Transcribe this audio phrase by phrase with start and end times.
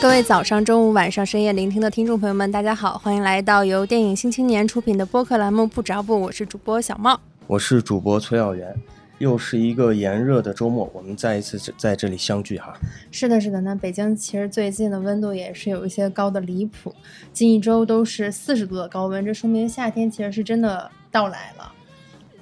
[0.00, 8.74] 各位早上、中午、晚上、深夜聆听的听众朋友们，大家好，欢迎来到由电影新青年出品的播客栏目《不着不》，我是主播小茂，我是主播崔耀元。
[9.18, 12.74] 又是一个炎热的周末，我们再一次在这里相聚哈。
[13.10, 13.60] 是的，是的。
[13.60, 16.94] 那北京其实最近的温度也是有一些高的离谱，
[17.32, 21.72] 近一周都是四十度的高温，这说明夏天其实是真的到来了。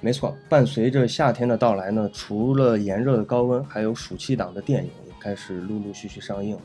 [0.03, 6.59] 没错，伴随着夏天的到来呢，除了炎热的高温，还有暑期档的电影也开始陆陆续续上映。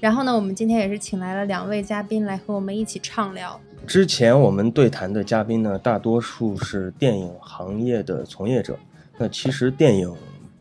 [0.00, 3.60] 然后呢，我们今天也是请来了两位嘉宾来和我们一起畅聊。
[3.86, 8.78] 之前我们对谈的嘉宾呢，大多数是电影行业的从业者。
[9.18, 10.10] 那其实电影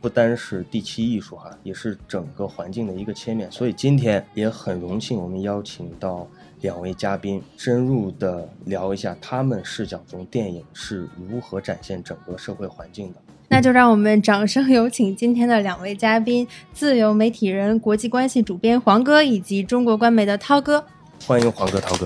[0.02, 3.50] 不单是第七艺术哈，也是整个环境的一个切面。
[3.50, 6.28] 所以今天也很荣幸，我们邀请到
[6.62, 13.22] 两位嘉宾，深入的聊一下他们视角中电影是如何展现整个社会环境的。
[13.48, 20.86] 那就让我们掌声有请今天的两位嘉宾：自由媒体人、国际关系主编黄哥，以及中国官媒的涛哥。
[21.26, 22.06] 欢迎黄哥、涛哥。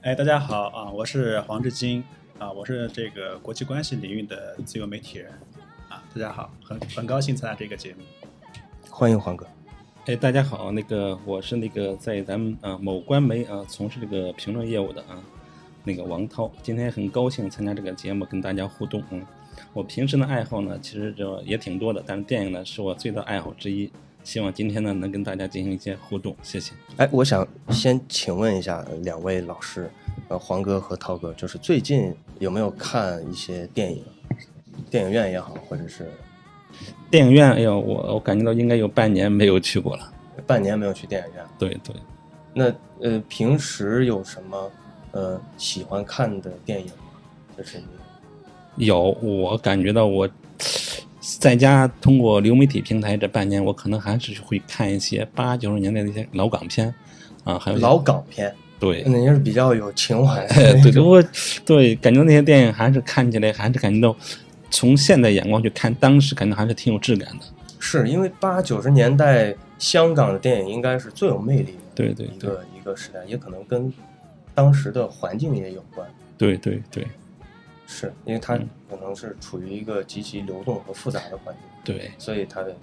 [0.00, 2.02] 哎，大家好啊，我是黄志金。
[2.38, 5.30] 啊，我是这个国际关系领域的自由媒体人，
[5.88, 8.02] 啊，大家好，很很高兴参加这个节目，
[8.90, 9.46] 欢迎黄哥。
[10.04, 15.22] 哎，大家好，那个我是那个在咱们啊某官媒啊从事这个评论业务的啊，
[15.84, 19.00] 那个王涛，今天很高兴参加这个节目跟大家互动。
[19.10, 19.24] 嗯，
[19.72, 23.88] 我平时的爱好呢其实就也挺多的，但是电影呢是我最大爱好之一。
[24.24, 26.72] 希望今天呢能跟大家进行一些互动，谢谢。
[26.96, 29.88] 哎，我想先请问一下两位老师，
[30.26, 34.02] 呃，黄哥和涛哥，就是最近有没有看一些电影？
[34.90, 36.10] 电影院也好，或者是
[37.10, 37.52] 电影院？
[37.52, 40.12] 哎呦，我我感觉到应该有半年没有去过了。
[40.46, 41.44] 半年没有去电影院？
[41.58, 41.94] 对对。
[42.54, 44.70] 那呃，平时有什么
[45.12, 46.92] 呃喜欢看的电影吗？
[47.56, 47.78] 就是
[48.76, 50.28] 你有，我感觉到我。
[51.38, 56.92] 在家通过流媒体平台这半年，我可能还是会看一些八九十年代的一些老港片，
[57.44, 60.44] 啊，还有老港片，对，那也是比较有情怀。
[60.82, 61.22] 对，我
[61.64, 64.14] 对感觉那些电影还是看起来还是感觉到，
[64.72, 67.44] 从现代眼光去看，当时肯定还是挺有质感的。
[67.78, 73.92] 是因为八九十年代香港的电影应该是最有魅力的，对对，一个一个时代，也可能跟
[74.54, 76.08] 当时的环境也有关。
[76.36, 77.06] 对对对。
[77.86, 78.56] 是因为它
[78.88, 82.74] 可能是处于一个极其流动和复杂的环境，对，所以它的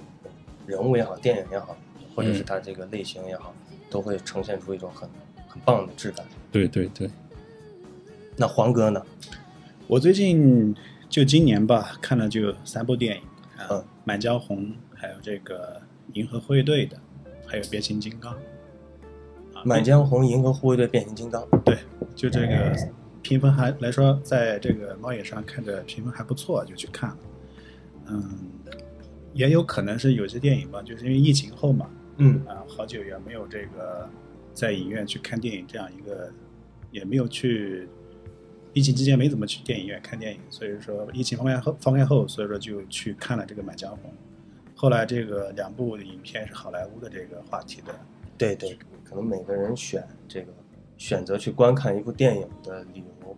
[0.68, 1.76] 人物也好，电影也好，
[2.14, 3.52] 或者是它这个类型也好，
[3.90, 5.10] 都会呈现出一种很
[5.48, 6.24] 很棒的质感。
[6.52, 7.10] 对对对。
[8.36, 9.04] 那黄哥呢？
[9.88, 10.76] 我最近
[11.10, 13.24] 就今年吧，看了就三部电影，
[13.70, 15.82] 嗯，《满江红》，还有这个
[16.14, 16.98] 《银河护卫队》的，
[17.46, 18.34] 还有《变形金刚》。
[19.66, 21.42] 《满江红》《银河护卫队》《变形金刚》。
[21.64, 21.78] 对，
[22.16, 22.76] 就这个。
[23.22, 27.18] 评分还来说，在这个猫眼上看着评分还不错，就去看了。
[28.08, 28.24] 嗯，
[29.34, 34.10] 也有可能是有些电影吧，就是因为疫情后嘛，嗯啊，好久也没有这个
[34.54, 36.32] 在影院去看电影这样一个，
[36.92, 37.90] 也没有去
[38.74, 44.12] 疫情期间没怎么去电影院看电影，所以说疫情放开后放开后，所以说就去看了这个《满江红》。
[44.76, 47.94] 后来这个两部影片是好莱坞的这个话题的，
[48.38, 50.54] 对对，可能每个人选这个。
[50.98, 53.38] 选择去观看一部电影的理由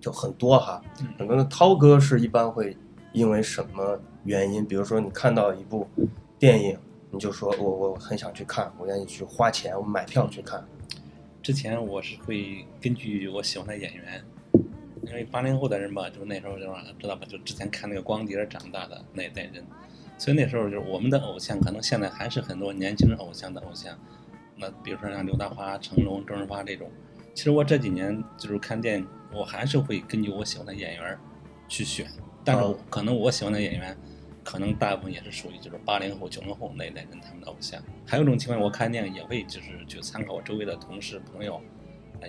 [0.00, 0.82] 就很多哈，
[1.18, 2.74] 很多的涛哥是一般会
[3.12, 4.64] 因为什么原因？
[4.64, 5.86] 比如说你看到一部
[6.38, 6.78] 电影，
[7.10, 10.66] 你就说我我很想去看，我愿意去花钱，我买票去看。
[11.48, 14.22] 之前我是会根据我喜欢的演员，
[15.06, 16.66] 因为八零后的人吧，就那时候就
[17.00, 19.64] 知道吧，就之前看那个光碟长大的那一代人，
[20.18, 23.98] 所以那时候就是我们的偶像，可能现在还是很多年轻人偶像的偶像。
[24.56, 26.86] 那比如说像刘德华、成龙、周润发这种，
[27.32, 31.18] 其实我这几年就是看电影，我还是会根据我喜欢的演员
[31.66, 32.06] 去选，
[32.44, 33.96] 但是可能我喜欢的演员，
[34.48, 37.78] 可能大部分也是属于就是八零后、九零后那一代人他们的偶像。
[38.06, 41.60] 还有一种情况，我看电影也会就是去参考我周围的同事朋友，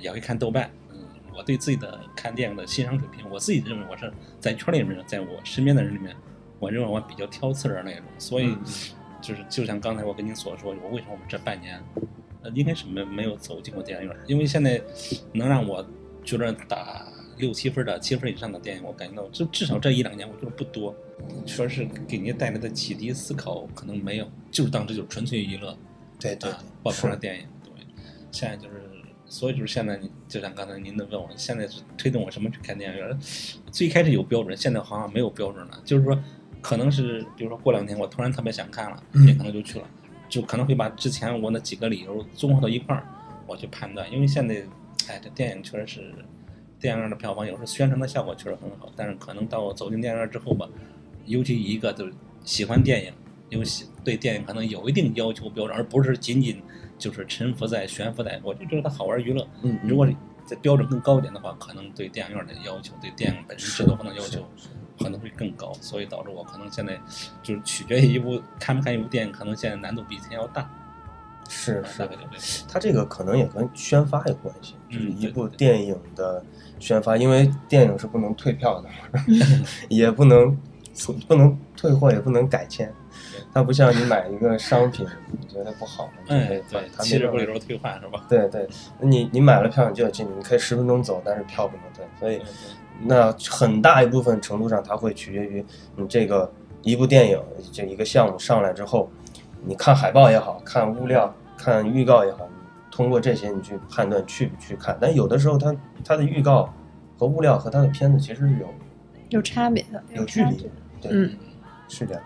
[0.02, 0.70] 也会看豆瓣。
[0.92, 0.98] 嗯，
[1.34, 6.14] 我对自己的看电影的欣赏水平，我自己认为我是在圈里面，在我身边的人里面，
[6.60, 8.54] 我认为我比较挑刺儿那种，所以。
[9.22, 11.78] 就是就像刚才我跟您所说，我为什么我们这半年，
[12.42, 14.82] 呃，应该是没没有走进过电影院，因为现在
[15.34, 15.86] 能让我
[16.24, 17.06] 觉得打
[17.40, 20.96] 六七分的、七分以上的电影，我感觉到就至少这一两年我觉得不多，
[21.46, 25.76] 确实是给您带来的启迪思考可能没有，就是当时就是纯粹娱乐，
[26.20, 26.52] 对对，
[26.84, 27.72] 爆破的电影，对。
[28.32, 28.76] 现在就是，
[29.26, 33.20] 所以就是现在，就像刚才您的问我，现在是推动我什么去看电影院？
[33.72, 36.18] 最开始有标准，现在好像没有标准了，就是说。
[36.62, 39.90] 可能是，比如说过两天我突然特别想看了，也可能就去了，
[40.28, 43.08] 就可能会把之前我那几个理由综合到一块儿，
[43.48, 44.12] 我去判断。
[44.12, 44.62] 因为现在，
[45.08, 46.14] 哎，这电影确实是
[46.80, 50.68] 电影院的票房有时候宣传的效果确实很好，但是可能到我走进电影院之后吧，
[51.26, 52.14] 尤其一个就是
[52.46, 53.14] 喜欢电影，
[53.50, 56.62] 有喜对电影可能有一定要求标准，而不是仅仅
[56.98, 59.46] 就是沉浮在悬浮在，我就觉得它好玩娱乐。
[59.62, 60.08] 嗯，如果
[60.46, 64.44] 在标准更高一点的话，可能对电影院的要求，对电影本身制作方的要求
[64.98, 67.00] 可能会更高，所以导致我可能现在
[67.44, 70.70] 就是取决于一部看不看一部电影，可能现在难度比以前要大。
[71.50, 72.22] 是是他这样。
[72.72, 76.42] 它这个可能也跟宣发有关系，就是嗯一部电影的
[76.80, 78.90] 宣发，因为电影是不能退票的，
[79.90, 80.56] 也不能
[81.28, 82.88] 不能退货，也不能改签
[83.32, 83.42] 对。
[83.54, 88.24] 它不像你买一个商品，你觉得不好，你就可以哎，把对，它那种七十不离手退换是吧？
[88.30, 88.68] 对对，
[89.02, 92.42] 你你买了票你就要进去，你可以十分钟走，但是票不能退，所以
[93.02, 95.66] 那很大一部分程度上，它会取决于
[95.96, 96.52] 你这个
[96.84, 97.42] 一部电影
[97.72, 99.10] 这一个项目上来之后，
[99.66, 102.56] 你看海报也好看物料、看预告也好，你
[102.92, 104.98] 通过这些你去判断去不去看。
[105.00, 106.74] 但有的时候它它的预告
[107.18, 108.74] 和物料和它的片子其实是有
[109.30, 110.70] 有差别的，有距离的。
[111.02, 111.38] 对，嗯，
[111.88, 112.24] 是这样。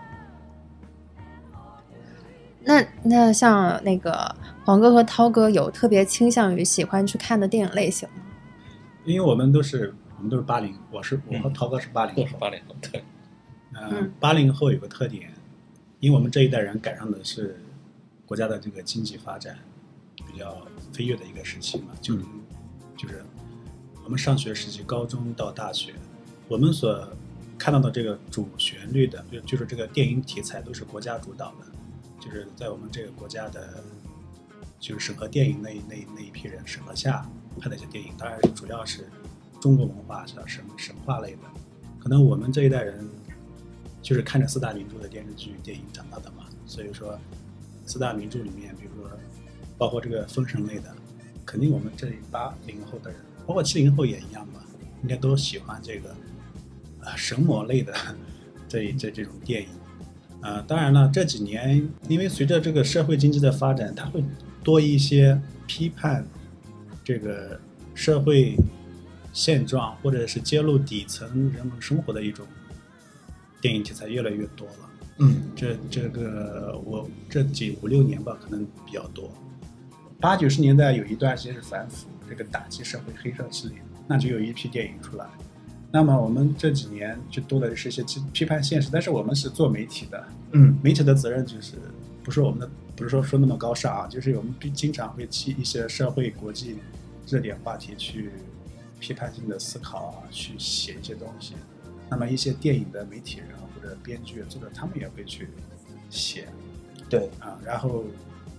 [2.66, 4.34] 那那像那个
[4.64, 8.22] 黄哥和涛哥有特别倾向于喜欢去看的电影类型吗？
[9.04, 13.04] 因为我们都是我们都是八零，我是我和涛哥是八零后，都是八零后，对，
[13.74, 15.30] 嗯嗯，八零后有个特点，
[16.04, 17.58] 因为我们这一代人赶上的是
[18.26, 19.58] 国家的这个经济发展
[20.16, 20.54] 比较
[20.92, 22.26] 飞跃的一个时期嘛，就嗯
[22.94, 23.24] 就是
[24.04, 25.94] 我们上学时期，高中到大学，
[26.46, 27.08] 我们所
[27.56, 31.64] 看到的这个主旋律的，就就是这个电影题材都是国家主导的，
[32.20, 33.82] 就是在我们这个国家的，
[34.78, 37.26] 就是审核电影那那那一批人审核下
[37.58, 39.08] 拍的一些电影，当然主要是
[39.58, 41.38] 中国文化像神神话类的。
[41.98, 43.08] 可能我们这一代人
[44.04, 47.18] 就是看着四大名著的电视剧、电影长大的嘛，所以说
[47.86, 49.10] 四大名著里面，比如说
[49.78, 50.94] 包括这个封神类的，
[51.46, 54.62] 肯定我们这八零后的人，包括七零后也一样吧，
[55.02, 56.10] 应该都喜欢这个
[57.00, 57.94] 啊神魔类的
[58.68, 59.68] 这这这种电影。
[60.42, 64.22] 啊，当然了，这几年因为随着这个社会经济的发展，它会
[64.62, 66.26] 多一些批判
[67.02, 67.58] 这个
[67.94, 68.54] 社会
[69.32, 72.46] 现状，或者是揭露底层人们生活的一种
[73.64, 74.90] 电影题材越来越多了。
[75.20, 79.32] 嗯，这这个我这几五六年吧，可能比较多。
[80.20, 83.76] 八九十年代有一段时间是反腐，这个打击社会黑社势力，
[84.06, 85.24] 那就有一批电影出来。
[85.90, 90.22] 那么我们这几年就多的是一些批批判现实，但是我们是做媒体的，
[90.52, 91.76] 嗯媒体的责任就是
[92.22, 96.76] 不是我们的，不是说说那么高尚啊，就是我们必经常会去一些社会国际
[97.26, 98.28] 热点话题去
[99.00, 101.54] 批判性的思考啊，去写一些东西。
[102.10, 103.48] 那么一些电影的媒体人
[104.02, 105.48] 编剧、作者，他们也会去
[106.10, 106.48] 写
[107.08, 107.58] 对，啊。
[107.64, 108.04] 然后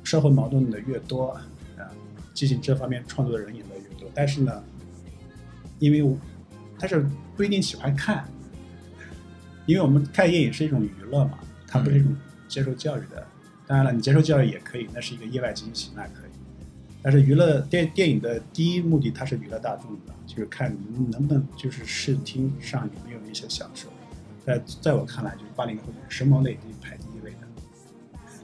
[0.03, 1.91] 社会矛盾的越多啊，
[2.33, 4.09] 进行这方面创作的人也越多。
[4.13, 4.63] 但是呢，
[5.79, 6.17] 因为我
[6.77, 7.05] 但是
[7.35, 8.27] 不一定喜欢看，
[9.65, 12.15] 因为我们看电影是一种娱乐嘛，它不是一种
[12.47, 13.25] 接受教育的。
[13.67, 16.29] 当然了，你接受教育也可以，那是一个意外惊喜，那可以。
[17.01, 23.89] 但是娱乐电电影的第一目的，它是娱乐大众的，就是看你能不能就是视听上有没有一些享受。
[24.45, 27.37] 在在我看来，就是八零后神魔类已经排第一位的。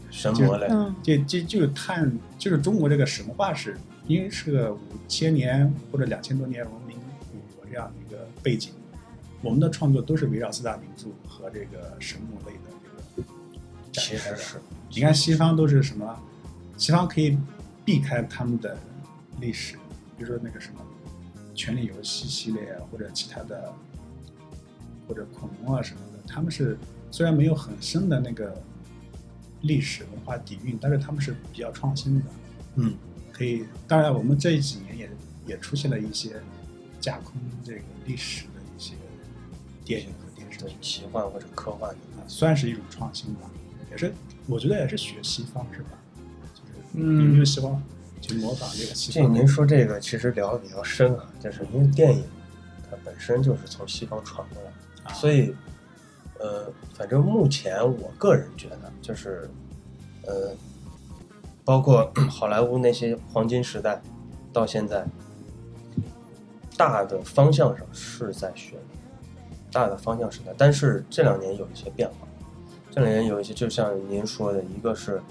[0.09, 3.77] 神魔类，嗯这这就是看，就是中国这个神话是，
[4.07, 6.97] 因为是个五千年或者两千多年文明
[7.31, 8.73] 古国这样的一个背景，
[9.41, 12.61] 我们的创作都是围绕四大名著和这个神魔类的
[13.15, 13.27] 这个
[13.91, 14.37] 展开的。
[14.37, 16.19] 其实是，你看西方都是什么？
[16.77, 17.37] 西方可以
[17.85, 18.75] 避开他们的
[19.39, 19.75] 历史，
[20.17, 20.81] 比如说那个什么
[21.55, 23.71] 《权力游戏》系列啊，或者其他的，
[25.11, 26.77] 或者恐龙啊什么的，他们是
[27.11, 28.55] 虽然没有很深的那个
[29.59, 32.25] 历史文化底蕴，但是他们是比较创新的。
[32.75, 32.93] 嗯，
[33.29, 35.09] 可以，当然我们这几年也
[35.45, 36.41] 也出现了一些
[37.01, 38.93] 架空这个历史的一些
[39.83, 43.51] 电影和电视剧，奇幻或者科幻的，啊，算是一种创新吧，
[43.91, 44.13] 也是
[44.47, 45.99] 我觉得也是学西方是吧？
[46.53, 47.83] 就是嗯有没有西方
[48.21, 49.39] 去模仿这个西这方的？
[49.39, 52.23] 您说这个其实聊的比较深啊，就是因为电影
[52.89, 54.73] 它本身就是从西方传过来，啊
[55.09, 55.53] 所以
[56.39, 59.49] 呃，反正目前我个人觉得就是
[60.25, 60.55] 呃，
[61.63, 64.01] 包括 好莱坞那些黄金时代
[64.51, 65.05] 到现在，
[66.77, 68.77] 大的方向上是在学，
[69.71, 72.27] 大的方向是在，但是这两年有一些变化，
[72.89, 75.21] 这两年有一些就像您说的，一个是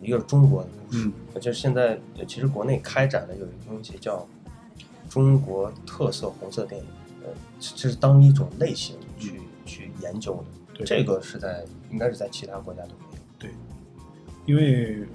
[0.00, 1.06] 一个是中国的故事。
[1.06, 1.12] 嗯。
[1.40, 4.26] 就是现在呃其实国内开展的有一个东西叫
[5.08, 6.86] 中国特色红色电影，
[7.24, 10.44] 呃，这这是当一种类型去去研究的。
[10.74, 13.18] 对这个是在应该是在其他国家都没有。
[13.38, 13.50] 对，
[14.46, 15.06] 因为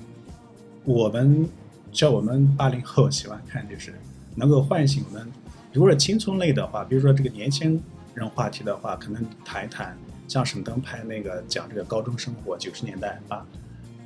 [0.83, 1.49] 我们
[1.91, 3.93] 像我们八零后喜欢看，就是
[4.35, 5.27] 能够唤醒我们
[5.73, 7.81] 如果是青春类的话，比如说这个年轻
[8.13, 9.97] 人话题的话，可能谈一谈
[10.27, 13.45] 像沈腾拍那个讲这个高中生活，九十年代八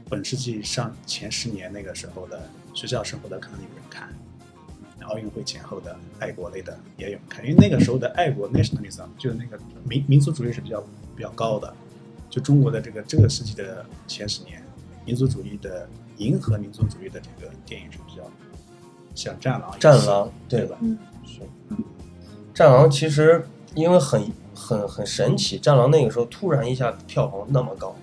[0.09, 4.09] 本世纪上前十年那个时候的学校生活的，可能有人看。
[5.09, 10.81] 奥运会前后的爱国类的也有人看，因为那个时候的爱国 nationalism 就是那个民民族主义是比较
[11.15, 11.73] 比较高的。
[12.29, 14.63] 就中国的这个这个世纪的前十年，
[15.03, 18.23] 民族主义的迎合民族主义的这个电影是比较
[19.15, 20.77] 像《战狼》战狼对对吧？
[20.81, 21.39] 嗯是，
[22.53, 27.95] 战狼其实因为很很很神奇，战狼那个时候突然一下票房那么高，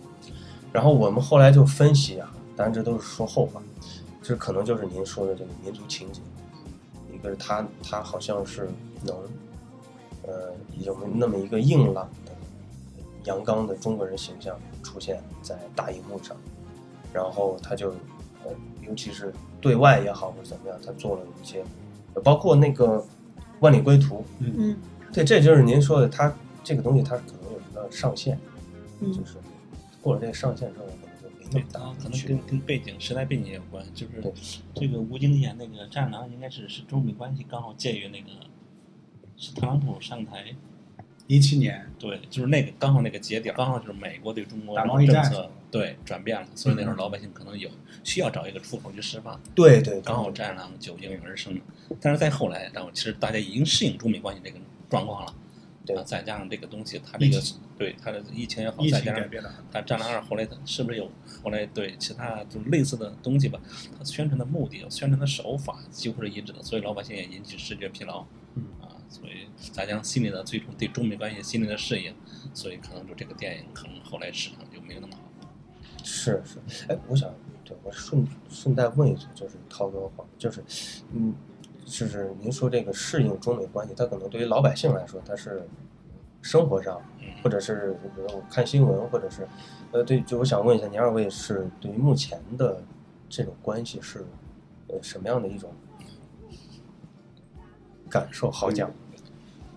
[0.73, 3.63] 然后我们后来就分析啊，当然这都是说后话，
[4.21, 6.21] 这可能就是您说的这个民族情节，
[7.27, 8.69] 一个是他他好像是
[9.03, 9.17] 能，
[10.23, 12.33] 呃，有那么一个硬朗的、
[13.25, 16.37] 阳刚的中国人形象出现在大荧幕上，
[17.13, 17.91] 然后他就，
[18.45, 18.53] 呃，
[18.87, 21.65] 尤其是对外也好或者怎么样，他做了一些，
[22.15, 22.99] 呃包括那个
[23.61, 24.77] 《万里归途》，嗯，嗯。
[25.13, 28.39] 对，这就是您说的，他这个东西他可能有一个上限，
[29.01, 29.37] 就嗯是
[30.01, 30.85] 过了这个上限之后，
[31.51, 32.23] 对可能。
[32.27, 33.85] 跟跟背景、时代背景也有关。
[33.95, 34.33] 就是
[34.75, 38.29] 这个吴京演那个《战狼》，应该是是中美关系刚好介于那个
[39.37, 40.55] 是特朗普上台，
[41.27, 47.69] 一七年对，就是那个刚好那个节点，刚好就是美国对中国政策对转变了，所以那时候嗯老百姓可能有
[48.05, 51.61] 需要找一个出口去释放，对对，刚好《战狼》就应运而生。
[52.01, 55.35] 但是再后来，然后其实大家已经适应中美关系这个状况了。
[55.87, 57.41] 对啊，再加上这个东西，它这个
[57.79, 59.29] 对它的疫情也好，再加上。
[59.73, 61.11] 它《战狼二》后来它是不是有
[61.43, 63.61] 后来对其他就类似的东西吧？
[63.97, 68.27] 它宣传的目的、宣传的手法几乎是一致的，所以老百姓也引起视觉疲劳。
[68.57, 72.15] 嗯啊，所以再加上心里的最终对中美关系心理的适应，
[72.53, 75.23] 所以可能就这个电影可能后来市场就没有那么好。
[76.03, 77.29] 是是，哎，我想
[77.65, 80.65] 对我顺顺带问一句，就是涛哥话，就是
[81.13, 81.35] 嗯，
[81.87, 85.67] 就是您说这个适应中美关系，它可能对于老百姓来说，它是
[86.43, 89.47] 生活上，嗯，或者是比如我看新闻，或者是
[89.93, 92.83] 呃，对，就我想问一下，您二位是对于目前的
[93.29, 94.27] 这种关系是
[94.89, 95.73] 呃什么样的一种
[98.11, 98.51] 感受？
[98.51, 98.91] 好讲，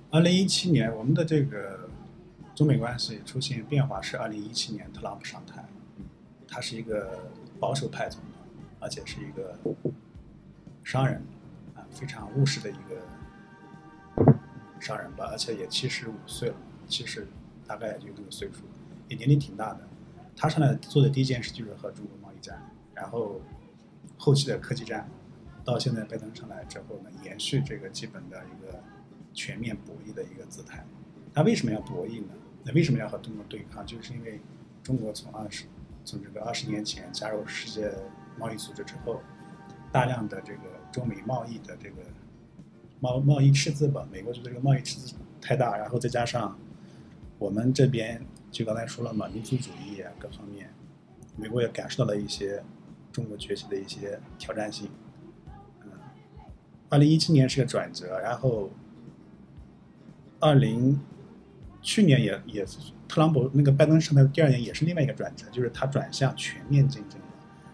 [0.10, 1.88] 二零一七年，我们的这个
[2.56, 5.64] 中美关系出现变化是二零一七年特朗普上台，
[6.48, 7.20] 他是一个
[7.60, 8.32] 保守派总统，
[8.80, 9.56] 而且是一个
[10.84, 11.39] 商人啊，
[11.92, 13.02] 非常务实的一个
[14.80, 16.56] 商人吧，而且也七十五岁了，
[16.88, 17.28] 七十
[17.68, 18.64] 大概也就那个岁数，
[19.08, 19.88] 也年龄挺大的。
[20.36, 22.62] 他上来做的第一件事就是和中国贸易战，
[22.94, 23.42] 然后
[24.18, 25.10] 后期的科技战，
[25.66, 28.82] 到现在拜登上来之后呢，延续这个基本的一个
[29.34, 30.86] 全面博弈的一个姿态。
[31.34, 32.34] 他为什么要博弈呢？
[32.64, 33.86] 那为什么要和中国对抗？
[33.86, 34.40] 就是因为
[34.82, 35.66] 中国从二十
[36.06, 37.94] 从这个二十年前加入世界
[38.38, 39.22] 贸易组织之后，
[39.92, 41.96] 大量的这个中美贸易的这个
[43.00, 46.58] 贸贸易赤字吧，美国觉得这个贸易赤字太大，然后再加上
[47.38, 50.70] 我们这边就刚才说了嘛，民族主义啊各方面，
[51.36, 52.64] 美国也感受到了一些
[53.12, 54.90] 中国崛起的一些挑战性。
[55.86, 55.92] 嗯，
[56.90, 58.70] 二零一七年是个转折，然后
[60.40, 61.00] 二零
[61.82, 62.66] 去年也也
[63.08, 67.20] 特朗普那个拜登上台的第二年也是另外一个转折，就是他转向全面竞争。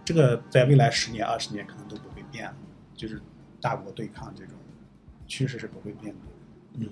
[0.04, 2.15] 这个在未来十年、二十年可能都不，
[2.96, 3.22] 就是
[3.62, 4.56] 大国对抗这种
[5.28, 6.22] 趋势是不会变的。
[6.76, 6.90] 嗯，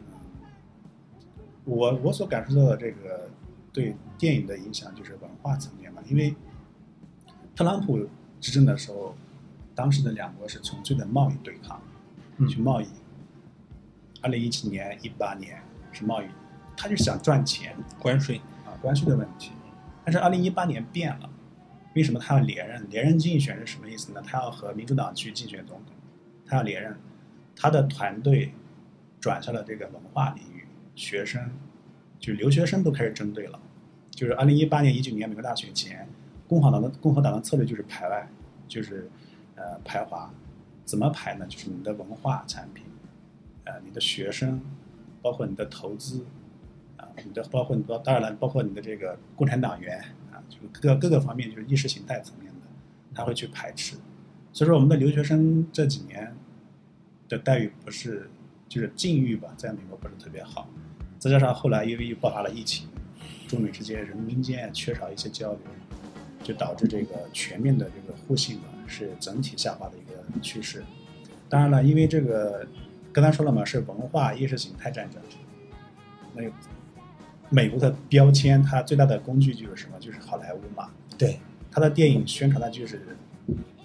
[1.66, 3.30] 我我所感受到的这个
[3.72, 6.36] 对电影的影响就是文化层面嘛，因为
[7.56, 8.08] 特朗普
[8.40, 9.16] 执政的时候，
[9.76, 11.82] 当时的两国是纯粹的贸易对抗，
[12.38, 12.88] 嗯去贸易。
[14.22, 16.28] 二零一七年、一八年是贸易，
[16.78, 19.52] 他就想赚钱关税，啊，关税的问题。
[20.06, 21.30] 但是二零一八年变了，
[21.94, 22.90] 为什么他要连任？
[22.90, 24.22] 连任竞选是什么意思呢？
[24.26, 25.93] 他要和民主党去竞选总统，
[26.54, 26.96] 他连任，
[27.56, 28.54] 他的团队
[29.20, 31.52] 转向了这个文化领域，学生
[32.20, 33.60] 就留学生都开始针对了。
[34.12, 36.08] 就是二零一八年、一九年美国大选前，
[36.48, 38.30] 共和党的共和党的策略就是排外，
[38.68, 39.10] 就是
[39.56, 40.32] 呃排华。
[40.86, 41.48] 怎么排呢？
[41.48, 42.84] 就是你的文化产品，
[43.64, 44.62] 呃，你的学生，
[45.22, 46.26] 包括你的投资，
[46.98, 49.98] 啊，你的包括你包当然了，包括你的这个共产党员
[50.30, 52.68] 啊，就是各各个方面就是意识形态层面的，
[53.16, 53.96] 他会去排斥。
[54.54, 56.32] 所以说，我们的留学生这几年
[57.28, 58.30] 的待遇不是
[58.70, 60.70] 就是境遇吧，在美国不是特别好，
[61.18, 62.88] 再加上后来因为又爆发了疫情，
[63.48, 65.60] 中美之间人民间缺少一些交流，
[66.44, 70.84] 就导致这个全面的这个互信吧是整体下滑的一个趋势。
[71.50, 72.68] 当然了，因为这个
[73.12, 75.20] 刚才说了嘛，是文化意识形态战争。
[76.36, 76.52] 那个
[77.50, 80.00] 美国的标签，它最大的工具就是什么？
[80.00, 80.90] 就是好莱坞嘛。
[81.18, 81.40] 对，
[81.72, 83.16] 它的电影宣传的就是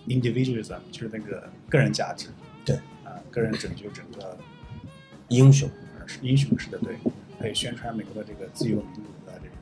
[0.09, 2.29] individualism，就是那个个人价值。
[2.65, 4.37] 对啊，个人拯救整个
[5.29, 5.69] 英雄，
[6.07, 6.97] 是英雄式的，对，
[7.39, 9.57] 可以宣传美国的这个自由民主的这种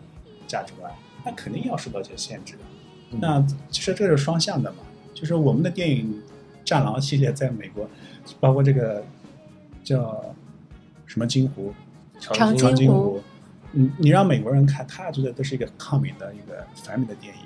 [0.46, 0.92] 价值观，
[1.24, 2.60] 那肯定要受到一些限制的。
[3.12, 4.78] 嗯那其实这是双向的嘛，
[5.14, 6.12] 就是我们的电影
[6.68, 7.88] 《战狼》系列在美国，
[8.40, 9.04] 包括这个
[9.84, 10.34] 叫
[11.06, 11.72] 什么金湖，
[12.18, 13.22] 长津长津津湖湖，
[13.70, 17.42] 你你让美国人看，他觉得这是一个抗美的一个反美的电影。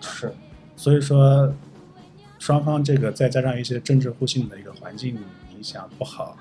[0.00, 0.32] 是
[0.76, 1.52] 所以说，
[2.42, 5.16] 双方这个再加上一些政治互信的一个环境
[5.54, 6.36] 影响不好，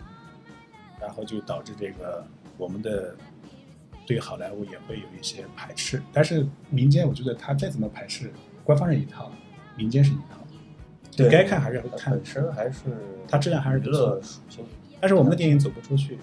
[0.99, 2.25] 然后就导致这个
[2.57, 3.15] 我们的
[4.07, 6.01] 对好莱坞也会有一些排斥。
[6.11, 9.31] 但是民间，我觉得他再怎么排斥，官方是一套，
[9.75, 10.43] 民间是一套，
[11.15, 12.79] 对该看还是要看本，身还是
[13.27, 14.65] 它质量还是娱不错乐属性
[14.99, 16.17] 但是我们的电影走不出去，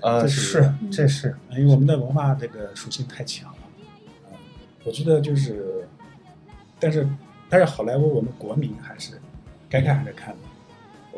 [0.00, 3.58] 啊，这是是这是因为我们的文化这个属性太强了。
[4.32, 4.36] 嗯，
[4.82, 5.86] 我觉得就是，
[6.80, 7.08] 但是
[7.48, 9.20] 但是好莱坞我们国民还是
[9.68, 10.40] 该看还是看的。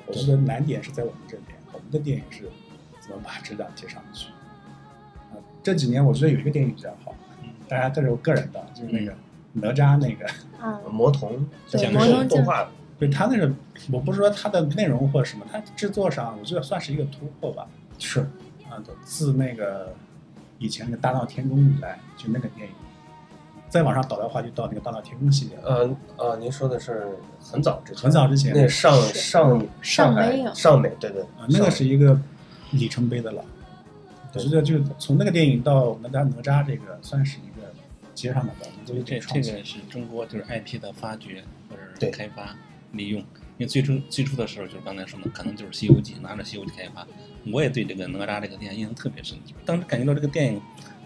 [0.06, 2.50] 我觉得难点是在我们这边，我们的电影是
[3.00, 4.28] 怎么把质量提上去。
[5.32, 7.14] 啊，这几年我觉得有一个电影比较好，
[7.68, 9.14] 大家这是我个人的，就是那个
[9.52, 10.26] 哪吒那个，
[10.58, 13.52] 啊， 魔童对讲魔童讲是动画的，对他那个，
[13.92, 17.68] 我不是说它的内容或者什么，它制作上我觉得算是一个突破吧。
[17.98, 18.20] 是
[18.68, 19.94] 啊，自那个
[20.58, 22.74] 以前那个《大闹天宫》以来，就那个电影，
[23.70, 25.56] 再往上倒的话，就到那个《大闹天宫》系列。
[25.64, 32.20] 呃呃，您说的是很早之前，很早之前那上上上海上美上美，对对啊，那个是一个
[32.72, 33.42] 里程碑的了。
[34.34, 37.72] 我对觉得就从那个电影到我们家哪吒这个，算是一个
[38.14, 39.18] 接上的吧，我们都有这。
[39.18, 42.54] 个是中国就是 IP 的发掘或者对是开发
[42.92, 43.20] 利用。
[43.58, 47.06] 因为最初最初的时候，就是刚才说的，可能就是《西游记》，拿着《西游记》开发。
[47.52, 50.58] 我也对这个哪吒这个电影印象特别深，就是当时感觉到这个电影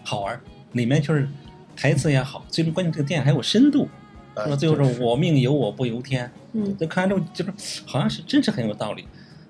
[0.03, 0.39] 好玩，
[0.71, 1.27] 里面就是
[1.75, 3.87] 台词也好，最终关键这个电影还有深度，
[4.33, 4.55] 啊是吧？
[4.55, 9.05] 最后是说我命由我不由天，嗯，就看完之后就是好像是真是很有道理。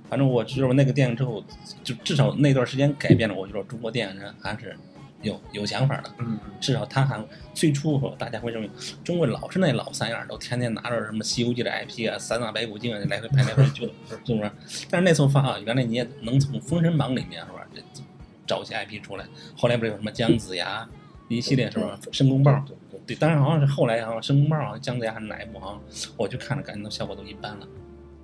[0.09, 1.43] 反正我知道那个电影之后，
[1.83, 4.77] 就至少那段时间改变了，我觉得中国电影人还是
[5.23, 6.09] 有有想法的。
[6.19, 8.69] 嗯至少他还最初说大家会认为
[9.03, 13.91] 中国老是那老三样，都天天拿着什么《西游记》的 IP 啊、三藏白骨精啊来回拍来回去的，
[14.25, 14.51] 是不是？
[14.89, 17.81] 但是那时候发啊，原来你也能从《封神榜》里面是吧，这
[18.47, 19.25] 找一些 IP 出来。
[19.57, 20.87] 后来不是有什么姜子牙
[21.27, 21.99] 一系列是吧？
[22.11, 22.63] 申公豹，
[23.05, 27.67] 对当然好像是后来好像申公豹好像姜子牙还是哪一部好像我就看了，感觉到效果都一般了。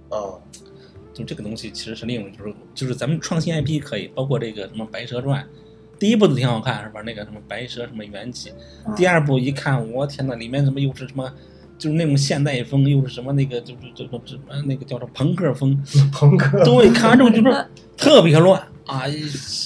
[0.09, 0.39] 哦，
[1.13, 5.43] 就这个东西其实是另一种，就是就是咱们创新 IP 可以，包括这个什么《白蛇传》，
[5.99, 7.01] 第一部都挺好看，是吧？
[7.01, 8.51] 那个什么白蛇什么缘起，
[8.83, 11.31] 啊第二部一看，我天呐，里面什么又是什么，
[11.77, 19.03] 就是那种现代风，又是什么那个就是这个什么那个叫做朋克风， 朋克对，看完之后就是特别乱啊，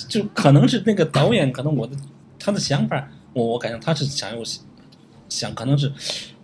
[0.08, 1.96] 就可能是那个导演，可能我的
[2.38, 4.42] 他的想法，我我感觉他是想有
[5.28, 5.92] 想可能是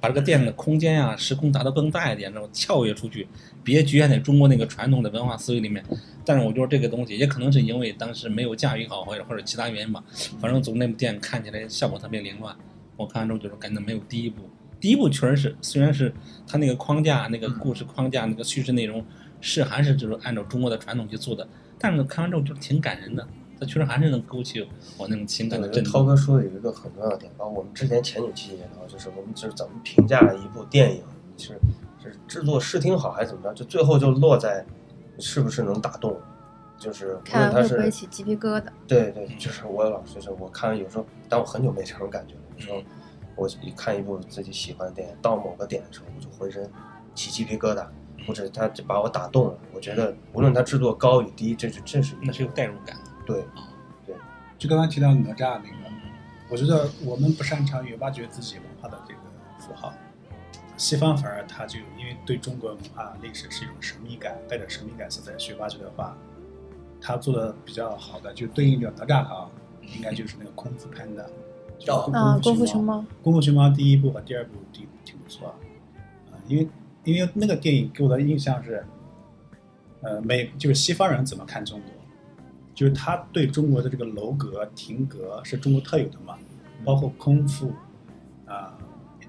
[0.01, 3.27] 把这个电影的空间呀、时空达到更大一点，然后跳跃出去，
[3.63, 5.82] 别局限在中国那个传统的文化思维里面。
[6.25, 10.04] 但是我觉得这个东西也可能是因为当时没有驾驭好，或者或者其他原因吧。
[10.39, 12.56] 反正总那部电影看起来效果特别凌乱，
[12.97, 14.49] 我看完之后就是感觉没有第一部。
[14.80, 16.13] 第一部确实是，虽然是
[16.47, 19.06] 它那个框架、那个故事框架、那个叙事内容
[19.39, 23.27] 是还是就是按照中国的传统去做的，但是看完之后就是挺感人的，
[23.62, 25.93] 它确实还是能勾起我那种情感的震动。
[25.93, 31.04] 涛哥说的有一个很重要的点，包括我们之前前几期也聊，就是我们就是怎么评价一部电影，
[31.38, 31.60] 是
[32.02, 34.65] 是制作视听好还是怎么着，就最后就落在
[35.19, 36.19] 是不是能打动，
[36.76, 38.63] 就是无看完论它是会不会起鸡皮疙瘩？
[38.88, 42.41] 对对，就是我老是就是我看有时候，但我很久没这种感觉了。
[42.56, 42.82] 有时候
[43.36, 46.67] 我一看一部自己喜欢的电影，到某个点的时候，我就浑身
[47.13, 47.86] 起鸡皮疙瘩，
[48.26, 49.58] 或者他就把我打动了。
[49.71, 52.97] 我觉得无论他制作高与低，这是这是一那是有代入感
[53.32, 53.46] 的。
[54.06, 54.15] 对
[54.58, 55.91] 就刚刚提到哪吒那个，
[56.50, 59.20] 我觉得我们不擅长于挖掘自己文化的这个
[59.60, 59.94] 符号，
[60.78, 66.15] 西方反而他就因为对中国文化历史是一种神秘感，带着神秘感色彩去挖掘的话，
[67.00, 69.50] 他做的比较好的就对应着哪吒哈，
[69.96, 71.30] 应该就是那个功夫潘的。
[71.80, 76.67] 就是哦啊，功夫熊熊猫，功夫熊猫第一部和第二部挺挺不错，啊、因为
[77.04, 78.86] 因为那个电影给我的印象是，
[80.02, 81.89] 呃，美就是西方人怎么看中国，
[82.82, 86.36] 就是他对中国的这个楼阁、亭阁是中国特有的嘛，
[86.84, 87.72] 包括空腹，
[88.48, 88.76] 啊、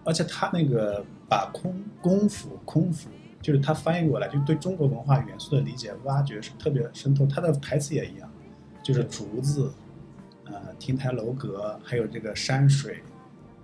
[0.04, 3.10] 而且他那个把空功夫空腹，
[3.42, 8.30] 就是他翻译过来，就对中国文化元素的理解挖掘是特别深透，他的台词也一样，
[8.82, 9.70] 就是竹子。
[10.44, 13.02] 呃，亭台楼阁，还有这个山水，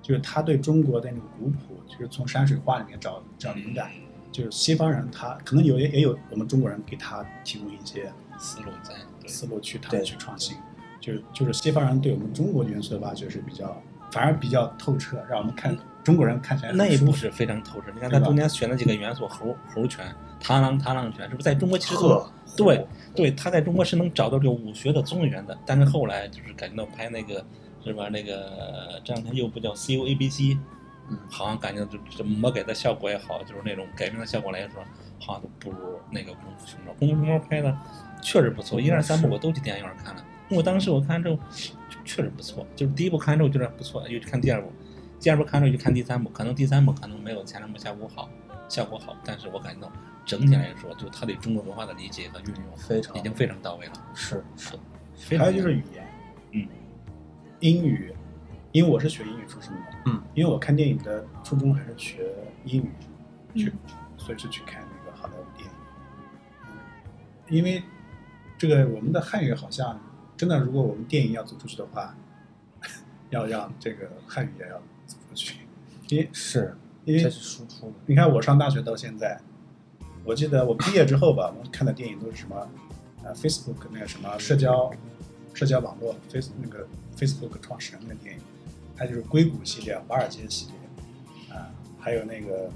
[0.02, 3.90] 就是他对中国的那个古朴，就是从山水画里面找找灵感。
[4.30, 10.56] 就是西方人他可能有也也有我们中国人给他提供一些思路在，对思路去他对去创新，
[11.00, 13.76] 就是就是西方人对我们中国元素的挖掘是比较
[14.10, 17.86] 反而比较透彻，让我们看中国人看起来很舒服那一部是非常透彻。
[17.94, 20.06] 你看他中间选的几个元素，猴猴拳、
[20.40, 22.00] 螳螂螳螂拳，是不是在中国其实
[22.56, 25.56] 对对，他在中国是能找到这个武学的宗源的。
[25.66, 27.44] 但是后来就是感觉到拍那个
[27.84, 28.08] 是吧？
[28.08, 30.58] 那个这两天又不叫 C U A B C，
[31.10, 34.82] 嗯好像感觉就这魔改的效果也好，就是那种改编的效果来说，
[35.20, 36.92] 好像都不如那个《功夫熊猫》。
[36.98, 37.76] 《功夫熊猫》拍的
[38.22, 40.24] 确实不错，一二三部我都去电影院看了。
[40.50, 41.38] 我当时我看之后
[42.04, 44.72] 确实不错，就是第一部看之后觉得不错，又去看第二部，
[45.20, 48.28] 第二部看之后就看第三部，可能第三部可能没有前两部效果好，
[48.68, 49.92] 效果好，但是我感觉到
[50.24, 53.92] 整体来说，就他对中国文化的理解和运用非常已经非常到位了。
[54.14, 56.06] 是是，还有就是语言，
[56.52, 56.68] 嗯，
[57.60, 58.14] 英语，
[58.72, 62.90] 因为我是学英语出身的，嗯，因为我看电影的初衷还是学英语，
[63.54, 63.94] 去，嗯。
[64.18, 65.72] 所以是去看那个好莱坞电影。
[66.64, 66.76] 嗯，
[67.48, 67.82] 因为
[68.58, 69.98] 这个我们的汉语好像
[70.36, 72.14] 真的，如果我们电影要走出去的话，
[73.30, 75.60] 要让这个汉语也要走出去，
[76.08, 77.92] 因为是，因为这是输出的。
[78.06, 79.40] 你看我上大学到现在，
[80.24, 82.68] 我记得我毕业之后吧，我们看的电影都是什么，
[83.22, 84.90] 呃，Facebook 那个什么社交
[85.54, 88.40] 社交网络，Face 那个 Facebook 创始人那个电影，
[88.96, 92.70] 还有就是硅谷系列、华尔街系列，啊、还有那个，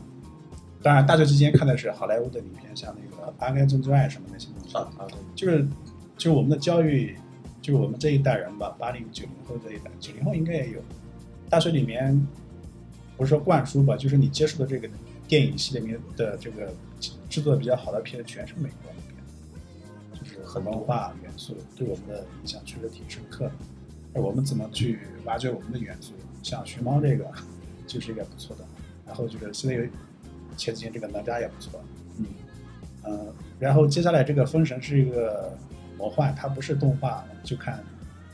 [0.82, 5.64] 当然大学期间看的是好莱坞的影片，像那个《阿甘正传》什么那些东西，啊啊，对就是
[6.16, 7.16] 就是我们的教育，
[7.60, 10.80] 就是我们这一代人吧，八零九零后这一代，九零后应该也有。
[11.48, 12.26] 大学里面
[13.16, 14.88] 不是说灌输吧，就是你接触的这个
[15.28, 16.72] 电影系里面的这个
[17.28, 23.52] 制作比较好的片，全是美国那边，就是很文化元素对我们的影响确实挺深刻的。
[24.14, 26.12] 那我们怎么去挖掘我们的元素？
[26.42, 27.30] 像熊猫这个
[27.86, 28.64] 就是一个不错的，
[29.06, 29.84] 然后就是现在有
[30.56, 31.80] 前几年这个哪吒也不错，
[32.18, 32.26] 嗯，
[33.02, 35.56] 呃，然后接下来这个《封神》是一个
[35.96, 37.82] 魔幻，它不是动画，我们就看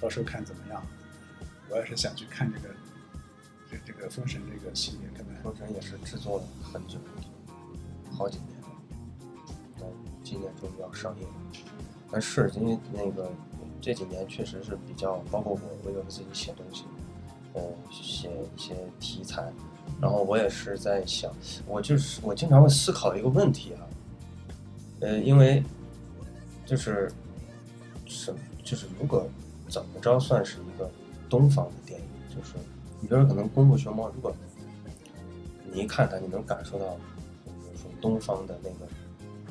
[0.00, 0.82] 到时候看怎么样。
[1.70, 2.74] 我也是想去看这个
[3.70, 6.98] 这这个《封神》这个系列，看看封神也是制作了很久，
[8.10, 8.68] 好几年了，
[9.78, 9.86] 到
[10.24, 11.34] 今年终于要上映了。
[12.10, 13.30] 但是因为那个
[13.82, 16.84] 这几年确实是比较，包括我，我有自己写东西，
[17.52, 19.52] 呃，写一些题材，
[20.00, 21.30] 然后我也是在想，
[21.66, 23.82] 我就是我经常会思考一个问题啊，
[25.00, 25.62] 呃，因为
[26.64, 27.10] 就是
[28.06, 29.28] 什就是如果
[29.68, 30.90] 怎么着算是一个
[31.28, 32.54] 东方的电影，就是
[33.00, 34.34] 你比如说可能《功夫熊猫》，如果
[35.72, 36.86] 你一看它，你能感受到，
[37.44, 38.76] 比如说东方的那个、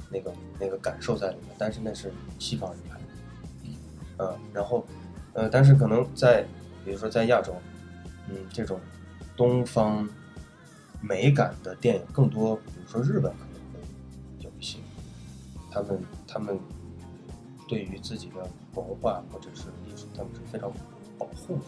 [0.09, 4.85] 那个、那个感受在里面，但是那是西方人拍的，嗯，然后，
[5.33, 6.43] 呃，但是可能在，
[6.83, 7.53] 比如说在亚洲，
[8.29, 8.79] 嗯，这种
[9.35, 10.07] 东方
[11.01, 13.79] 美感的电影更多，比如说日本可能会
[14.39, 14.77] 有一些，
[15.71, 16.59] 他们他们
[17.67, 20.71] 对于自己的文化或者是艺术，他们是非常
[21.17, 21.61] 保护的。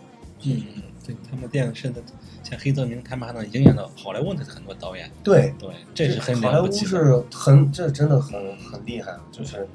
[0.46, 0.64] 嗯，
[1.06, 2.02] 对，他们电影甚至
[2.44, 5.12] 像黑泽明，他们还能影响到好莱坞的很多导演。
[5.22, 6.72] 对，对，这是很好莱坞。
[6.72, 9.68] 是很，这真的很很厉害，啊就是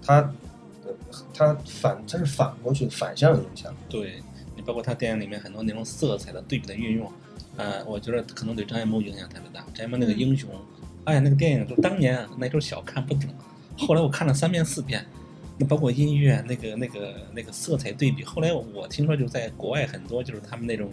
[0.00, 0.20] 他，
[0.86, 0.92] 呃
[1.34, 3.74] 他反，他是反过去反向影响。
[3.88, 4.22] 对
[4.54, 7.10] 你包括他电影里面很多那种色彩的对比的运用，
[7.56, 9.64] 呃，我觉得可能对张艺谋影响特别大。
[9.74, 10.50] 张艺谋那个英雄，
[11.04, 13.28] 哎呀，那个电影就当年那时候小看不懂，
[13.76, 15.04] 后来我看了三遍四遍，
[15.58, 18.24] 那包括音乐那个那个那个色彩对比。
[18.24, 20.90] 后来我听说就在国外很多就是他们那种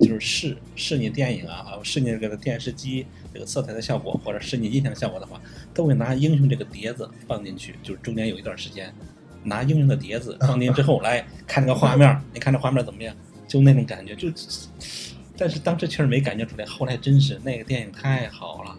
[0.00, 5.40] 就是试试你电影啊，啊试你这个电视机这个色彩的效果，或者试你音响效果的话，
[5.72, 8.92] 都会拿英雄这个碟子放进去，就是中间有一段时间。
[9.42, 13.16] 拿英雄的碟子放进去之后，来看这个画面，你看这画面怎么样？
[13.48, 14.28] 就那种感觉，就，
[15.40, 18.70] 但是当时确实没感觉出来，后来真是那个电影太好了，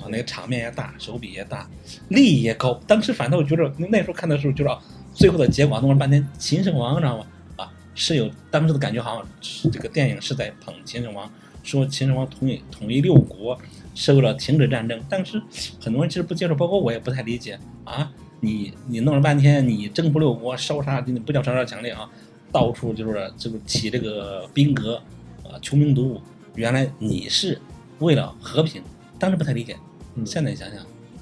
[0.00, 1.68] 啊，那个场面也大，手笔也大，
[2.08, 2.72] 力也高。
[2.86, 4.82] 当时反倒觉得那时候看的时候，觉得啊
[5.12, 7.26] 最后的结果弄了半天秦始皇，知道吗？
[7.56, 11.30] 啊，是有当时的感觉，好像这个电影是在捧秦始皇，
[11.62, 13.58] 说秦始皇统一统一六国，
[13.94, 14.98] 是为了停止战争。
[15.06, 15.42] 当时
[15.78, 18.10] 很多人其实不接受，包括我也不太理解啊。
[18.40, 22.08] 你你弄了半天，你征服六国，烧杀你不叫烧杀抢掠啊，
[22.50, 25.02] 到处就是就是起这个兵革，
[25.50, 26.20] 啊，穷兵黩武。
[26.54, 27.58] 原来你是
[28.00, 28.82] 为了和平，
[29.18, 29.76] 当时不太理解。
[30.16, 30.78] 嗯现在想想，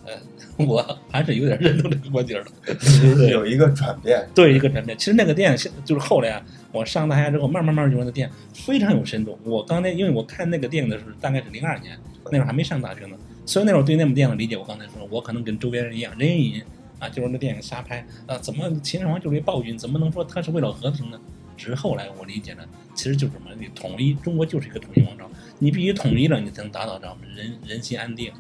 [0.07, 3.29] 呃，我还是有点认同这个观点的。
[3.29, 4.27] 有一个转变。
[4.35, 4.97] 对一个转变。
[4.97, 9.39] 其实那个电影现就是后来啊，我上大学之后，慢慢慢慢觉得那电影非常有深度。
[9.45, 11.99] 我刚才因为我看那个电影的时候，大概是零二年，
[12.33, 16.63] 那会儿还没上大学呢，所以那会儿对那部电影的理解，我刚才说，我可能跟周边人一样，人云亦云
[16.99, 21.21] 啊，就是那电影瞎拍啊，怎么秦始皇就是一暴君，怎么能说他是为了和平呢？
[21.57, 22.65] 只是后来我理解了，
[22.99, 25.31] 其实就是什么，你统一中国就是一个统一王朝，
[25.61, 28.33] 你必须统一了，你才能达到这样人人心安定，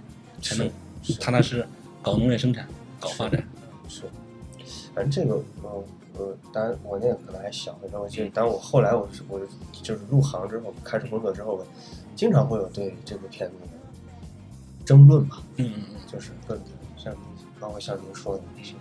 [0.43, 0.69] 才能
[1.01, 1.67] 是踏踏实实
[2.03, 2.67] 搞农业生产，
[2.99, 3.41] 搞发展。
[3.89, 4.03] 是，
[4.93, 5.85] 反正这个，呃，
[6.19, 9.41] 呃，当然我那个可能还小，但我记得，当我后来我是我
[9.81, 11.65] 就是入行之后，开始工作之后，
[12.17, 13.69] 经常会有对这部片子的
[14.85, 15.95] 争论吧，嗯嗯嗯。
[16.11, 17.15] 就是论点，像
[17.61, 18.75] 包括像您说的那些，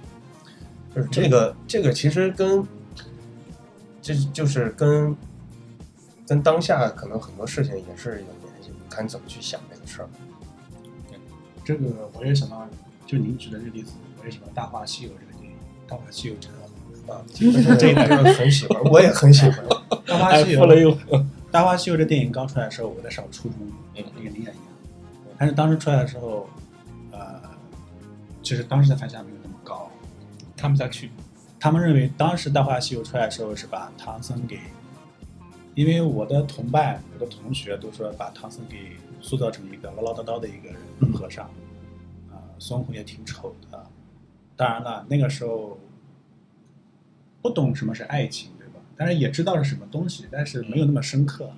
[0.95, 2.65] 就是这个这个其实跟
[4.01, 5.15] 这就是跟
[6.27, 10.09] 跟当下可能很多事情也是有联系，看你怎么去想这个事儿。
[11.63, 12.67] 这个我也想到，
[13.05, 15.57] 就您举的这个例子，我也想到《大话西游》这个电影，
[15.89, 16.67] 《大话西游》真的很
[17.15, 17.21] 啊，
[17.79, 19.53] 这一代人很喜欢，我也很喜欢。
[20.05, 20.97] 《大话西游
[21.49, 23.57] 大话西游》这电影刚出来的时候，我在上初中，
[23.95, 24.53] 嗯跟您也一样。
[25.37, 26.49] 但是当时出来的时候，
[27.11, 27.41] 呃，
[28.43, 29.89] 其实当时的反响没有那么高。
[30.57, 31.11] 看不下去。
[31.59, 34.59] 他们认为当时《大话西游》出来的时候是把唐僧给，
[35.77, 41.45] 因为我的同伴、我的同学都说把唐僧给塑造成一个唠唠叨叨的一个人和尚，
[42.31, 43.85] 啊、孙悟空也挺丑的。
[44.55, 45.77] 当然了，那个时候
[47.43, 48.79] 不懂什么是爱情，对吧？
[48.95, 51.45] 但是也知道是什么东西，但是没有那么深刻。《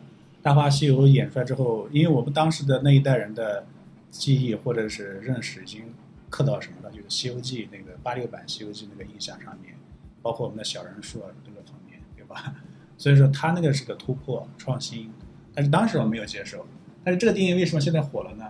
[0.41, 3.65] 大话西游》演出来之后，因为我们当时的那一代人的
[4.11, 5.93] 记忆或者是认识已经
[6.29, 9.75] 刻到什么了，就是《西游记》那个八六版《西游记》那个印象上面，
[10.21, 12.53] 包括我们的小人书啊这个方面，对吧？
[12.99, 15.09] 所以说他那个是个突破创新，
[15.55, 16.67] 但是当时我没有接受。
[17.03, 18.45] 但是这个电影为什么现在火了呢？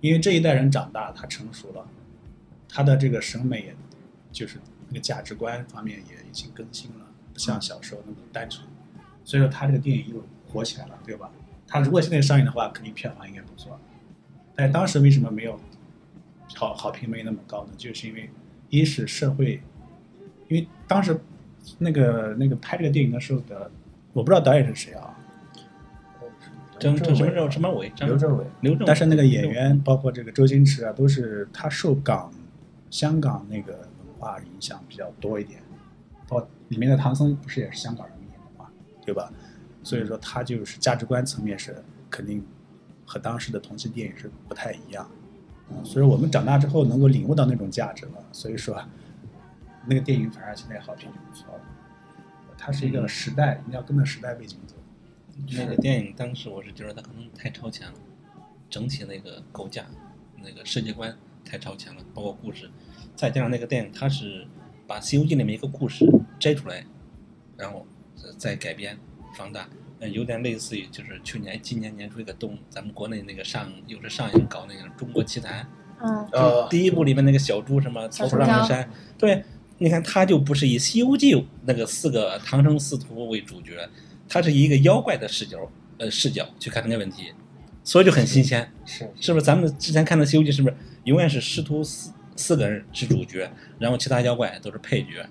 [0.00, 1.86] 因为这一代人长大，他成熟了，
[2.66, 3.76] 他的这个审美也，
[4.32, 8.66] 就是那个价值观方面也已经更新了，不像小时候那么单纯。
[9.22, 11.30] 所以说他这个电影又火起来了，对吧？
[11.66, 13.78] 他如果现在上映的话，肯定票房应该不错。
[14.54, 15.60] 但当时为什么没有
[16.54, 17.72] 好好评没那么高呢？
[17.76, 18.30] 就是因为
[18.70, 19.60] 一是社会，
[20.48, 21.20] 因为当时
[21.78, 23.70] 那个那个拍这个电影的时候的，
[24.12, 25.16] 我不知道导演是谁啊，
[26.78, 27.92] 张郑什么伟什么伟？
[27.96, 32.32] 张刘镇伟，刘正，但是那个演员包括这个周星驰啊，都是他受港
[32.90, 35.60] 香港那个文化影响比较多一点，
[36.28, 38.68] 包里面的唐僧不是也是香港人演的嘛，
[39.04, 39.32] 对吧？
[39.82, 41.76] 所以说他就是价值观层面是
[42.08, 42.42] 肯定
[43.04, 45.06] 和当时的同期电影是不太一样，
[45.70, 48.82] 嗯，所以我们长大之后能够领悟到那种价值了，所以说
[49.86, 51.60] 那个电影反而现在好评就不错了。
[52.56, 54.74] 它是一个时代，你要跟着时代背景走。
[55.50, 57.94] 那个电影当时我是觉得它可能太超前了，
[58.70, 59.84] 整体那个构架、
[60.42, 62.70] 那个世界观太超前了，包括故事，
[63.16, 64.46] 再加上那个电影它是
[64.86, 66.06] 把《西游记》里面一个故事
[66.38, 66.84] 摘出来，
[67.56, 67.84] 然后
[68.38, 68.96] 再改编
[69.36, 69.68] 放大，
[69.98, 75.64] 嗯，有点类似于就是去年今年年初一个动咱们国内那个上又是上映搞那个《中国奇谭》，
[76.00, 79.44] 嗯，呃，第一部里面那个小猪什么小曹操上猪山，对，
[79.78, 81.34] 你看他就不是以《西游记》
[81.64, 83.88] 那个四个唐僧师徒为主角，
[84.28, 87.32] 他是以一个妖怪的视角，呃视角去看这个问题，
[87.82, 89.44] 所以就很新鲜，是是不是？
[89.44, 95.26] 咱们之前看的《西游记》是不是永远是师徒四四个人是主角，然后其他妖怪都是配角，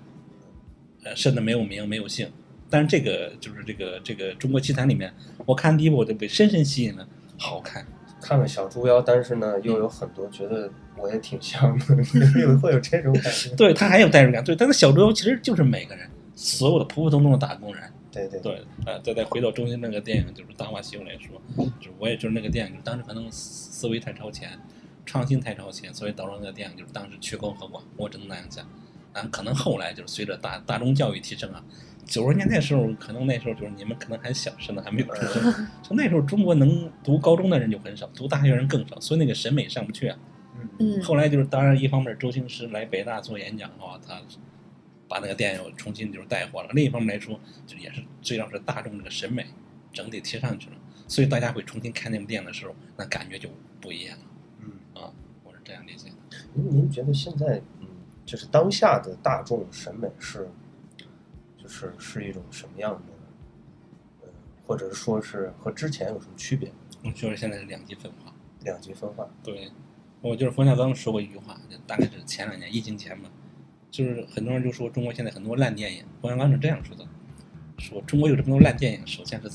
[1.04, 2.30] 呃，甚至没有名没有姓。
[2.68, 5.12] 但是这个就是这个这个《中国奇谭》里面，
[5.46, 7.86] 我看第一部我就被深深吸引了，好看。
[8.24, 11.84] 看了小猪妖，但是呢，又有很多觉得我也挺像的，
[12.40, 13.50] 有会有这种感觉。
[13.54, 21.38] 对他还有代入感，对，但是小猪妖其实就是每个人，所有的普普通通的打工人，对对对，呃，再再回到中心那个电影，就是《大话西游》来说，
[21.78, 24.58] 就是我也就是那个电影，当时可能思思维太超前，
[25.04, 28.66] 创新太超前，所以导致那个电影就是当时曲高和寡，我只能那样讲。
[29.12, 31.62] 啊，可能后来就是随着大大众教育提升啊，
[32.04, 40.18] 九十年代时候，可能那时候就是你们可能还小，甚至还没有出生，就那时候中国能读高中的人就很少，读大学人更少，所以那个审美上不去啊。
[40.78, 44.20] 嗯，后来就是，当然一方面周星驰来北大做演讲啊，他
[45.06, 49.46] 把那个电影重新就是带火了；另一方面来说，就也是最让是大众这个审美
[49.92, 53.48] 整体提上去了，所以大家会重新看那部电影的时候，那感觉就
[53.80, 54.24] 不一样了
[54.60, 55.12] 嗯，啊，
[55.44, 56.14] 我是这样理解的。
[56.54, 57.86] 您您觉得现在，嗯，
[58.24, 60.48] 就是当下的大众审美是，
[61.64, 64.28] 就是是一种什么样的，呃，
[64.66, 66.70] 或者是说是和之前有什么区别？
[67.02, 68.30] 我觉得现在是两极分化。
[68.62, 69.26] 两极分化。
[69.42, 69.70] 对，
[70.20, 73.30] 我就是冯小刚说过一句话，就大概是前两年疫情前嘛，
[73.90, 77.06] 就是很多人就说中国现在很多烂电影，冯小刚是这样说的，
[77.78, 79.48] 说中国有这么多烂电影，首先是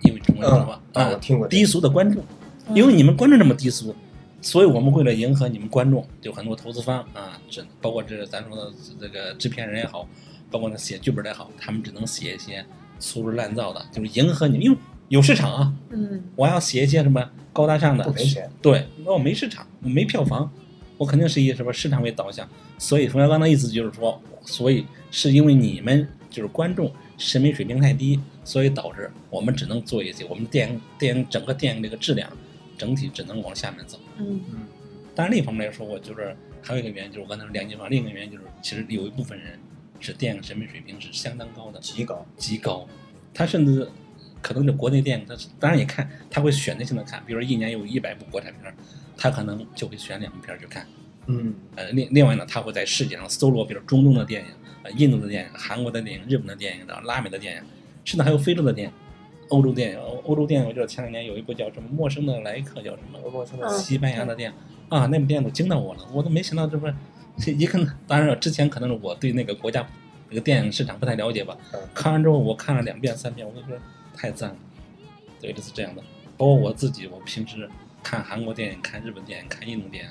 [0.00, 2.22] 因为中国有什么嗯啊我听过低俗的观众，
[2.68, 3.94] 嗯因为你们观众这么低俗，
[4.40, 10.06] 所以我们为了迎合你们观众，就很多投资方啊，这包括这咱说的这个制片人也好，
[10.52, 12.64] 包括那写剧本也好，他们只能写一些
[12.98, 18.48] 粗制滥造的，就是迎合你们，因为有市场啊，嗯我要写一些什么高大上的，不赔钱。
[18.60, 20.48] 对，那我没市场，我没票房，
[20.96, 22.48] 我肯定是以什么市场为导向。
[22.78, 32.30] 所以冯小刚的意思就是说，所以是因为你们就是观众审美水平太低，所以导致我们只能做一些我们电影电影整个电影这个质量
[32.76, 33.98] 整体只能往下面走。
[34.18, 34.40] 嗯
[35.14, 39.58] 当然另一方面来说，我就是还有一个原因就是我刚才说两极化，另一个原因就是其实有一部分人
[40.02, 42.26] 是电影审美水平是相当高的，极高。
[42.36, 42.86] 极高。
[43.32, 43.88] 他甚至
[44.42, 48.74] 可能就国内电影，他当然也看，他会选择性的看，比如说一年有一百部国产片，
[49.16, 50.86] 他可能就会选两部片去看。
[51.26, 54.48] 嗯呃，另另外呢，他会在世界上搜罗，比如中东的电影、
[54.82, 57.62] 呃印度的电影、韩国的电影、日本的电影，然后拉美的电影，
[58.04, 58.94] 甚至还有非洲的电影、
[59.48, 59.98] 欧洲电影。
[60.00, 63.18] 欧欧洲电影，我记得前两年有一部叫什么《陌生的来客》，叫什么？
[63.30, 64.56] 陌生的嗯西班牙的电影
[64.88, 67.11] 啊，那部电影都惊到我了，我都没想到这不是，这
[67.46, 69.86] 一看，当然了，之前可能是我对那个国家
[70.28, 73.80] 那个电影市场不太了解吧嗯，看完之后我看了两遍三遍，我都觉得
[74.14, 74.56] 太赞了，
[75.40, 76.02] 对，就是这样的。
[76.36, 77.68] 包括我自己，我平时
[78.02, 80.10] 看韩国电影、看日本电影、看印度电影，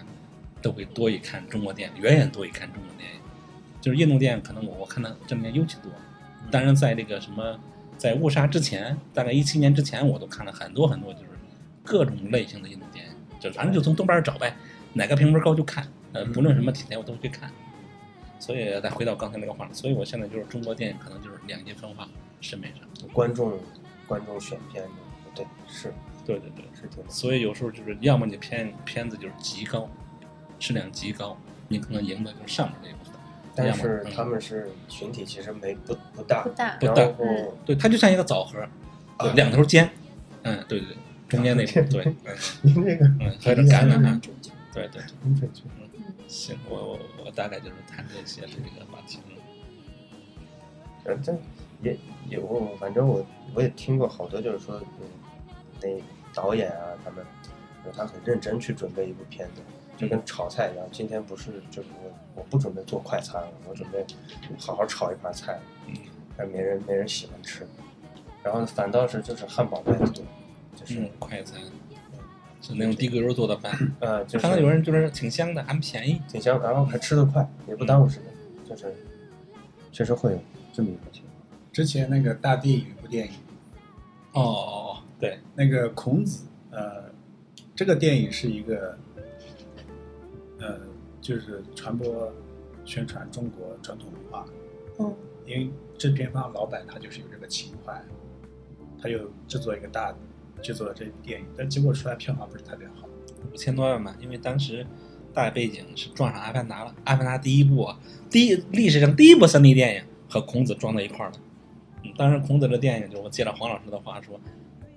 [0.62, 3.20] 都会多于看中国电影，远远多于看中国电影。
[3.82, 5.92] 就是印度电影，可能我我看的这里面尤其多。
[6.52, 7.60] 当然，在这个什么，
[7.98, 11.30] 在误杀之前，大概一七年之前，我都看了很多很多，就是
[11.84, 14.56] 各种类型的印度电影，就反正就从东边找呗，
[14.94, 17.52] 哪个评分高就看，呃，不论什么题材我都会去看。
[18.40, 22.08] 所以再回到刚才那个话，所以我现在就是中国电影可能就是两极分化，
[22.40, 23.08] 审美上。
[23.14, 23.54] 观众
[24.08, 24.90] 观众选片的，
[25.36, 25.94] 对，是
[26.26, 29.88] 对对对，是挺所以有时候就是要么你片片子就是极高，
[30.58, 33.14] 质量极高，你可能赢的就是上面那一部分。
[33.54, 38.60] 但是他们是群体，其实没不不大不，大不大嗯对，它就像一个枣核，
[39.18, 39.88] 啊两头尖，
[40.42, 40.98] 嗯，对对对，
[41.28, 44.20] 中间那 种，对，嗯您这个嗯，还有点橄榄啊，
[44.74, 45.62] 对对对，很准确。
[46.28, 49.20] 行，我我我大概就是谈这些这个话题。
[49.30, 49.36] 嗯
[51.04, 51.36] 呃，这
[51.82, 51.98] 也
[52.30, 55.08] 也我反正我我也听过好多，就是说，嗯，
[55.82, 55.90] 那
[56.32, 57.26] 导演啊，他们，
[57.84, 59.62] 就他很认真去准备一部片子，
[59.98, 60.88] 就跟炒菜一样。
[60.92, 64.06] 今天不是就是我我不准备做快餐了，我准备
[64.60, 65.96] 好好炒一盘菜，嗯，
[66.38, 67.68] 但没人没人喜欢吃，
[68.44, 70.24] 然后反倒是就是汉堡卖的多，
[70.76, 71.60] 就是、嗯，快餐
[72.62, 76.22] 是那种低贵油做的饭，呃就是看到有人就是挺香的，还便宜。
[76.28, 78.26] 挺香，然后还吃得快，也不耽误时间，
[78.70, 78.94] 就是
[79.92, 80.40] 确实会有
[80.72, 81.60] 这么一个情况。
[81.72, 83.34] 之前那个大地有一部电影，
[84.34, 87.06] 哦哦哦，对，那个孔子，呃，
[87.76, 88.98] 这个电影是一个，
[90.60, 90.80] 呃，
[91.20, 92.32] 就是传播
[92.86, 94.46] 宣传中国传统文化，
[95.00, 95.14] 嗯。
[95.48, 98.00] 因为制片方老板他就是有这个情怀，
[99.02, 100.16] 他就制作一个大
[100.62, 103.08] 制作了这部电影，但结果出来票房不是特别好。
[103.52, 104.86] 五千多万吧，因为当时
[105.34, 111.38] 大背景是撞上《阿凡达》了，《阿凡达》第一部啊，第一历史上第一部 3D 电影和孔子撞在一块儿了。
[112.04, 114.40] 嗯，当时孔子的电影就是我借了黄老师的话说，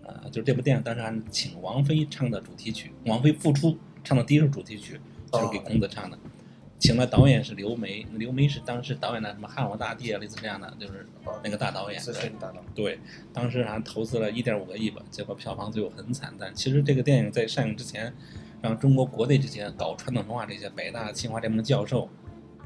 [0.05, 5.01] 呃，就是这部电影当时还请王菲唱的主题曲，王菲复出唱的第一首主题曲
[5.33, 6.19] 就是给孔子唱的。
[6.85, 11.07] 请的导演是刘梅，刘梅是当时导演的什么《汉武大帝》啊，类似这样的，就是
[11.43, 11.99] 那个大导演。
[11.99, 13.01] 资深大佬，对，
[13.33, 16.55] 当时还投资了一点五个亿吧，结果票房最后很惨淡。
[16.55, 18.13] 其实这个电影在上映之前，
[18.61, 22.07] 让中国国内这些搞传统文化这些北大、清华这帮的教授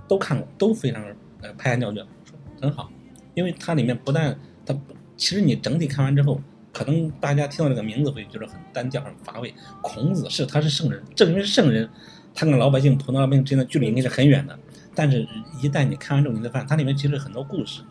[0.08, 1.00] 都看过，都非常
[1.40, 2.90] 呃拍案叫绝，说很好，
[3.34, 4.76] 因为它里面不但它，
[5.16, 6.40] 其实你整体看完之后，
[6.72, 9.54] 可能大家听到这个名字会觉得很单调、很乏味。
[9.80, 11.88] 孔子是他是圣人，正因为圣人，
[12.38, 14.56] 他跟老百姓、普通老百姓之间的距离应该是很远的。
[14.94, 15.26] 但是，
[15.60, 17.82] 一旦你看完之后，你再发现它里面其实很多故事，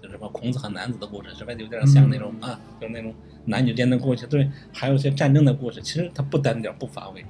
[0.00, 1.52] 就是什么孔子和男子的故事，是吧？
[1.52, 5.82] 有点像那种、啊，就是那种男女间的故事，对，还有一些战争的故事。
[5.82, 7.22] 其实它不单调，不乏味。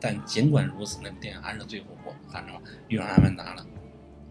[0.00, 2.52] 但尽管如此，那部电影还是最火我看着
[2.88, 3.64] 遇上阿凡达了。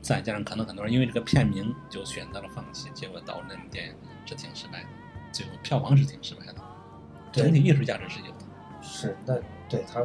[0.01, 3.93] 再加上可能很多人因为这个片名就选择了放弃，结果导致那部电影
[4.25, 4.87] 是挺失败的，
[5.31, 6.55] 最后票房是挺失败的。
[7.31, 8.45] 整体艺术价值是有的。
[8.81, 9.35] 是，那
[9.69, 10.01] 对他，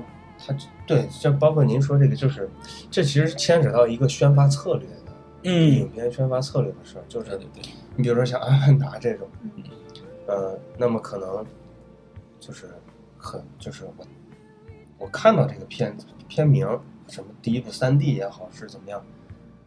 [0.46, 0.54] 他
[0.86, 2.48] 对，就包括您说这个，就是
[2.90, 5.12] 这其实牵扯到一个宣发策略的，
[5.44, 7.62] 嗯影，片宣发策略的事儿，就是对对对，
[7.96, 9.50] 你比如说像《阿凡达》这种，嗯
[10.26, 11.44] 呃，那么可能
[12.38, 12.70] 就是
[13.18, 14.06] 很就是我
[14.98, 16.66] 我看到这个片子片名
[17.08, 19.04] 什么第一部三 D 也好是怎么样，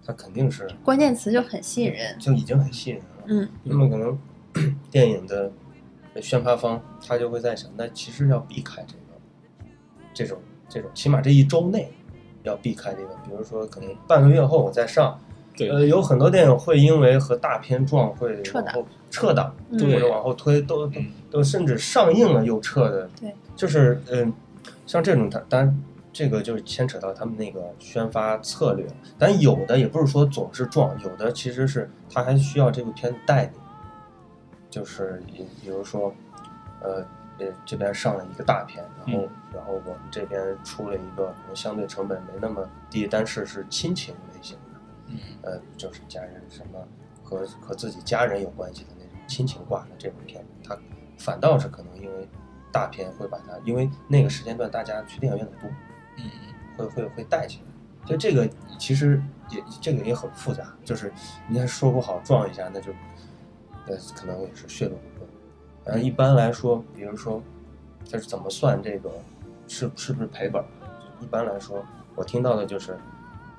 [0.06, 2.18] 它肯定是关键词就很吸引人。
[2.20, 3.24] 就已经很吸引人了。
[3.28, 4.18] 嗯那么可能
[4.90, 5.52] 电影的
[6.22, 9.70] 宣发方他就会在想，那其实要避开这个
[10.14, 10.40] 这种
[10.74, 11.92] 这种，起码这一周内
[12.42, 15.20] 要避开这个，比如说可能半个月后我再上。
[15.56, 23.08] 对呃，有很多电影会因为和大片撞会撤档往后撤档，嗯或者往后推，都都嗯都甚至上映了又撤的。
[23.22, 24.34] 对，就是嗯、
[24.88, 28.84] 像这种它当然这个就是牵扯到他们那个宣发策略，
[29.16, 33.60] 但有的也不是说总是撞，有的其实是他还需要这部片子带你，
[34.72, 36.12] 就是比比如说，
[36.82, 37.06] 呃
[37.40, 46.80] 呃这边上了一个大片，然后、然后我们这边出了一个可能相对成本没那么低，但是是亲情类型的，嗯呃就是家人什么
[47.24, 50.78] 和和自己家人有关系的那种亲情挂的这种片子，它
[51.18, 52.28] 反倒是可能因为
[52.72, 55.70] 大片会把它，因为那个时间段大家去电影院的多，
[56.18, 56.30] 嗯
[56.78, 57.66] 会会会带起来。
[58.06, 61.12] 所以这个其实也这个也很复杂，就是
[61.48, 62.92] 你还说不好撞一下，那就
[63.88, 64.98] 呃可能也是血本
[65.86, 67.42] 呃，一般来说，比如说
[68.04, 69.12] 就是怎么算这个
[69.68, 70.66] 是是不是赔本儿？
[71.20, 71.84] 一般来说，
[72.16, 72.98] 我听到的就是，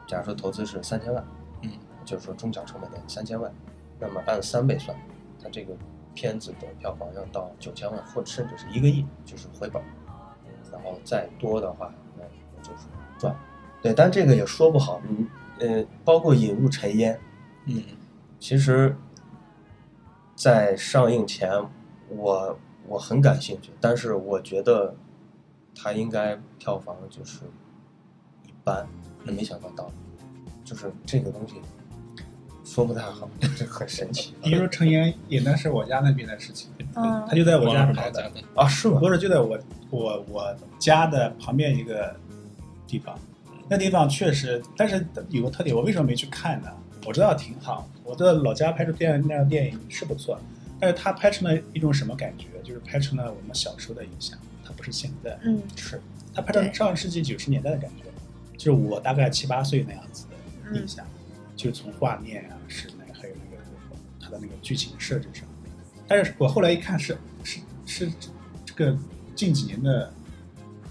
[0.07, 1.25] 假如说投资是三千万，
[1.63, 1.71] 嗯，
[2.05, 3.53] 就是说中小成本点三千万，
[3.99, 4.97] 那么按三倍算，
[5.43, 5.75] 它这个
[6.15, 9.85] 片子的票房要到九千万或者甚至是一个亿，就是回本儿。
[10.73, 12.25] 然后再多的话，那
[12.61, 13.37] 就是赚。
[13.81, 15.01] 对，但这个也说不好。
[15.09, 15.29] 嗯，
[15.61, 17.21] 呃，包括引入尘烟，
[17.67, 17.81] 嗯，
[18.41, 18.97] 其实，
[20.35, 21.49] 在上映前，
[22.17, 24.95] 我我很感兴趣，但是我觉得
[25.75, 27.41] 它应该票房就是
[28.47, 28.87] 一般，
[29.25, 29.91] 那没想到到，
[30.65, 31.55] 就是这个东西
[32.65, 39.01] 说不太好， 这很神奇比如说陈岩演的是我家那边的事情，嗯他就在我家拍的，啊，是吗？
[39.01, 39.59] 不是就在我
[39.91, 42.15] 我我家的旁边一个
[42.87, 43.19] 地方，
[43.69, 46.71] 那地方确实，但是有个特点，我为什么没去看呢？
[47.07, 50.39] 我知道挺好，我的老家拍出这样那样的电影是不错，
[50.85, 52.45] 但是它拍成了一种什么感觉？
[52.63, 55.99] 就是拍成了我们小时候的影像，它不是现在，嗯是
[56.35, 58.05] 它拍成上世纪九十年代的感觉，
[58.59, 61.07] 就是我大概七八岁那样子的印象，
[61.57, 63.63] 就从画面啊，是那个还有那个
[64.21, 65.49] 它的那个剧情设置上，
[66.07, 68.13] 但是我后来一看是是是
[68.67, 68.95] 这个
[69.35, 70.13] 近几年的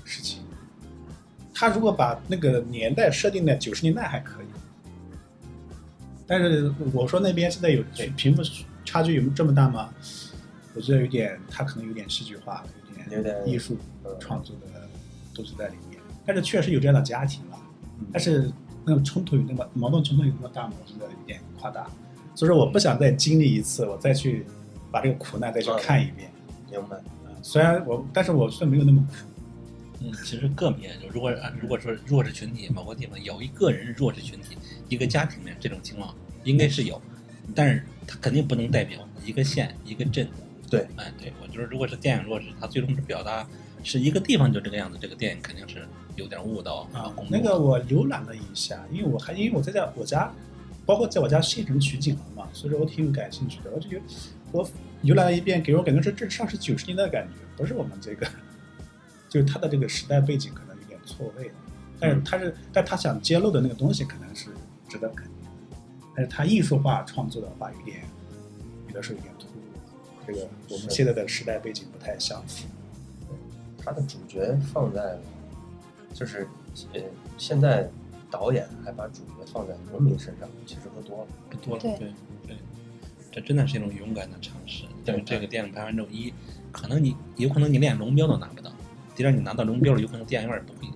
[0.04, 0.41] 事情，
[1.54, 4.46] 他如果把那个年代设定在九十年代还可以，
[6.26, 7.84] 但是我说那边现在有
[8.18, 8.41] 贫富
[8.86, 9.90] 差距有这么大吗？
[10.76, 12.68] 我觉得有点，他可能有点戏剧化了，
[13.12, 14.90] 有有点艺术呃创作的
[15.34, 16.00] 东西在里面。
[16.26, 17.60] 但是确实有这样的家庭了，
[18.00, 18.52] 嗯但是
[18.86, 20.74] 那种冲突有那么矛盾冲突有那么大吗？
[20.82, 21.86] 我觉得有点夸大。
[22.34, 24.46] 所以说我不想再经历一次，我再去
[24.92, 26.32] 把这个苦难再去看一遍。
[26.72, 26.98] 明白。
[27.28, 29.16] 嗯，虽然我，但是我虽然没有那么苦，
[30.00, 34.58] 嗯，其实个别就如果啊如果说弱势群体某个地方有一个人是弱势群体，
[34.90, 37.00] 一个家庭里面这种情况应该是有，
[37.54, 40.28] 但是它肯定不能代表一个县一个镇。
[40.70, 43.48] 对，哎，对我觉得如果是电影弱势，它最终是表达
[43.84, 45.86] 是一个地方就这个样子，这个电影肯定是
[46.16, 50.32] 有点误导啊，那个我浏览了一下，因为我还因为我在家我家，
[50.86, 53.70] 包括在我家县城取景了嘛，所以说我挺感兴趣的。
[53.72, 54.02] 我就觉得
[54.52, 54.68] 我
[55.04, 58.26] 浏览了一遍，给我感觉是这上是九十年代的感觉，不是我们这个，
[59.30, 61.54] 就是它的这个时代背景可能有点错位了。
[62.00, 64.50] 但是他是，但他想揭露的那个东西可能是
[64.89, 65.33] 值得肯定的，
[66.16, 68.03] 但是他艺术化创作的话，有点
[68.88, 69.51] 有的时候有点突兀。
[70.26, 72.68] 这个我们现在的时代背景不太相符。
[73.78, 75.18] 他的主角放在，
[76.14, 76.47] 就是
[76.93, 77.01] 呃，
[77.38, 77.89] 现在
[78.32, 81.28] 导演还把主角放在农民身上，其实不多了。
[81.49, 82.14] 不多了，对对
[82.47, 82.57] 对，
[83.30, 84.86] 这真的是一种勇敢的尝试。
[85.03, 86.34] 对就是这个电影拍完之后，一
[86.72, 88.72] 可能你有可能你连龙标都拿不到，
[89.16, 90.88] 第二你拿到龙标了，有可能电影院不会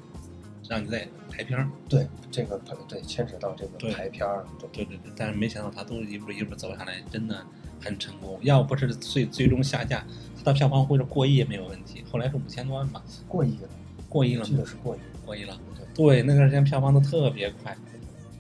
[0.70, 1.70] 让你再排片儿。
[1.88, 7.46] 对，这个对牵扯到这个对排片儿，对对对对，但是没想到他都一步一步走下来，真的
[7.80, 8.40] 很成功。
[8.42, 10.06] 要不是最最终下架，
[10.38, 12.04] 他的票房或者过亿也没有问题。
[12.12, 13.70] 后来是五千多万吧，过亿了，
[14.10, 14.66] 过亿了记得？
[14.66, 15.00] 是过亿。
[15.26, 15.60] 过亿了。
[15.94, 17.76] 对，那段时间票房都特别快。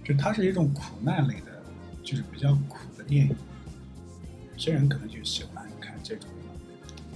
[0.06, 1.62] 就它是一种苦难类的，
[2.02, 3.36] 就是比较苦的电影。
[4.54, 6.30] 有些人可能就喜欢看这种。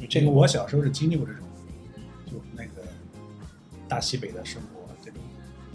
[0.09, 1.43] 这个我小时候是经历过这种，
[2.25, 2.83] 就那个
[3.87, 4.61] 大西北的生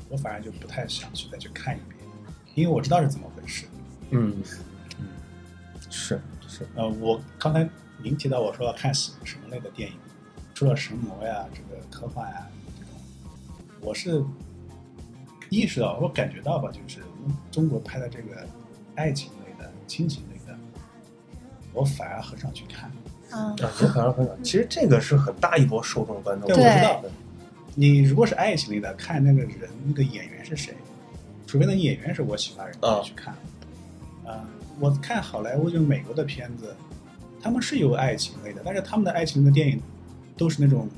[0.08, 2.00] 我反而就不太想去再去看一遍，
[2.54, 3.66] 因为我知道是怎么回事。
[4.10, 4.42] 嗯
[4.98, 5.06] 嗯，
[5.90, 9.96] 是是，呃，我刚才您提到我说要看什什么类的电影，
[10.54, 12.46] 除了神魔呀、这个科幻呀
[12.78, 12.92] 这种，
[13.80, 14.24] 我是
[15.50, 17.02] 意识到，我感觉到吧，就是
[17.50, 18.46] 中国拍的这个
[18.94, 20.56] 爱情类的、亲情类的，
[21.72, 22.90] 我反而很少去看。
[23.30, 24.32] 啊，啊，也反而很少。
[24.42, 26.46] 其实这个是很大一波受众观众。
[26.46, 27.04] 对，对我知道。
[27.78, 30.74] 你如果是爱情类的，看那个人那个演员是谁，
[31.46, 33.34] 除非那演员是我喜欢的人，我去看。
[34.24, 34.48] 啊、
[34.80, 36.74] 我看好莱坞就是美国的片子，
[37.38, 39.78] 他们是有爱情类的，但是他们的爱情的电影
[40.38, 40.88] 都是那种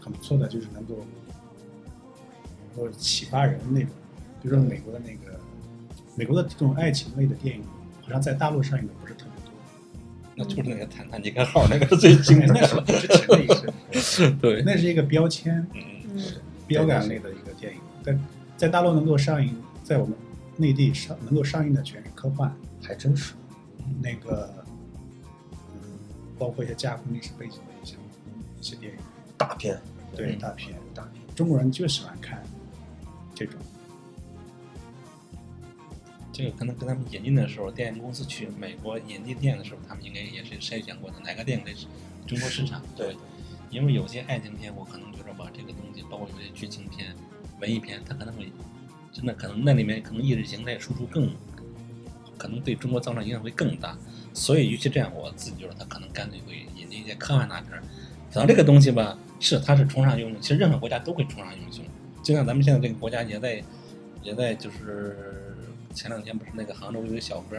[0.00, 0.96] 很不错的，就是能够
[2.74, 3.90] 能够启发人那种。
[4.42, 5.38] 比如说美国的那个
[6.16, 7.62] 美国的这种爱情类的电影，
[8.02, 9.14] 好像在大陆上映的不是。
[10.42, 12.82] 那就是那个坦坦尼克号，那个是最 经典那是的。
[12.82, 15.66] 之前的一个是， 对，那是一个标签。
[15.74, 16.20] 嗯，
[16.66, 18.18] 标杆类的一个电影，在
[18.56, 20.14] 在大陆能够上映，在我们
[20.56, 22.50] 内地上能够上映的全是科幻，
[22.82, 23.34] 还真是。
[24.00, 24.52] 那个，
[25.50, 25.90] 嗯，
[26.38, 27.94] 包括一些架空历史背景的一些
[28.60, 28.98] 一些电影，
[29.36, 29.78] 大片，
[30.16, 31.22] 对嗯大片，大片。
[31.34, 32.42] 中国人就喜欢看
[33.34, 33.58] 这种，
[36.32, 41.86] 这个可能跟他们引进的时候，电影公司去美国引进电影的时候，他们应该也是筛选过的，哪个电影类是
[42.26, 42.82] 中国市场。
[42.96, 43.14] 对，
[43.70, 47.14] 因为有些爱情片，我可能觉得吧，这个东西，包括有些剧情片，
[47.60, 48.50] 文艺片，它可能会
[49.12, 51.30] 真的可能那里面可能意识形态输出更，
[52.38, 53.96] 可能对中国造成影响会更大。
[54.32, 57.82] 所以，与其这样，我自己觉得他可能干脆会引进一些科幻大片儿。
[58.32, 61.84] 可能这个东西吧，是它是崇尚英雄，其实任何国家都会崇尚英雄。
[62.22, 63.62] 就像咱们现在这个国家也在
[64.22, 65.51] 也在就是
[65.92, 67.56] 前两天不是那个杭州有个小哥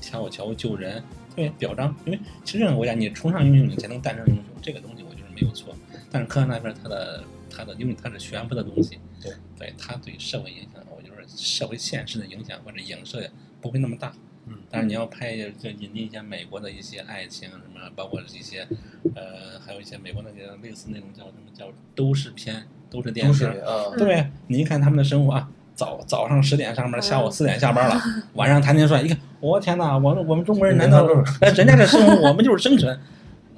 [0.00, 1.00] 跳桥救人，
[1.30, 1.94] 特别表彰。
[2.04, 5.74] 因为其实任何国家你崇尚英雄，你才能诞生英雄，这个东西我觉得没有错。
[6.10, 13.28] 但是科幻大片儿它的它的，因为它是悬浮的东西，对对，它对社会影响，我觉得社会现实的影响或者影射
[13.60, 14.12] 不会那么大。
[14.48, 18.66] 嗯，但是你要拍就引进一些美国的一些爱情什么，包括一些
[19.16, 24.30] 呃，还有一些美国那些类似那种叫什么叫都市片、都市电都影片，是啊，对不对？
[24.46, 28.02] 你一看他们的生活啊，早早上十点上班，下午四点下班了，
[28.34, 31.06] 晚上谈天说爱，一看，我天哪，我我们中国人难道
[31.42, 32.98] 哎人家这生活我们就是生存，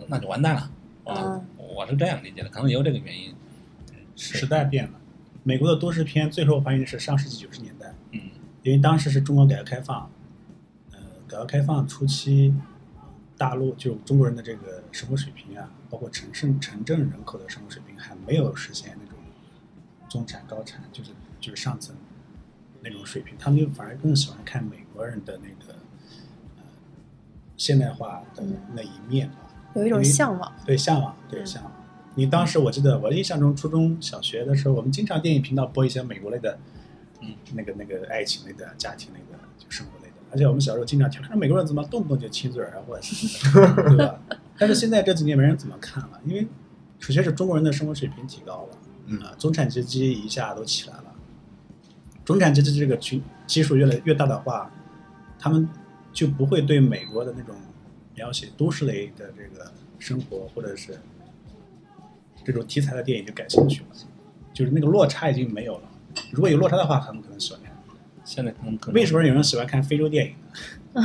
[0.09, 0.71] 那就完蛋了
[1.07, 1.41] 啊！
[1.57, 3.33] 我是这样理解的，可能也有这个原因。
[4.17, 4.91] 时代变了。
[5.45, 8.21] 美国的都市片最受欢迎是上世纪九十年代，嗯
[8.65, 10.11] 因为当时是中国改革开放，
[10.91, 10.99] 呃，
[11.29, 12.53] 改革开放初期，
[13.39, 19.17] 大陆就中国人的这个生活水平啊，包括城市城镇人口的生活水平还没有实现那种
[20.09, 21.95] 中产高产，就是就是上层
[22.89, 25.75] 那种水平，他们就反而更喜欢看美国人的那个
[26.57, 26.63] 呃
[27.57, 28.43] 现代化的
[28.75, 29.37] 那一面吧。
[29.75, 30.53] 有一种向往。
[30.67, 31.73] 对向往，对嗯向往。
[32.15, 36.59] 你当时我记得，我印象中初中小学的时候，我们经常电影频道播一些美国类的，
[37.21, 40.15] 嗯，那个那个爱情类的、家庭类的、就生活类的。
[40.33, 43.29] 而且我们小时候经常听，看美国人怎么动不动就亲嘴啊，或者是
[43.89, 44.19] 对吧？
[44.59, 46.47] 但是现在这几年没人怎么看了，因为
[46.99, 51.08] 首先是中国人的生活水平提高了，嗯啊，中产阶级一下都起来了。
[52.29, 54.71] 中产阶级这个群基数越来越大的话，
[55.39, 55.67] 他们
[56.13, 57.55] 就不会对美国的那种
[58.15, 61.01] 描写都市类的这个生活或者是
[62.45, 63.87] 这种题材的电影就感兴趣了，
[64.53, 65.89] 就是那个落差已经没有了。
[66.31, 67.73] 如果有落差的话，他们可能喜欢看。
[68.27, 70.35] 现在可能可能为什么有人喜欢看非洲电影
[70.93, 71.03] 呢？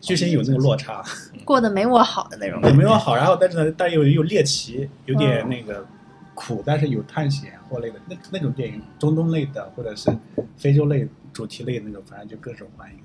[0.00, 1.00] 就是因为有那个落差，
[1.44, 2.72] 过得没我好的那种也。
[2.72, 5.86] 没我好，然后但是呢，但又又猎奇，有点那个
[6.34, 10.14] 苦，但是有探险或类的那那种电影，中东类的或者是
[10.58, 12.98] 非洲类主题类的那种，反正就更受欢迎。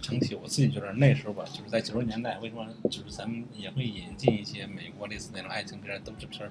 [0.00, 6.50] 整体我自己觉得那时候吧，就是在九十年代，为什么就是咱们也会引进一些美国类似那种爱情片儿、都市片？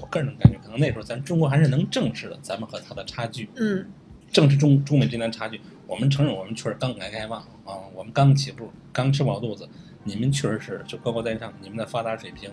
[0.00, 3.90] 我个人感觉，可能那时候咱中国还是能正视的，咱们和他的差距，嗯，
[4.30, 5.60] 正视中中美之间的差距。
[5.86, 9.68] 我们承认我们确实刚改革开放啊，我们刚起步，刚吃饱肚子，
[10.04, 12.50] 你们确实是就高高在上，你们的发达水平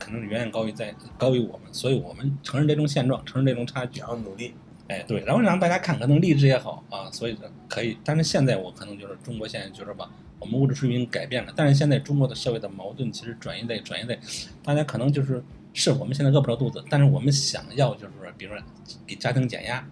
[0.00, 4.08] 啊，可能是远远高于在高于我们，所以我们承认这种现状，承认这种差距然。
[4.08, 4.54] 后努力，
[4.88, 7.98] 哎，对，然后让大家看，可能励志也好啊，所以说可以。
[8.02, 14.18] 但是现在我可能就是中国现在觉得吧，我们物质水平改变了，但是现在中国的社会的矛盾其实转移在转移在，
[14.64, 15.42] 大家可能就是
[15.72, 18.62] 是我们现在饿不着肚子，但是我们想要就是说，比如说
[19.06, 19.86] 给家庭减压，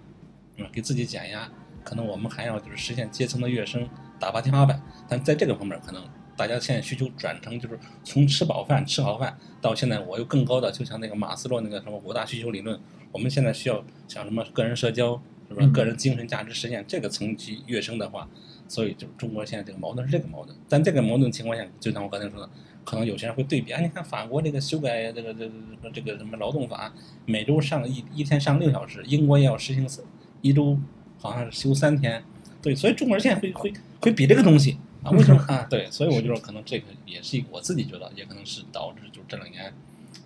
[0.57, 1.49] 嗯，给自己减压，
[1.85, 3.89] 可能我们还要就是实现阶层的跃升，
[4.19, 4.83] 打破天花板。
[5.09, 6.03] 但在这个方面，可能
[6.39, 12.79] 大家现在需求转成就是从吃饱饭、吃好饭到现在我有更高的，就像那个马斯洛那个什么五大需求理论，
[13.11, 15.61] 我们现在需要像什么个人社交，是吧？
[15.61, 18.29] 嗯个人精神价值实现这个层级跃升的话，
[18.69, 20.57] 所以就是中国现在这个矛盾是这个矛盾。
[20.69, 22.49] 但这个矛盾情况下，就像我刚才说的，
[22.85, 26.95] 可能有些人会对比，啊，你看法国这个修改这个这个这个这个什么劳动法，
[27.27, 30.05] 每周上一一天上六小时，英国也要实行四
[30.41, 30.79] 一周
[31.19, 32.23] 好像是休三天，
[32.63, 35.67] 对，所以中国人现在会会会比这个东西啊，为什么 啊？
[35.71, 39.73] 对，所以我就说可能这个也是一个我自己觉得也可能是导致就这两年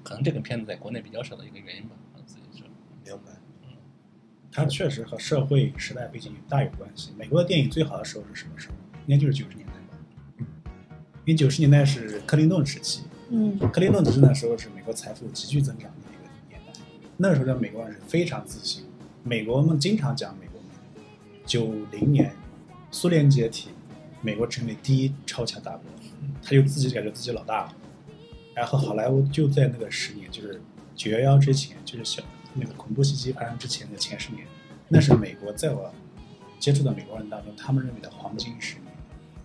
[0.03, 2.71] 可能这个片子在国内比较少的一个原因吧，我自己觉得。
[3.05, 3.33] 明白？
[3.65, 3.69] 嗯
[4.55, 7.11] 它确实和社会时代背景大有关系。
[7.17, 8.75] 美国的电影最好的时候是什么时候？
[9.07, 9.99] 应该就是九十年代吧。
[10.39, 10.47] 嗯
[11.25, 16.81] 因为九十年代是克林顿时期，嗯克林顿执政的时候是美国财富急剧增长的一个年代。
[17.17, 18.85] 那时候的美国人是非常自信，
[19.23, 20.71] 美国们经常讲美国梦。
[21.47, 22.35] 九零年，
[22.91, 23.71] 苏联解体，
[24.23, 25.83] 美国成为第一超强大国，
[26.43, 27.75] 他就自己感觉自己老大了。
[28.55, 30.63] 然后好莱坞就在那个十年，就是
[30.95, 32.23] 九幺幺之前，就是小
[32.55, 34.47] 那个恐怖袭击发生之前的前十年，
[34.89, 35.93] 那是美国在我
[36.59, 38.87] 接触的美国人当中，他们认为的黄金十年。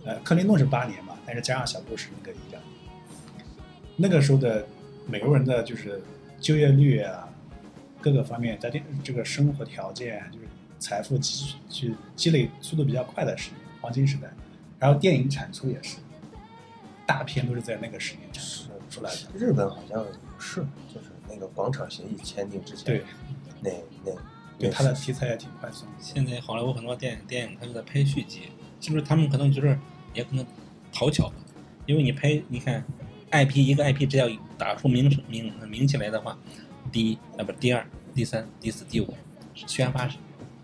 [0.06, 3.46] 呃，克林顿是八年嘛，但是加上小布什那个一两年，
[3.96, 4.66] 那个时候的
[5.06, 6.02] 美国人的就是
[6.40, 7.28] 就业率啊，
[8.00, 10.46] 各个方面家庭这个生活条件，就是
[10.80, 14.30] 财富积去积累速度比较快的十年，黄金时代。
[14.80, 15.98] 然后电影产出也是，
[17.06, 19.18] 大片都是在那个时间产出出来的。
[19.38, 20.06] 日本好像
[20.38, 23.04] 是，就是那个广场协议签订之前，对，
[23.62, 23.72] 那
[24.06, 24.12] 那
[24.60, 25.88] 对，那它的题材也挺宽松。
[26.00, 28.44] 现在好莱坞很多电影电影，它就在拍续集，
[28.80, 29.02] 是不是？
[29.02, 29.78] 他们可能就是
[30.14, 30.46] 也可能
[30.94, 31.32] 讨巧，
[31.86, 32.84] 因为你拍，你看
[33.32, 36.38] IP 一个 IP 只要打出名声名名起来的话，
[36.92, 39.14] 第一啊不第二、第三、第四、第五
[39.56, 40.10] 宣发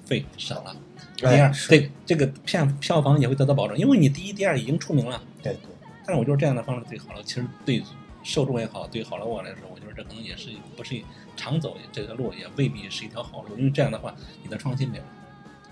[0.05, 0.75] 费省了。
[1.23, 5.21] 第二，对这这个片票房也会得到保证，因为你第一、第二已经出名了。
[5.41, 5.71] 对对，
[6.05, 7.23] 但是我觉得这样的方式最好了。
[7.23, 7.83] 其实对
[8.23, 11.01] 受众也好，对好莱坞来说，我觉得这可能也是不是
[11.35, 13.57] 长走这个路，也未必是一条好路。
[13.57, 15.03] 因为这样的话，你的创新没有，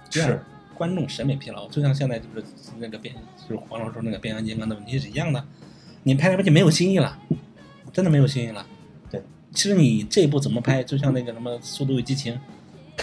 [0.09, 0.43] 这样是
[0.75, 1.67] 观众审美疲劳。
[1.69, 2.43] 就像现在就是
[2.77, 3.15] 那个变，
[3.47, 5.45] 就是黄老师说那个变形金刚的问题是一样的，
[6.03, 7.17] 你拍来拍去没有新意了，
[7.93, 8.65] 真的没有新意了。
[9.09, 9.21] 对，
[9.53, 12.33] 其实你这一部怎么拍，就像那个什么《速度与激情》，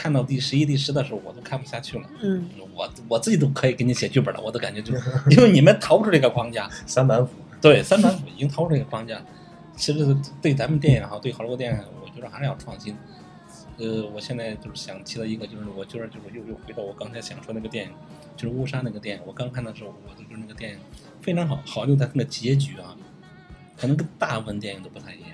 [0.01, 2.09] 看到第十一、第十的时候，我都看不下去了。
[2.23, 6.71] 嗯，我我自己都可以给你写剧本了，我都感觉就是，因为你们逃不出这个框架。
[6.87, 9.21] 三板斧，对，三板斧已经逃出这个框架。
[9.77, 12.97] 其实对咱们电影哈，对好莱坞电影，我觉得还是要创新。
[13.79, 17.91] 呃，我现在就是想提的一个，就是我觉得就是又又回到我刚才想说那个电影，
[18.37, 19.23] 就是误杀那个电影。
[19.27, 20.79] 我刚看的时候，我就觉得那个电影
[21.21, 22.97] 非常好，好就在那个结局啊，
[23.77, 25.31] 可能跟大部分电影都不太一样。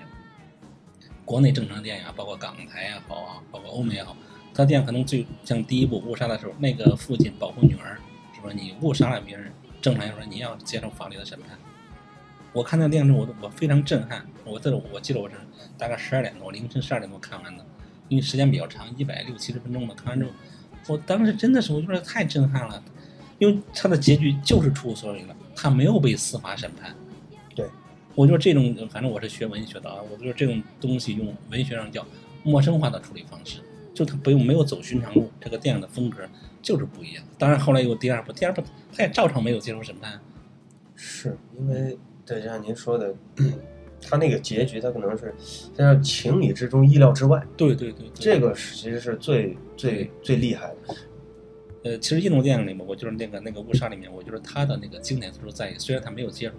[1.23, 4.15] 国内正常电影啊，包括港台也好啊，包括欧美也好，
[4.55, 7.99] 他电影可能最像第一部误杀的时候，那个父亲保护女儿，
[8.33, 8.49] 是吧？
[8.55, 9.51] 你误杀了别人，
[9.81, 11.59] 正常来说你要接受法律的审判。
[12.53, 14.25] 我看那个电影之后，我都我非常震撼。
[14.45, 15.35] 我这我记得我是
[15.77, 17.65] 大概十二点多，凌晨十二点多看完的，
[18.07, 19.93] 因为时间比较长，一百六七十分钟嘛。
[19.93, 20.31] 看完之后，
[20.87, 22.81] 我当时真的是我觉得太震撼了，
[23.39, 26.95] 因为他的结局就是出乎所料了，他没有被司法审判。
[27.53, 27.67] 对，
[28.15, 32.07] 我觉得这种，反正我是学文学的啊，我觉得这种东西用文学上叫
[32.43, 33.59] 陌生化的处理方式，
[33.95, 36.19] 就他不用没有走寻常路，这个电影的风格
[36.61, 37.23] 就是不一样。
[37.39, 38.61] 当然后来有第二部，第二部
[38.93, 40.19] 他也照常没有接受审判。
[40.93, 43.13] 是因为对，就像您说的，
[44.01, 45.33] 他那个结局，他可能是
[45.73, 50.95] 在情理之中、意料之外，对对对，对这个是其实是最最最厉害的。
[51.83, 56.53] 呃，其实印度电影里面，我就是那个那个误杀里面，我觉得他的那个经典之处在于，虽然他没有接受，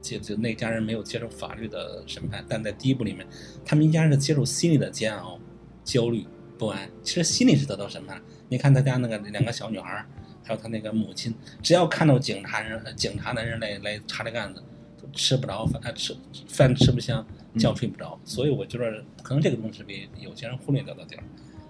[0.00, 3.26] 接就那家人没有接受法律的审判，但在第一部里面，
[3.64, 5.38] 他们一家人是接受心理的煎熬、
[5.84, 6.24] 焦虑、
[6.58, 8.20] 不安，其实心里是得到审判。
[8.48, 10.04] 你看他家那个两个小女孩，
[10.44, 14.62] 还有他那个母亲，只要看到警察人、警察的人来来查这个案子，
[15.00, 16.16] 都吃不着饭，吃
[16.48, 17.26] 饭吃不香，
[17.58, 18.18] 觉睡不着。
[18.24, 21.24] 所以我觉得可能这个东西被有些人忽略掉的地儿。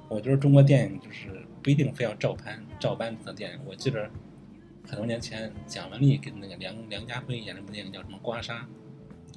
[0.09, 3.59] 我觉得中国电影就是不一定非要照搬照搬的电影。
[3.65, 4.11] 我记得
[4.87, 8.53] 很多年前蒋雯丽跟那个梁梁家辉演了部电影叫什么《刮痧》，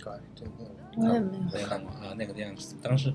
[0.03, 0.51] 对，这个
[0.97, 1.43] 我也没有。
[1.53, 2.13] 没看过啊？
[2.17, 3.13] 那个电影当时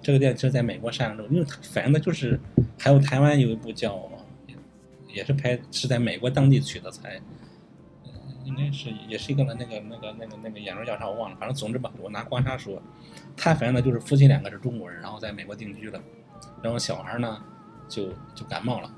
[0.00, 2.40] 这个电影是在美国上映之后，因为它反映的就是
[2.78, 4.10] 还有台湾有一部叫
[5.08, 7.18] 也是拍是在美国当地取的材，
[8.04, 8.10] 呃
[8.44, 12.82] 应该是也是一个那个那个那个那个演员叫啥我忘了，反正总之吧，我拿刮痧说，
[13.34, 15.98] 他反映的就是夫妻两个是中国人，然后在美国定居了，
[16.62, 17.42] 然后小孩呢
[17.88, 18.94] 就就感冒了，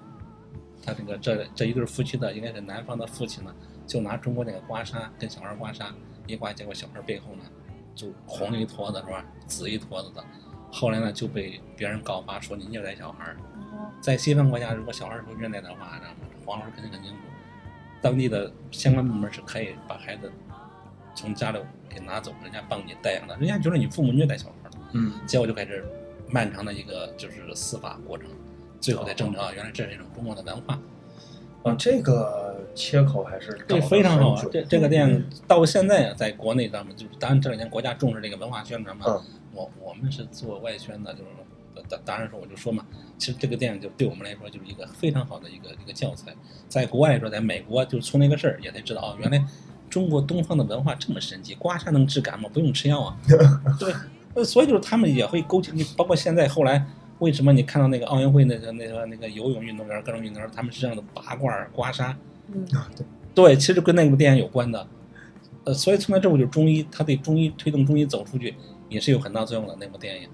[0.84, 3.54] 他这个这这一对夫妻的应该是男方的父亲呢，
[3.86, 5.86] 就拿中国那个刮痧跟小孩刮痧
[6.26, 7.44] 一刮，结果小孩背后呢
[7.98, 10.24] 就红一坨子是吧，紫一坨子的，
[10.70, 13.36] 后来呢就被别人告发说你虐待小孩儿。
[14.00, 17.18] 在西方国家，如果小孩受虐待的话，那么黄老师肯定很清楚，
[18.00, 20.30] 当地的相关部门是可以把孩子
[21.12, 25.84] 从家里给拿走，人家帮你带养的，人家觉得你父母虐待小孩了，嗯，结果就开始
[26.30, 28.28] 漫长的一个就是司法过程，
[28.80, 30.78] 最后才证明啊，原来这是一种中国的文化，
[31.68, 39.22] 啊，这个切口还是这，非常好啊这这个电影到现在啊，在国内咱们就是，当然这两年国家重视这个文化宣传嘛，嗯
[39.54, 42.84] 我我们是做外宣的，就是当当然说我就说嘛，
[43.16, 46.32] 其实这个电影就对我们来说就是一个非常好的一个一个教材。
[46.68, 49.44] 在国外来说，在美国就从那个事儿也才知道啊，原来
[49.90, 53.16] 中国东方的文化这么神奇，刮痧能治感冒，不用吃药啊。
[53.80, 53.92] 对，
[54.34, 56.86] 呃所以就是他们也会勾起你，包括现在后来。
[57.20, 62.14] 为什么你看到那个奥运会那个那个那个游泳运动员、各种运动员，他们是这样的拔罐、刮痧？
[62.52, 63.04] 嗯，啊，对，
[63.34, 64.86] 对，其实跟那部电影有关的。
[65.64, 68.54] 呃，所以从那之后，就是中医，他对中医推动中医走出去
[68.88, 70.28] 也是有很大作用的那部电影。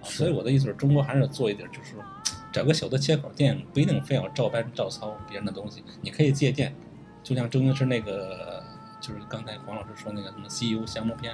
[0.00, 2.02] 啊所以我的意思是中国还是要做一点，就是说
[2.50, 6.74] 找个小的切口，电影不一定非要照搬照抄别人的东西，你可以借鉴。
[7.22, 8.60] 就像周星驰那个，
[9.00, 11.32] 就是刚才黄老师说那个什么《西游降魔篇》，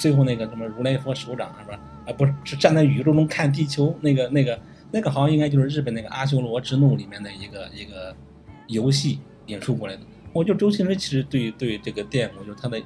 [0.00, 1.78] 最后那个什么如来佛手掌是吧？
[2.06, 4.58] 啊，不是，是站在宇宙中看地球，那个那个
[4.90, 8.16] 那个好像应该就是日本那个《阿修罗之怒》里面的一个一个
[8.66, 10.00] 游戏引述过来的。
[10.32, 12.80] 我觉得周星驰其实对对这个电影，我觉得他的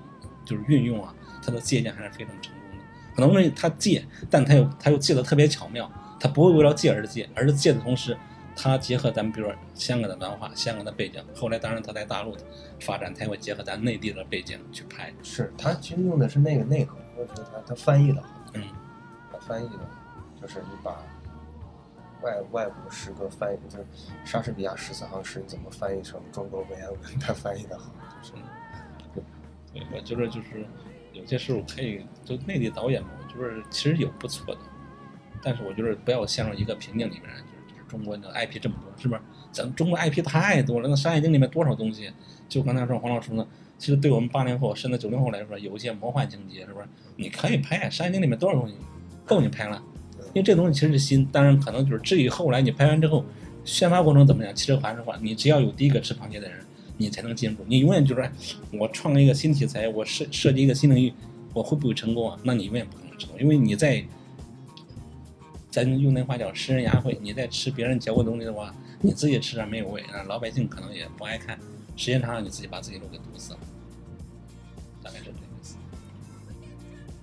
[0.45, 2.85] 就是运用啊，他的借鉴还是非常成功的。
[3.15, 5.89] 可能呢他借，但他又他又借的特别巧妙，
[6.19, 8.17] 他不会为了借而借，而是借的同时，
[8.57, 12.37] 他结合咱们比如说香港的文化、香港的背景，后来当然他在大陆
[12.81, 15.13] 发展，他也会结合咱内地的背景去拍。
[15.23, 16.97] 是他其实用的是那个内核，
[17.27, 18.63] 或者说他他翻译的好，嗯，
[19.33, 19.79] 他翻译的，
[20.41, 21.03] 就是你把
[22.23, 23.85] 外外国诗歌翻译，就是
[24.25, 27.01] 莎士比亚十四行诗，你怎么翻译成中国文言文？
[27.21, 27.91] 他翻译的好，
[28.23, 28.35] 就是
[29.73, 30.67] 对，我觉得就是
[31.13, 34.61] 有些时候可以，就内地导演嘛，我觉得其实有不错的，
[35.43, 39.21] 但是我觉得不要陷入一个瓶颈里面，就是就是中国的 IP 这么多，是不是？
[39.53, 42.13] 咱中国 IP 太多了，那《山海经》里面多少东西？
[42.49, 43.47] 就刚才说黄老师呢，
[43.85, 46.87] 其实对我们八零后甚至九零后来说，有一些魔幻情节，是不是？
[47.17, 48.75] 你可以拍《山海经》里面多少东西，
[49.27, 49.83] 够你拍了。
[50.29, 53.23] 因为这东西其实是新，当然可能就是至于后来你拍完之后，
[53.63, 56.61] 宣发过程怎么样，其实还是话，你只要有第一个吃螃蟹的人，
[56.97, 57.59] 你才能进入。
[57.67, 58.27] 你永远就是
[58.73, 61.13] 我创一个新题材，我设设计一个新领域，
[61.53, 62.39] 我会不会成功啊？
[62.43, 64.03] 那你永远不可能成功，因为你在
[65.69, 71.59] 咱用那话叫食人牙慧，你在吃别人嚼过东西的话，你自己吃着没有味，啊，老百姓可能也不爱看，
[71.97, 73.59] 时间长了你自己把自己路给堵死了，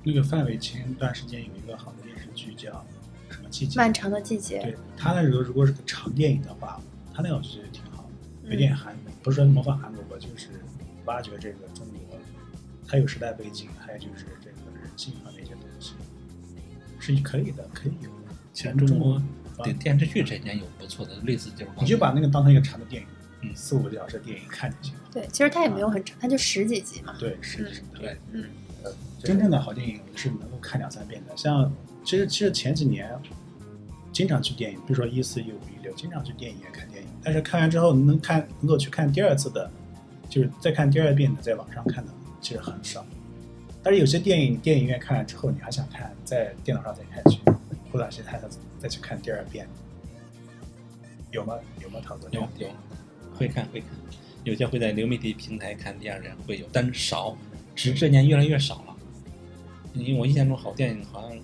[0.04, 2.86] 那个范伟前段时间有一个好的电视剧叫
[3.30, 3.78] 什么季节？
[3.78, 6.82] 漫长的季节对，他那时候如果是个长电影的话，
[7.14, 8.04] 他那个我觉得挺好
[8.44, 10.50] 的，有嗯点韩，不是说模仿韩国吧，就是
[11.06, 12.18] 挖掘这个中国，
[12.88, 15.94] 它有时代背景，还有就是这个人性上的一些东西，
[17.00, 18.36] 是可以的，可以有的。
[18.54, 19.24] 其实中国啊
[19.64, 23.08] 对电视剧这几年有不错的，类似就是你就把那个当成一个长的电影，
[23.42, 25.02] 嗯四五个小时的电影看就行了。
[25.14, 27.16] 对，其实它也没有很长，它就十几集嘛。
[27.20, 28.00] 对，是的，是的。
[28.00, 28.46] 对嗯，
[29.20, 31.36] 真正的好电影是能够看两三遍的。
[31.38, 31.72] 像
[32.04, 33.10] 其实其实前几年
[34.12, 37.10] 经常去电影，比如说一四一五一六，经常去电影院看电影。
[37.24, 39.70] 但是看完之后能看能够去看第二次的，
[40.28, 42.12] 就是再看第二遍的，在网上看的
[42.42, 43.06] 其实很少。
[43.84, 47.40] 但是有些电影电影院看了之后，你还想看，在电脑上再看去，
[47.92, 49.68] 或者是还想再去看第二遍，
[51.32, 51.56] 有吗？
[51.82, 52.00] 有吗？
[52.04, 52.28] 陶哥？
[52.32, 52.68] 有有
[53.36, 53.90] 会看会看，
[54.44, 57.38] 有些会在流媒体平台看第二遍会有，但是少，
[57.76, 58.96] 只是这年越来越少了。
[59.94, 61.38] 因为我印象中好电影好像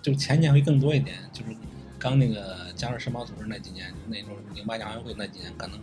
[0.00, 1.56] 就前年会更多一点，就是
[1.98, 5.78] 刚那个加入世贸组织那几年，那时候零八亚运会那几年，可能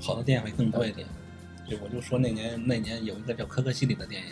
[0.00, 1.06] 好的电影会更多一点。
[1.68, 4.28] 对，我就说那年那年有一个叫《可可西里》的电影，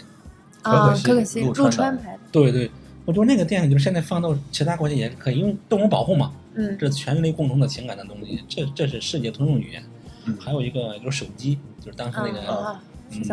[0.63, 2.71] 啊，可可西可可西陆陆川的川拍的，对对，
[3.05, 9.85] 我觉得那个电影就是现在放到其他国家也可以，因为动物保护嘛，嗯这是全人类共同的情感的东西，这这是世界通用语言。
[10.27, 12.81] 嗯还有一个就是手机，就是当时那个、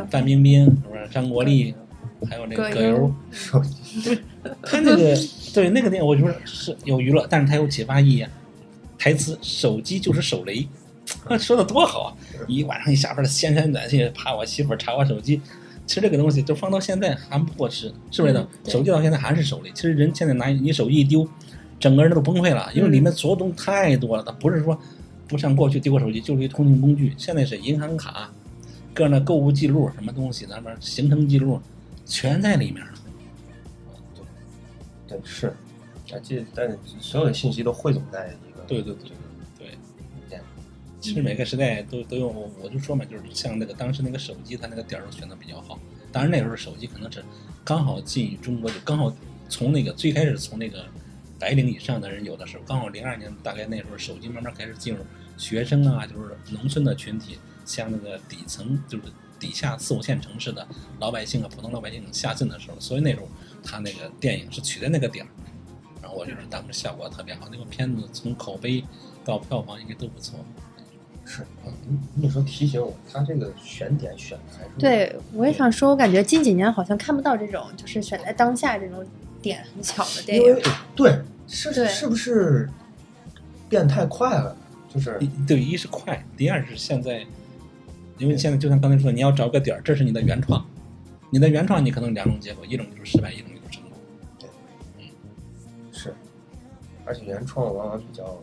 [0.09, 1.73] 范冰冰是不是张国立，
[2.29, 3.15] 还有那个葛葛优
[4.03, 4.17] 对，
[4.61, 5.15] 他那个
[5.53, 8.29] 对那个电影我觉得是有娱乐，但是它有启发意义啊。
[8.97, 10.67] 台词手机就是手雷，
[11.39, 12.09] 说的多好啊！
[12.47, 15.41] 一晚上一下班先删短信，怕我媳妇查我手机。
[15.88, 18.34] 其实这个东西就放到现在还不过时，是不是
[18.65, 19.71] 手机到现在还是手雷。
[19.73, 21.27] 其实人现在拿你手机一丢，
[21.79, 24.23] 整个人都崩溃了，因为里面所有东西太多了。
[24.23, 24.79] 它不是说
[25.27, 28.32] 不像过去丢个手机就是一通讯工具，现在是银行卡、
[28.94, 31.60] 个人的购物记录、什么东西，那边行程记录
[32.06, 32.94] 全在里面了。
[35.08, 39.10] 对是，啊，这但所有的信息都汇总在一个对对对
[39.58, 39.68] 对。
[40.30, 40.39] 对
[41.00, 45.80] 其实每个时代都都有，我我就说嘛，就是像那个当时那个手机，它那个点儿都选的比较好。
[46.12, 47.26] 当然那时候手机可能是
[47.64, 49.12] 刚好进中国，就刚好
[49.50, 50.86] 从那个最开始从那个
[51.39, 55.04] 白领以上的人有的时候，刚好零二年大概那时候手机慢慢开始进入
[55.38, 59.03] 学生啊，就是农村的群体，像那个底层就是
[59.39, 60.68] 底下四五线城市的
[60.99, 63.28] 老百姓啊，普通老百姓下镇的时候，所以那时候
[63.64, 65.30] 他那个电影是取在那个点儿。
[66.01, 68.84] 然后我觉得当时效果特别好，那个片子从口碑
[69.24, 70.39] 到票房应该都不错。
[71.24, 79.05] 是，嗯那时候提醒我，他这个选点选的还是对，我也想说，我感觉近几年好像看不到这种就是选在当下这种
[79.41, 80.57] 点很巧的电影。
[80.95, 82.68] 对是对是不是
[83.70, 84.57] 变太快了？
[84.93, 87.26] 就是对，一是快，第二是现在，
[88.22, 90.63] 因为现在就像刚才说的，你要找个点儿，这是你的原创，
[91.32, 93.99] 你的原创你可能两种结果，一种就是失败，一种就是成功。
[94.38, 94.47] 对，
[94.99, 95.05] 嗯
[95.91, 96.13] 是，
[97.03, 98.38] 而且原创往往比较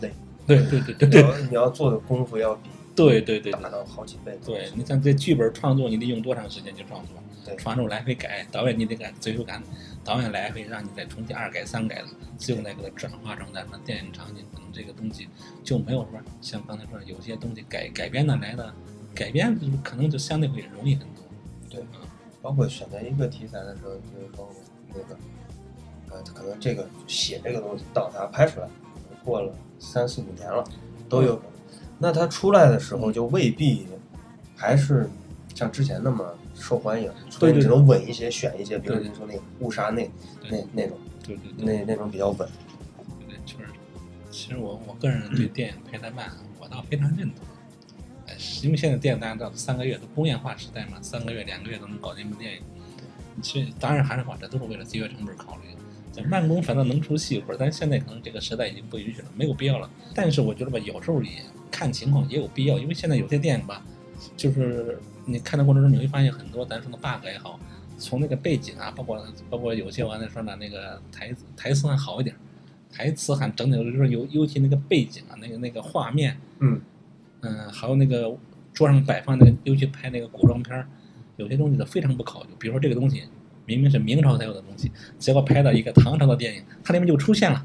[0.00, 0.10] 累，
[0.44, 2.68] 对对对对你对要你要做的功夫要比
[3.06, 4.38] 对对对大到好几倍。
[4.44, 7.14] 对，你像这剧本创作，你得用多长时间去创作？
[7.42, 9.60] 对创作来回改，导演你得改，最后改，
[10.04, 15.26] 导演来回让你再重新二改三改的，最后再给它转化成咱们电影场景，可能这个东西
[15.64, 18.72] 就没有说像刚才说有些东西改改编的来的，
[19.14, 21.24] 改编可能就相对会容易很多。
[21.70, 21.82] 对，
[22.42, 24.50] 包括选择一个题材的时候，比如说
[24.92, 25.18] 那个，
[26.10, 28.68] 呃，可能这个写这个东西到他拍出来，
[29.24, 30.62] 过了三四五年了，
[31.08, 31.59] 都有可能。
[32.02, 33.86] 那他出来的时候就未必
[34.56, 35.08] 还是
[35.54, 40.10] 像之前那么受欢迎，所以只能稳一些，选一些，比如对你说那个误杀那
[40.44, 41.64] 那对那种对对对。
[41.64, 42.48] 那那种比较稳。
[43.28, 43.66] 对，就是，
[44.30, 47.46] 其实我我个人对电影拍得慢，我倒非常认同。
[48.62, 52.62] 因为现在电影大家知道，三个月都工业化时代嘛，三个月、两个月都能搞定一部电影。
[53.42, 55.62] 其实当然还是话，这都是为了节约成本考虑。
[56.12, 59.90] 这慢工反倒能出细活，但是现在可能这个时代已经不允许了，没有必要了。
[60.14, 61.30] 但是我觉得吧，有时候也
[61.70, 63.82] 看情况也有必要，因为现在有些电影吧，
[64.36, 67.58] 就是你看的过程中你会发现很多咱说的 bug 也好，
[67.98, 72.34] 从那个背景啊，包括包括有些我刚才说的那个台词台词还好一点，
[72.92, 76.80] 台词还整体就是尤尤其那个背景啊，那个那个画面，嗯
[77.42, 78.36] 嗯，还有那个
[78.72, 80.86] 桌上摆放那个，尤其拍那个古装片儿，
[81.36, 82.50] 有些东西都非常不考究。
[82.58, 83.22] 比如说这个东西
[83.66, 87.64] 明明是明朝才有的东西，结果拍到一个唐朝的电影，它里面就出现了，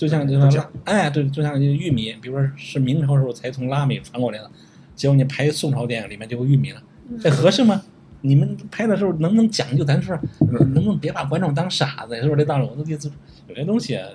[0.00, 4.50] 就像就像哎，对，就像玉米，比如说是明朝时候才从拉美传过来的，
[4.96, 6.82] 结果你拍宋朝电影里面就有玉米了，
[7.20, 7.82] 这合适吗？
[8.22, 9.84] 你们拍的时候能不能讲究？
[9.84, 12.16] 咱说能不能别把观众当傻子？
[12.16, 12.66] 是不是这道理？
[12.66, 13.12] 我的意思，
[13.46, 14.08] 有些东西啊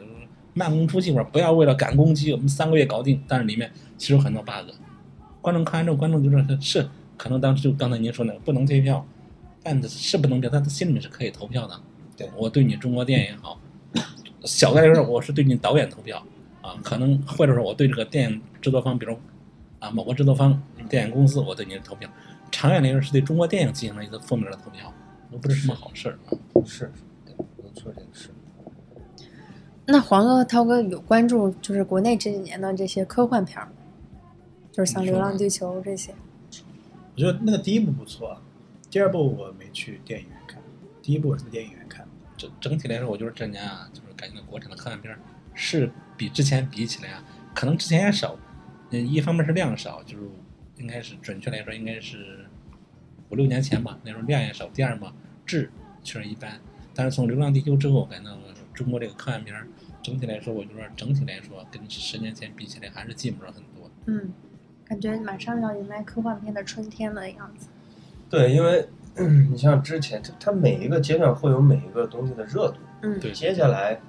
[0.56, 4.72] 慢工出细活，不要为了赶工期，我们三个月搞定，但是里面其实有很多 bug。
[5.40, 9.06] 观众看完之后，观众就是是可能当时就刚才您说的不能退票，
[9.62, 11.80] 但是是不能给，他的心里面是可以投票的。
[12.18, 13.60] 对我对你中国电影好，
[14.46, 16.24] 小的来说我是对你导演投票
[16.62, 19.18] 啊，可能或者说我对这个电影制作方，比如
[19.80, 22.10] 啊某个制作方电影公司，我对你的投票。
[22.52, 24.94] 长远来说是对中国电影进行了一个负面的投票，
[25.32, 26.38] 都不是什么好事儿啊。
[26.66, 26.92] 是，
[27.26, 28.30] 对，您说这个是。
[29.86, 33.72] 那黄哥和涛哥有关注就是国内这几年的这些科幻片儿吗？
[34.72, 36.14] 就是像《流浪地球》这些。
[37.16, 38.38] 我觉得那个第一部不错，
[38.90, 40.62] 第二部我没去电影院看，
[41.02, 42.12] 第一部我是在电影院看的。
[42.38, 44.02] 整整体来说，我就是这年啊，就
[44.48, 45.18] 国产的科幻片
[45.54, 47.24] 是比之前比起来啊，
[47.54, 48.38] 可能之前也少。
[48.92, 50.24] 嗯，一方面是量少，就是
[50.78, 52.46] 应该是准确来说应该是
[53.30, 54.68] 五六年前吧，那时候量也少。
[54.68, 55.12] 第二嘛，
[55.46, 55.72] 质
[56.04, 56.60] 确实一般。
[56.94, 58.38] 但是从《流浪地球》之后，感到
[58.74, 59.56] 中国这个科幻片
[60.02, 63.90] 整体来说，我觉得整体来说跟十年前比起来还是进步了很多。
[64.06, 64.32] 嗯，
[64.86, 67.68] 感觉马上要迎来科幻片的春天了样子。
[68.30, 72.78] 对，因为、嗯你像之前，它它每一个阶段会有每一个东西的热度。
[73.02, 74.00] 嗯，对接下来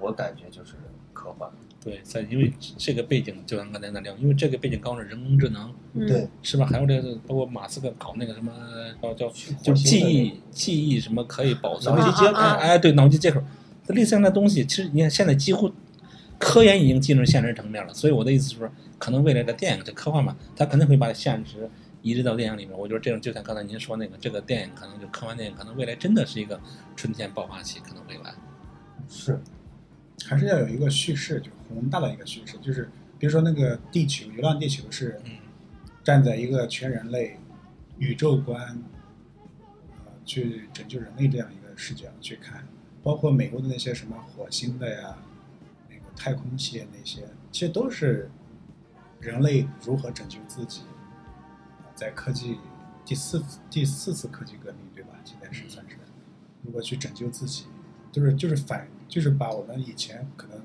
[0.00, 0.74] 我感觉就是
[1.12, 1.50] 科幻。
[1.82, 6.66] 对，在因为这个背景，就像刚才那聊，因为这个背景刚是人工智能，嗯对，是吧？
[6.66, 8.52] 还有这个，包括马斯克搞那个什么
[9.00, 9.28] 叫叫
[9.62, 13.40] 就是记忆记忆什么可以保存脑机接口啊哎哎，对，脑机接口，
[13.86, 15.70] 这类似这样的东西，其实你看现在几乎
[16.38, 17.94] 科研已经进入现实层面了。
[17.94, 18.68] 所以我的意思是说，
[18.98, 21.70] 可能未来的电影这科幻嘛，它肯定会把现实
[22.02, 22.76] 移植到电影里面。
[22.76, 26.60] 我觉得这种就像刚才您说那个，这个电影可能就科幻电影，可能未来真的是一个
[26.96, 28.34] 春天爆发期，可能会来。
[29.08, 29.40] 是，
[30.24, 32.88] 还是要有一个叙事，就宏大的一个叙事，就是
[33.18, 35.32] 比如说那个地球，《流浪地球》是嗯。
[36.06, 37.36] 站在一个全人类
[37.98, 38.80] 宇宙观，
[39.90, 42.64] 呃，去拯救人类这样一个视角去看，
[43.02, 45.18] 包括美国的那些什么火星的呀，
[45.90, 48.30] 那个太空系列那些，其实都是
[49.18, 50.82] 人类如何拯救自己，
[51.80, 52.56] 呃在科技
[53.04, 55.18] 第四次第四次科技革命，对吧？
[55.24, 55.96] 现在是算是
[56.62, 57.64] 如何去拯救自己，
[58.12, 60.60] 就是就是反就是把我们以前可能，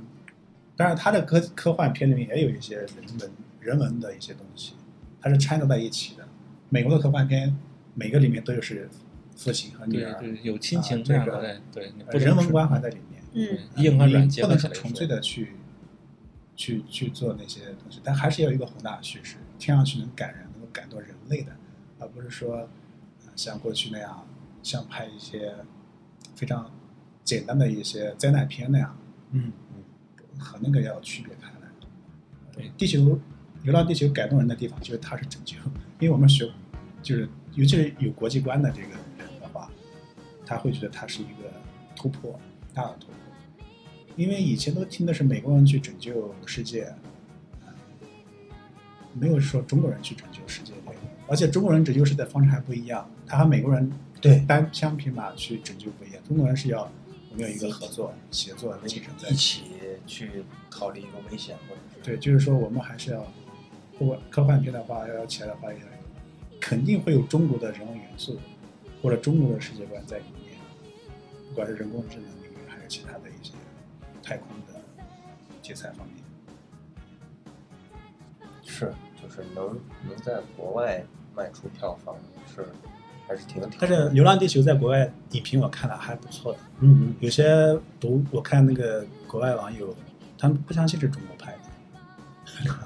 [0.75, 2.87] 当然他的科科幻片里面也有一些人
[3.19, 4.73] 文人文的一些东西，
[5.21, 6.27] 它是掺杂在一起的。
[6.69, 7.55] 美国的科幻片
[7.93, 8.89] 每个里面都有是
[9.35, 13.21] 父亲和女儿，对对，有亲情啊这样的，这个对人文关怀在里面。
[13.33, 15.07] 嗯硬和软不能结合起来纯粹。
[15.07, 15.55] 的去
[16.55, 21.51] 去去做那些东西，但还是要有一个宏大的叙事，听上去能感人，能够感动人类的，
[21.99, 22.69] 而不是说、呃
[23.33, 24.27] 像过去那样，
[24.61, 25.55] 像拍一些
[26.35, 26.69] 非常
[27.23, 28.97] 简单的一些灾难片那样，
[29.31, 31.67] 嗯嗯和那个要区别开来。
[32.53, 32.99] 对地球
[33.63, 35.57] 《流浪地球》感动人的地方就是它是拯救，
[35.99, 36.49] 因为我们学
[37.01, 38.97] 就是尤其是有国际观的这个人
[39.39, 39.69] 的话，
[40.45, 41.51] 他会觉得它是一个
[41.95, 42.39] 突破，
[42.73, 43.15] 大的突破。
[44.17, 46.83] 因为以前都听的是美国人去拯救世界，
[47.63, 47.71] 啊
[49.13, 50.97] 没有说中国人去拯救世界这个。
[51.27, 56.21] 而且中国人拯救世界的方式还不一样，他和美国人对单枪匹马去拯救不一样。
[56.27, 56.91] 中国人是要
[57.31, 59.63] 我们有一个合作、协作的精神在一起
[60.05, 63.25] 去逃离一个危险，或者是对，就是说我们还是要，
[63.97, 65.79] 如果科幻片的话要起来的话，也
[66.59, 68.37] 肯定会有中国的人文元素，
[69.01, 70.57] 或者中国的世界观在里面，
[71.49, 73.53] 不管是人工智能领域，还是其他的一些
[74.21, 74.81] 太空的
[75.61, 76.17] 题材方面。
[78.65, 81.01] 是就是能能在国外
[81.35, 82.15] 卖出票房
[82.45, 82.67] 是
[83.31, 87.45] 还是挺有但是《流浪地球》在国外影评我看了还不错的，嗯嗯有些
[87.97, 89.95] 读我看那个国外网友，
[90.37, 91.59] 他们不相信是中国拍的，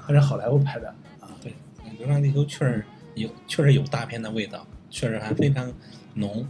[0.00, 0.88] 还是好莱坞拍的
[1.18, 1.26] 啊。
[1.42, 1.50] 对，
[1.98, 2.84] 《流浪地球》确实
[3.16, 5.72] 有，确实有大片的味道，确实还非常
[6.14, 6.46] 浓。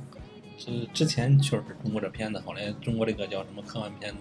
[0.59, 4.19] 是之前确实是中国这片子，后来中国这个叫什么科幻片子，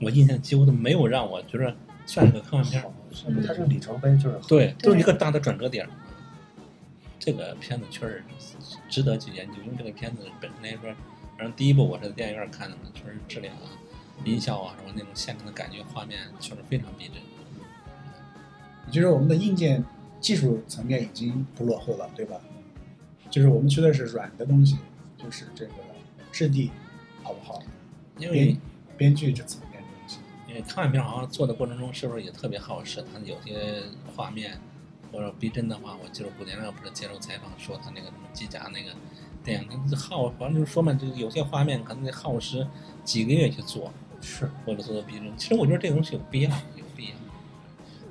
[0.00, 1.72] 我印象几乎都没有让我觉得
[2.06, 2.82] 算是个科幻片
[3.46, 5.90] 它这个里程碑就是对，都是一个大的转折点儿。
[7.26, 8.22] 这个片子确实
[8.88, 10.82] 值得去研究，因为这个片子本身来说，
[11.36, 13.66] 反正第一部我是在电影院看的嘛，确实质量啊、
[14.24, 17.16] 音效啊什么那种现场的感觉、画面确实非常逼真。
[18.86, 19.84] 也就是我们的硬件
[20.20, 22.40] 技术层面已经不落后了，对吧？
[23.28, 24.78] 就是我们缺的是软的东西，
[25.18, 25.72] 就是这个
[26.30, 26.70] 质地
[27.24, 27.60] 好不好，
[28.18, 28.60] 因为编
[28.96, 30.20] 编剧这层面的东西。
[30.46, 33.04] 因为科幻片好像做的过程中是不是也特别耗时？
[33.12, 33.82] 它有些
[34.14, 34.60] 画面
[35.16, 38.94] 或者逼真的话，我记得古天乐不是接受采访说他那个什么机甲那个
[39.42, 42.66] 电影，它耗，反正就是说嘛，就有些画面可能得耗时
[43.02, 43.90] 几个月去做，
[44.20, 45.34] 是或者做到逼真。
[45.38, 47.12] 其实我觉得这东西有必要，有必要。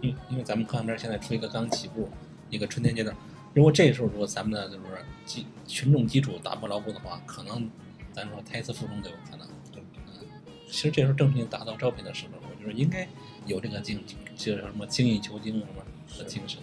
[0.02, 2.10] 因因为咱们科幻片现在出一个刚起步，
[2.50, 3.16] 一个春天阶段，
[3.54, 7.70] 如果这时候如果咱们的就是基群众基础打不牢固的话，可能
[8.14, 9.48] 咱说胎死腹中都有可能。
[9.72, 10.28] 对嗯，
[10.68, 13.08] 其实这时候正是你打造招牌的时候，我觉得应该
[13.46, 14.04] 有这个精，
[14.36, 15.84] 就是什么精益求精什么
[16.18, 16.60] 的精神。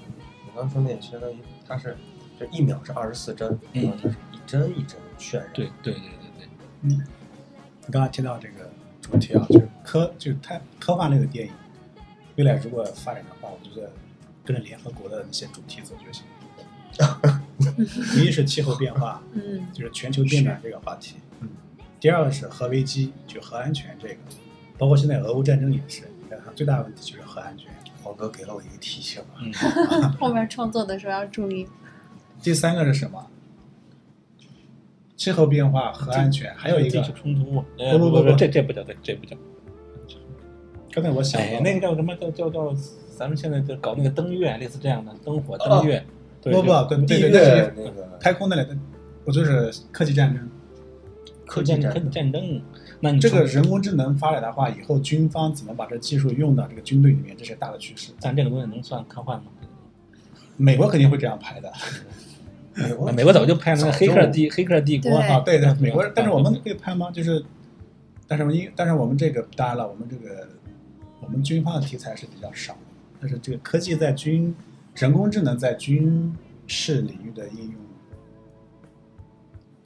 [0.52, 1.36] 你刚说那相当于
[1.66, 1.96] 它是
[2.38, 5.48] 这一秒是二十四帧，嗯然后它是一帧一帧渲染。
[5.54, 6.48] 对对对对对，
[6.82, 6.90] 嗯
[7.86, 11.52] 你刚才提到这个主题啊，就是科就是太科幻类的电影，
[12.36, 13.90] 未来如果发展的话，我觉得
[14.44, 16.24] 跟着联合国的那些主题走就行。
[18.12, 21.16] 第一是气候变化，嗯，就是全球变暖这个话题。
[21.40, 21.48] 嗯。
[21.98, 24.16] 第二个是核危机，就核安全这个，
[24.76, 27.72] 包括现在俄乌战争也是，你看它最大的问题就是核安全。
[28.02, 29.22] 黄哥给了我一个提醒
[30.18, 31.66] 后面创作的时候要注意。
[32.42, 33.26] 第三个是什么？
[35.16, 39.36] 气候变化、和安全，还有一个技术，冲突，呃不不不不这这不叫对，这不叫。
[40.90, 42.14] 刚才我想哎，那个叫什么？
[42.16, 42.74] 叫叫叫，
[43.16, 46.04] 咱们现在就搞那个登月，类似这样的灯火登月。
[46.42, 48.76] 对不不，就跟地对对对月那个太空那里的，
[49.24, 50.48] 不就是科技战争？
[51.46, 52.60] 科技战科技战争，
[53.04, 58.12] 那你这个人工智能发展的话，以后军方怎么把这技术用到这个军队里面，这是大的趋势。
[58.20, 59.46] 咱这个东西能算科幻吗？
[60.56, 61.72] 美国肯定会这样拍的
[62.74, 67.10] 美国那美国早就拍那个《黑客帝黑客帝国》对啊，对对，美国嗯，但是我们可以拍吗？
[67.10, 67.44] 就是，
[68.28, 70.46] 但是我们因但是我们这个当然了，我们这个
[71.20, 72.76] 我们军方的题材是比较少，
[73.20, 74.54] 但是这个科技在军
[74.94, 76.32] 人工智能在军
[76.68, 77.74] 事领域的应用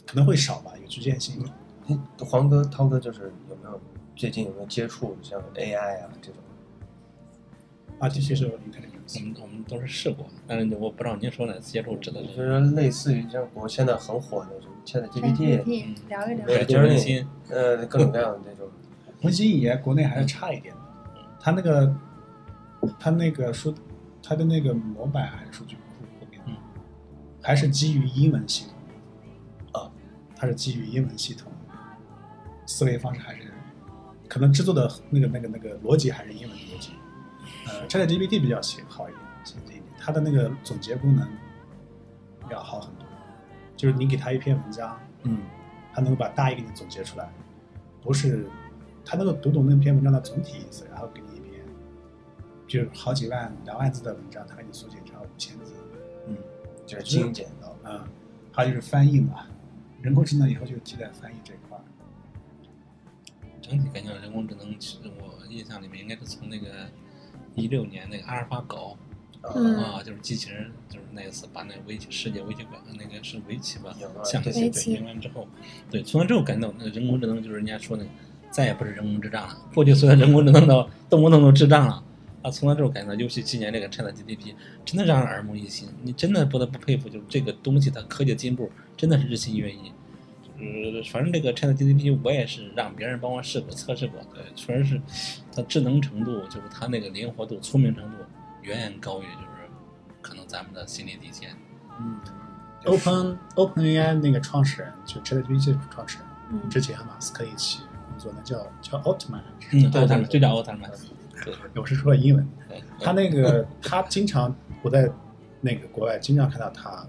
[0.06, 1.42] 可能会少吧，有局限性。
[1.88, 3.80] 哎黄哥、涛哥就是有没有
[4.14, 6.40] 最近有没有接触像 AI 啊这种
[8.00, 16.46] ？artificial 我 intelligence，们我们都是试过，但是我不知道您说的接触指的就是是类似于像国现在很火的什么 ChatGPT，GPT 聊一聊。
[16.46, 18.68] 对百度人心，呃，各种各样的那种。
[19.22, 20.80] 文心一言国内还是差一点的，
[21.40, 21.96] 它那个
[22.98, 23.74] 它那个数
[24.22, 25.82] 它的那个模板还是数据库
[26.20, 26.54] 后面，嗯
[27.42, 28.66] 还是基于英文系
[29.72, 29.90] 统啊，
[30.36, 31.50] 它是基于英文系统，
[32.66, 33.52] 思维方式还是
[34.28, 36.90] 可能制作的那个那个那个逻辑还是英文逻辑。
[37.66, 41.28] 呃，ChatGPT 比较行好一点，先进一点，它的那个总结功能
[42.50, 43.06] 要好很多，
[43.76, 45.42] 就是你给它一篇文章，嗯，
[45.92, 47.28] 它能够把大意给你总结出来，
[48.02, 48.48] 不是
[49.04, 51.60] 它能够读懂那篇文章的总体意思，然后给你一篇，
[52.66, 55.72] 就是好几万、两万字的文章，它给你缩减成五千字，
[56.26, 56.36] 嗯，
[56.86, 58.08] 就是精简到啊、
[58.52, 59.46] 还有就是翻译嘛，
[60.02, 61.75] 人工智能以后就替代翻译这一块儿，
[63.68, 66.66] 整体感觉人工智能，其实我印象里面应该是从那个
[67.54, 68.96] 一六年那个阿尔法狗
[69.54, 73.94] 嗯啊，就是机器人，就是那一次把那围棋世界围棋馆那个是围棋吧
[74.24, 75.46] 象棋对赢完之后，
[75.90, 78.10] 对，从那之后感到那个人工智能就是人家说那个
[78.50, 82.02] 再也不是人工智障了，过去所有人工智能都动不动就智障了。
[82.42, 84.54] 啊，从那之后感到，尤其今年这个 Chat GPT，
[84.84, 85.88] 真的让人耳目一新。
[86.04, 89.92] 你真的不得不佩服，就是这个东西它科技进步真的是日新月异。
[90.58, 95.00] 呃，反正这个 Chat GPT 我也是让别人帮我试过、测试过，对，确实是
[95.54, 98.16] 它智能程度，就是它那个灵活度、聪明程度
[98.62, 99.68] 远远高于就是
[100.22, 101.50] 可能咱们的心理底线。
[102.00, 102.18] 嗯
[102.84, 109.42] ，Open Open AI 那个创始人就 ChatGPT 创始人，嗯之前和马斯克一起工作，那叫叫奥特曼，
[109.72, 110.90] 嗯，奥特曼就叫奥特曼。
[111.44, 112.48] 对，我是说英文。
[112.68, 115.08] 对他那个他经常我在
[115.60, 117.06] 那个国外经常看到他，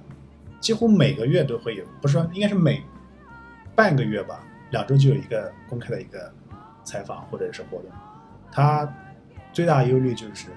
[0.59, 2.83] 几乎每个月都会有，不是说应该是每
[3.77, 6.33] 半个月吧，两周就有一个公开的一个
[6.83, 7.91] 采访或者是活动。
[8.51, 8.91] 他
[9.53, 10.47] 最大忧虑就是，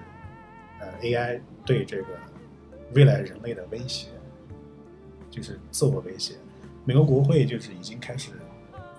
[0.79, 2.07] 呃，AI 对这个
[2.95, 4.07] 未来人类的威胁，
[5.29, 6.33] 就是自我威胁。
[6.83, 8.31] 美国国会就是已经开始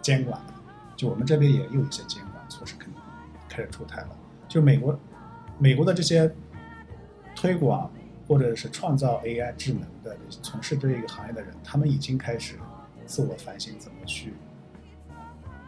[0.00, 0.54] 监管了，
[0.94, 2.94] 就我们这边也有一些监管措施，可能
[3.48, 4.16] 开始出台了。
[4.46, 4.96] 就美国
[5.58, 6.32] 美国的这些
[7.34, 7.90] 推广
[8.28, 12.54] 或者是创造 AI 智能的从事这一个行业的人，他们已经开始
[13.12, 14.32] 自我反省，怎么去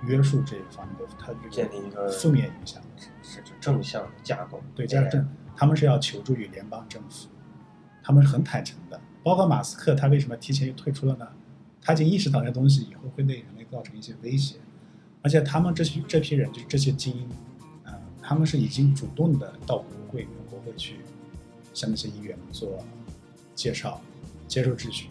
[0.07, 2.83] 约束这一方面的它这建立一个负面影响。
[3.23, 4.63] 是就正向的架构。
[4.75, 7.29] 对，加上政，他们是要求助于联邦政府，
[8.03, 8.99] 他们是很坦诚的。
[9.23, 11.29] 包括马斯克，他为什么提前就退出了呢？
[11.83, 14.57] 他已经意识到这东西以后会对人类造成一些威胁，
[15.23, 17.29] 而且他们这些这批人，就是这些精英，
[17.85, 17.93] 啊、
[18.23, 21.01] 他们是已经主动的到国会、国会去
[21.75, 22.83] 向那些议员们做
[23.55, 24.01] 介绍、
[24.47, 25.11] 接受质询，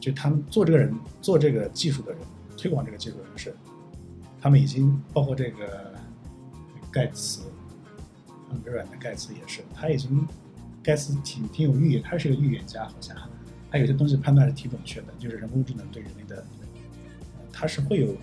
[0.00, 0.90] 就就他们做这个人
[1.20, 2.20] 做做这个技术的人，
[2.56, 3.54] 推广这个技术的人是，
[4.40, 5.94] 他们已经包括这个
[6.90, 7.42] 盖茨，
[8.50, 10.26] 嗯，微软的盖茨也是，他已经
[10.82, 13.16] 盖茨挺挺有预言，他是个预言家，好像
[13.70, 16.44] 他有些东西判断是挺准确的，就是人工智能对人类的，
[17.38, 18.16] 呃它是会有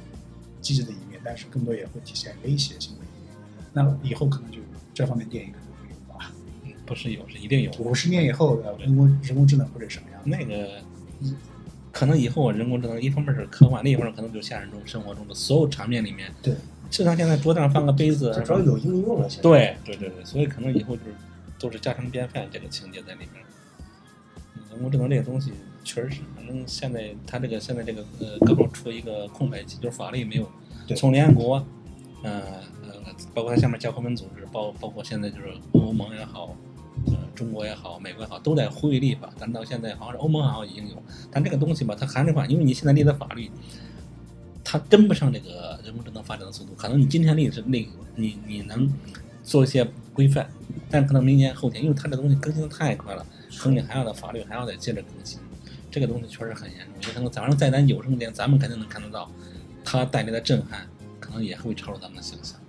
[0.59, 3.33] 积极的一面，但是更多也会体现威胁性的一面。
[3.71, 4.57] 那以后可能就
[4.93, 6.33] 这方面电影可能会有吧。
[6.85, 7.71] 不是有，是一定有。
[7.73, 10.21] 五十年以后的人工人工智能会是什么样？
[10.25, 10.81] 那个，
[11.21, 11.35] 嗯
[11.97, 16.53] 可能以后人工智能一方面是科幻，另一方面可能就是现实中生活中的所有场面里面，对，
[16.89, 19.27] 就像现在桌子上放个杯子，这主要有应用了。
[19.41, 21.15] 对对对对，所以可能以后就是
[21.57, 23.29] 都是家常便饭这个情节在里面。
[23.35, 23.43] 嗯
[24.69, 25.51] 人工智能这个东西
[25.83, 30.47] 确实是，反正现在它这个现在这个呃刚好出一个空白期，就是法律没有
[30.85, 31.67] 对从联合国，
[32.21, 32.43] 呃
[32.83, 32.91] 呃，
[33.33, 36.55] 包括它下面教科文组织，包包括现在就是欧盟也好，
[37.05, 40.95] 呃中国也好，美国也好，都在呼吁立法，但到现在好像是欧盟好像已经有，
[41.31, 43.51] 但这个东西吧，它还是话，因为你现在立的法律，
[44.63, 48.91] 它跟不上这个人工智能发展的速度，可能你今天立是立，你你能
[49.43, 50.49] 做一些规范，
[50.89, 53.25] 但可能明年后天，因为它这东西更新的太快了，
[53.57, 55.39] 可能你还要的法律还要再接着更新，
[55.91, 57.09] 这个东西确实很严重。
[57.09, 59.31] 有可能早上在咱有生之年，咱们肯定能看得到，
[59.85, 60.87] 它带来的震撼，
[61.19, 62.59] 可能也会超出咱们的想象。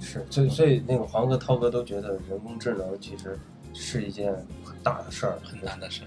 [0.00, 3.38] 是，所以所以那个黄哥、涛哥都觉得人工智能其实
[3.74, 4.32] 是一件
[4.64, 6.02] 很大的事儿，很难的事，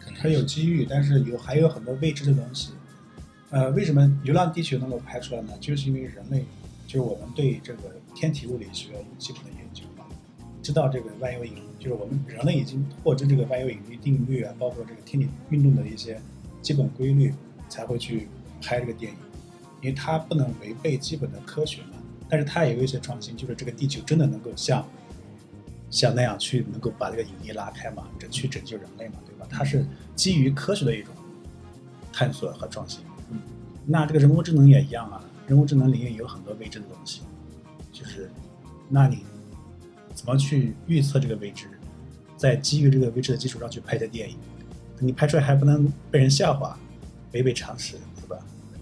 [0.00, 2.72] 肯定它有机遇，但是有还有很多未知的东西。
[3.50, 5.52] 呃，为什么《流浪地球》能够拍出来呢？
[5.60, 6.44] 就是因为人类，
[6.86, 7.82] 就是我们对这个
[8.14, 10.04] 天体物理学有基本的研究嘛，
[10.62, 16.20] 知道这个万有引力，就是我们人类已经获知这个万有引力定律啊，包括这个天体运动的一些
[16.60, 17.32] 基本规律，
[17.68, 18.26] 才会去
[18.62, 19.18] 拍这个电影，
[19.82, 21.98] 因为它不能违背基本的科学嘛。
[22.28, 24.88] 但是它也有一些创新，就是这个地球真的能够像
[25.92, 29.46] 像那样去能够把这个引力拉开嘛，这去拯救人类嘛，对吧？
[29.48, 29.86] 它是
[30.16, 31.14] 基于科学的一种
[32.10, 33.04] 探索和创新。
[33.30, 33.38] 嗯，
[33.84, 37.20] 那这个人工智能也一样啊，人工智能领域有很多未知的东西，
[37.92, 38.30] 就是
[38.88, 39.22] 那你
[40.14, 41.66] 怎么去预测这个未知，
[42.38, 44.38] 在基于这个未知的基础上去拍的电影，
[44.98, 46.78] 你拍出来还不能被人笑话，
[47.32, 48.38] 违背常识，对吧？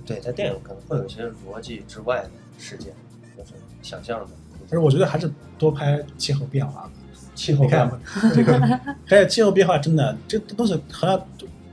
[0.06, 2.94] 对，在电影可能会有一些逻辑之外的事件，
[3.36, 4.28] 就是想象的。
[4.68, 6.92] 但是我觉得还是多拍气候变化吧。
[7.40, 7.98] 气候变化
[8.34, 11.26] 这个，但是气候变化真的，这东西好像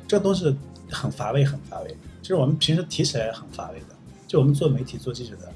[0.07, 0.55] 这东西
[0.89, 1.97] 很乏味，很乏味。
[2.21, 3.87] 就是我们平时提起来很乏味的，
[4.25, 5.51] 就我们做媒体、做记者的，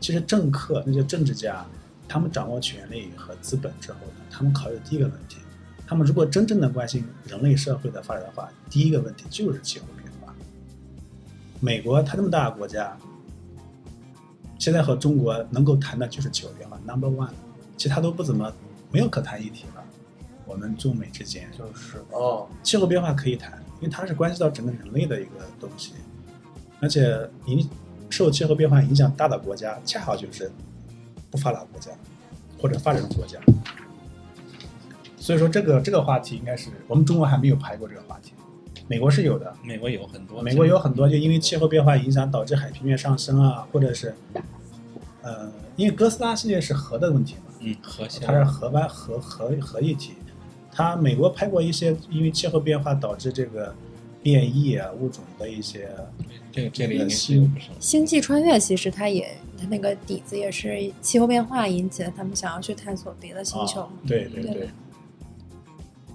[0.00, 1.62] 其实政客那些政治家，
[2.08, 5.36] 他们掌握权力和资本之后呢，他们考虑的第一个问题，
[5.86, 10.34] 他们如果真正的关心人类社会的发展的话，第一个问题就是气候变化。
[11.60, 12.96] 美国它这么大的国家，
[14.58, 17.28] 现在和中国能够谈的就是气候变化，Number One，
[17.76, 18.50] 其他都不怎么
[18.90, 19.84] 没有可谈议题了。
[20.46, 25.30] 我们中美之间，就是哦，气候变化可以谈，因为它是关系到整个人类的一个
[25.60, 25.92] 东西，
[26.80, 27.16] 而且
[27.46, 27.68] 影
[28.08, 30.50] 受气候变化影响大的国家，恰好就是
[31.30, 31.92] 不发达国家
[32.58, 33.38] 或者发展中国家。
[35.16, 38.32] 所以说，这个这个话题应该是我们中国还没有排过这个话题，
[38.88, 44.12] 美国是有的，美国有很多，美国有很多就因为气候变化影响导致海平面上升啊，或者是
[45.22, 50.14] 呃，因为哥斯拉系列是核的问题嘛，嗯核心它是核湾核核核一体。
[50.72, 53.74] 它美国拍过一些因为气候变化导致这个
[54.22, 55.90] 变异啊物种的一些，
[56.52, 57.66] 这个这里应该是有不少。
[57.80, 63.80] 星际穿越其实它也它那个底子也是气候变化引起的，他们想要去探索别的星球。
[63.80, 64.70] 啊对对对对，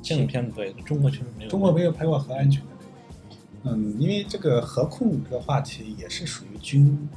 [0.02, 1.50] 这种片子对中国确实没有。
[1.50, 7.10] 中国没有拍过核安全的这个，嗯，因为这个核控这个话题也是属于军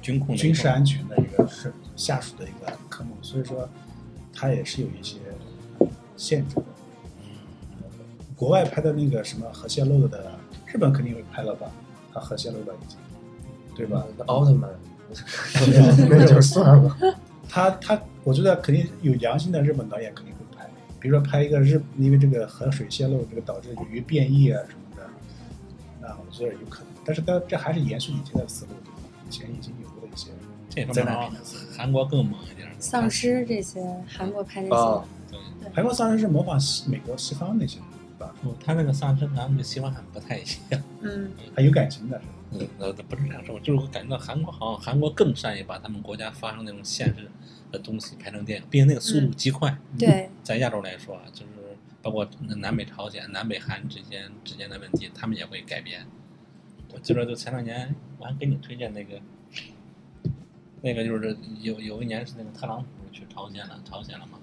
[0.00, 3.68] 军控军事安全的一个是下属的一个科目，所以说
[4.36, 5.16] 它也是有一些
[6.16, 6.62] 限制的。
[8.36, 11.66] 国外拍的那个什么核泄漏的，日本肯定会拍了吧？
[12.12, 12.98] 它核泄漏了已经，
[13.74, 14.04] 对吧？
[14.18, 14.70] 那奥特曼，
[16.10, 16.96] 那就算了。
[17.48, 20.68] 他他，我觉得肯定有良心的日本导演肯定会拍，
[21.00, 25.06] 比如说拍一个日，因为这个河水泄漏，这个导致鱼变异啊什么的，
[26.02, 26.92] 那我觉得有可能。
[27.06, 28.98] 但是它这还是延续以前的思路，对吧？
[29.26, 30.28] 以前已经有过的一些
[30.68, 31.72] 这方灾难片的思路。
[31.74, 32.38] 韩国更猛。
[32.78, 35.38] 丧尸这些韩国拍那些，哦对，
[35.74, 37.78] 韩国丧尸是模仿西美国西方那些，
[38.18, 38.34] 对吧？
[38.42, 40.82] 不，他那个丧尸跟咱们的西方还不太一样。
[41.00, 42.24] 嗯，还有感情的是？
[42.52, 47.28] 嗯，那那不是这样说，就是我感觉到韩国好像韩国更善于把他们国家发生那种现实
[47.72, 49.76] 的东西拍成电影，并且那个速度极快。
[49.98, 51.52] 对， 在亚洲来说啊，就是
[52.00, 52.26] 包括
[52.56, 56.06] 南北朝鲜、南北韩之间之间的问题，他们也会改编。
[56.94, 59.20] 我记得就前两年我还给你推荐那个，
[60.86, 64.38] 那个就是有有一年是那个特朗普去朝鲜了，朝鲜了嘛？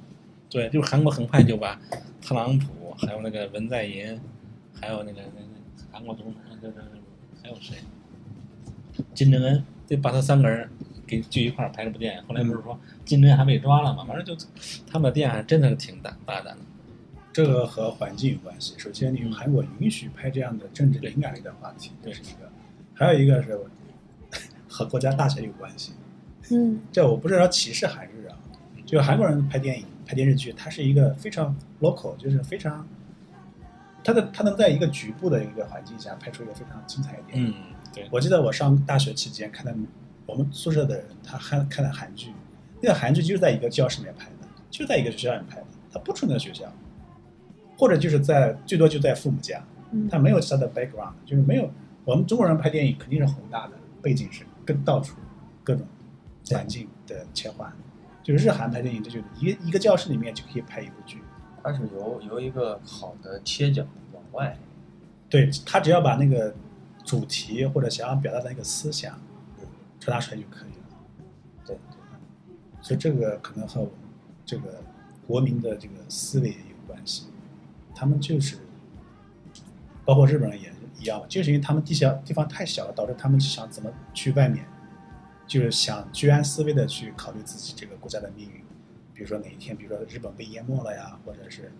[0.50, 1.80] 对，就是韩国很快就把
[2.22, 4.20] 特朗普，还有那个文在寅，
[4.74, 5.48] 还有那个那个
[5.90, 6.76] 韩国总统，就是
[7.42, 7.78] 还有谁？
[9.14, 10.70] 金正恩得把他三个人
[11.08, 12.24] 给聚一块儿拍了部电影。
[12.28, 14.04] 后来不是说金正恩还被抓了嘛？
[14.04, 14.46] 反正就
[14.86, 16.66] 他们的电影还真的是挺大大胆的。
[17.32, 18.76] 这个和环境有关系。
[18.78, 22.50] 首先，你韩国允许拍这样的政治敏感类的话题，这是一个；
[22.94, 23.58] 还有一个是
[24.68, 25.94] 和国家大权有关系。
[26.52, 26.80] 嗯。
[26.92, 28.38] 这我不是说歧视韩日啊，
[28.86, 32.88] 就韩国人拍电影、拍电视剧，它是一个非常 local，就是非常，
[34.04, 37.50] 他的他能在一个局部的一个环境下拍出一个非常精彩的电影。
[37.50, 37.54] 嗯，
[37.94, 39.74] 对，我记得我上大学期间看的，
[40.26, 42.32] 我们宿舍的人他看看的韩剧，
[42.82, 46.66] 那个韩剧就是在一个教室里面拍的，就在一个学校里面拍的，他不出那个学校，
[47.78, 50.08] 或者就是在最多就在父母家，嗯。
[50.10, 51.70] 他没有其他的 background，就是没有
[52.04, 55.16] 我们中国人拍电影肯定是宏大的背景是跟到处
[55.64, 55.86] 各种
[56.50, 57.72] 环境的切换，
[58.22, 61.22] 就是日韩拍电影，这就是一个一个教室里面就可以拍一部剧，
[61.64, 64.58] 它是由由一个好的切角往外，
[65.30, 66.54] 对他只要把那个
[67.06, 69.20] 主题或者想要表达的那个思想
[70.00, 70.98] 传达出来就可以了。
[71.66, 71.78] 对，
[72.82, 73.96] 所以这个可能和我们
[74.46, 74.84] 这个
[75.26, 77.28] 国民的这个思维也有关系。
[77.96, 78.58] 他们就是，
[80.04, 84.66] 包括日本人也一样，就是因为他们地小地方太小了，导致他们想怎么去外面，
[85.46, 88.62] 就是想居安思危的去考虑自己这个国家的命运。
[89.14, 91.72] 比如说哪一天，比如说日本被淹没了呀，或者是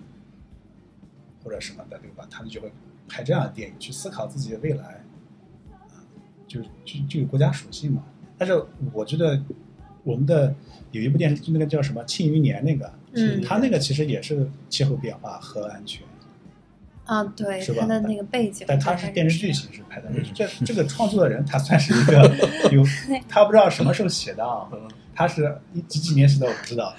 [1.44, 2.28] 或者什么的，对吧？
[2.30, 2.72] 他们就会
[3.08, 5.04] 拍这样的电影，去思考自己的未来，
[5.90, 5.98] 啊，
[6.48, 8.04] 就就就有国家属性嘛。
[8.38, 9.42] 但是我觉得
[10.04, 10.54] 我们的
[10.92, 16.06] 有一部电视剧，那个叫什么《庆余年》那个，嗯它那个其实也是气候变化和安全，
[17.06, 20.10] 啊，对是吧他的那个背景，但他是电视剧形式拍的。
[20.10, 20.24] 嗯。
[20.34, 22.34] 这这个创作的人，他算是一个
[22.72, 22.84] 有，
[23.28, 24.68] 他不知道什么时候写的啊，
[25.14, 26.94] 他是一几几年写的我不知道，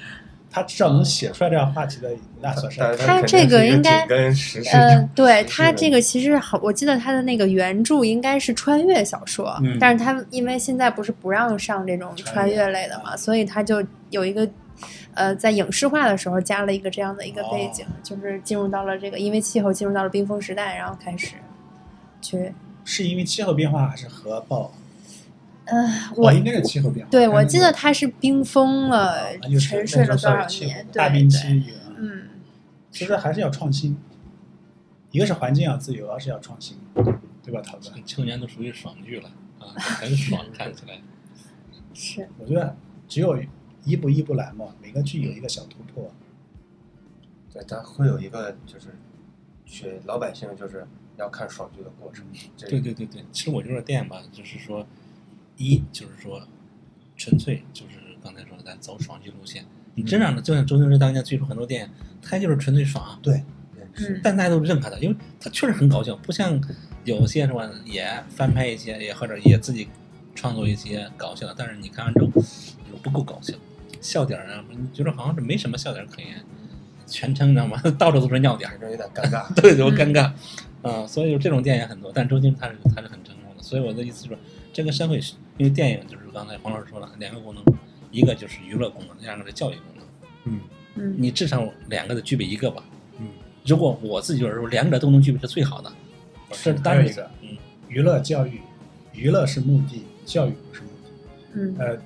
[0.51, 2.11] 他至少能写出来这样话题的，
[2.41, 9.79] 那算是他这个应该紧跟时事呃，对时事的它这个其实好，我记得他的那个原著应该是穿越小说，嗯。
[9.81, 14.49] 但是他因为现在不是不让上这种穿越类的嘛，所以他就有一个
[15.15, 21.37] 呃，在影视化的时候加了一个这样的一个背景，哦就是进入到了这个因为气候进入到了冰封时代，然后开始
[22.21, 22.53] 去
[22.85, 24.73] 是因为气候变化还是核爆？
[25.67, 25.77] 呃，
[26.17, 27.11] 我哦，应该是气候变化。
[27.11, 31.65] 对我记得它是冰封了沉睡了多少年，大冰期，
[31.97, 32.29] 嗯，
[32.91, 33.97] 其实还是要创新，
[35.11, 36.77] 一个是环境要自由，二是要创新，
[37.43, 37.91] 对吧，桃子？
[38.05, 40.99] 去年都属于爽剧了啊，很爽，看起来。
[41.95, 42.77] 是我觉得
[43.09, 43.39] 只有
[43.85, 46.11] 一步一步来嘛，每个剧有一个小突破。
[47.53, 48.89] 对，它会有一个就是，
[49.65, 50.87] 去老百姓就是
[51.17, 52.25] 要看爽剧的过程。
[52.59, 54.87] 对对对对，其实我觉得电影吧，就是说，
[55.57, 56.43] 一就是说，
[57.17, 59.65] 纯粹就是刚才说的，咱走爽剧路线。
[59.95, 61.91] 你真让就像周星驰当年推出很多电影，
[62.21, 63.45] 他就是纯粹爽，对，
[63.99, 66.61] 嗯但大家都认可他，因为他确实很搞笑，不像
[67.05, 69.87] 有些什么也翻拍一些，也或者也自己
[70.35, 72.27] 创作一些搞笑的，但是你看完之后
[72.91, 73.55] 就不够搞笑，
[74.05, 76.45] 笑点儿啊，你觉得好像是没什么笑点儿可言，
[77.07, 77.81] 全程你知道吗？
[77.99, 79.53] 到处都是尿点儿反，正有点尴尬。
[79.59, 80.31] 对，就尴尬，
[80.83, 84.39] 啊、所以就这种电影很多，但周星驰他是他是很成功的，所以我的意思就是，
[84.75, 87.65] 这个社会是因为电影就是刚才黄老师说了两个功能，
[88.11, 90.05] 一个就是娱乐功能，第二个是教育功能，
[90.45, 90.61] 嗯
[90.97, 92.85] 嗯你至少两个得具备一个吧。
[93.19, 93.29] 嗯，
[93.65, 95.91] 如果我自己就是说两者都能具备是最好的，
[96.51, 97.57] 这是当然一个嗯，
[97.89, 98.61] 娱乐教育，
[99.13, 101.11] 娱乐是目的，教育不是目的。
[101.55, 101.97] 嗯呃，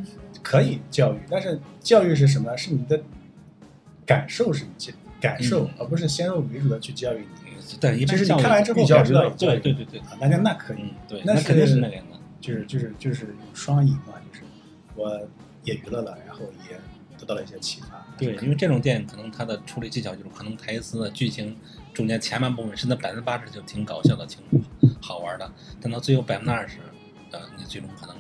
[0.43, 1.59] 可以教育，但是
[1.89, 2.55] 教育是什么？
[2.55, 3.01] 是你的
[4.05, 7.51] 感受是你教感受，嗯而不是先入为主的去教育你。
[7.81, 12.19] 但一般就是你看完之后比较感受到教育对对对对，啊，那那那可以，嗯对，那那肯定是是那个样的。
[12.43, 14.45] 就是就是就是有双赢嘛，就是
[14.95, 15.19] 我
[15.65, 16.79] 也娱乐了，然后也
[17.19, 18.07] 得到了一些启发。
[18.19, 21.57] 对，因为这种电影可能它的处理技巧就是可能台词、剧情
[21.95, 24.39] 中间前半部分甚至百分之八十就挺搞笑的、挺
[25.01, 25.51] 好玩的，
[25.81, 26.79] 等到最后百分之二十，
[27.33, 28.15] 呃，你最终可能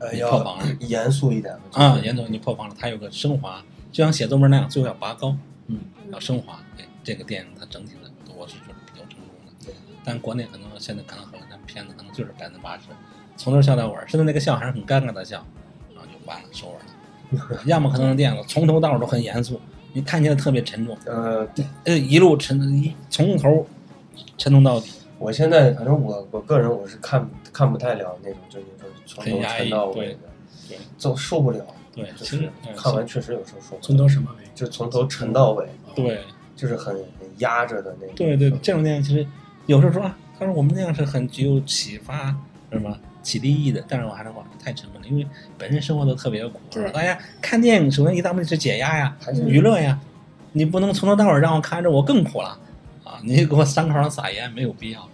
[0.00, 3.62] 呃，你要破防了严肃一点啊，严总你破防了，它有个升华，
[3.92, 5.36] 就像写作文那样，最后要拔高，
[5.68, 5.78] 嗯，
[6.10, 6.58] 要升华。
[6.76, 9.74] 对，这个电影它整体的我是觉得比较成功的，对
[10.04, 12.84] 但国内可能现在可能很多片子可能就是百分之八十，
[13.36, 15.44] 从头笑到尾，甚至那个笑还是很尴尬的笑，
[15.94, 17.60] 然后就完了收尾了。
[17.66, 19.60] 要么可能是电影从头到尾都很严肃，
[19.92, 21.46] 你看起来特别沉重，呃，
[21.84, 23.64] 呃，一路沉一从头
[24.36, 30.18] 沉重到底，我现在反正我我个人我是看看不太了那种，就是说从头沉到尾的，
[30.68, 31.64] 对就受不了。
[31.94, 34.44] 对，就是其实嗯看完确实有时候受不了，从头什么尾？
[34.54, 36.20] 就从头沉到尾，对
[36.54, 37.04] 就是很很
[37.38, 38.14] 压着的那种。
[38.14, 39.26] 对对，这种电影其实
[39.66, 42.34] 有时候说啊，他说我们那样是很具有启发，
[42.72, 42.96] 是吗？
[43.22, 45.26] 启迪意义的，但是我还是说太沉闷了，因为
[45.58, 46.58] 本身生活都特别苦。
[46.70, 50.00] 对大家看电影首先一大目的是解压呀，还是娱乐呀，
[50.52, 52.58] 你不能从头到尾让我看着我更苦了
[53.04, 53.20] 啊！
[53.22, 55.08] 你给我伤口上撒盐没有必要啊！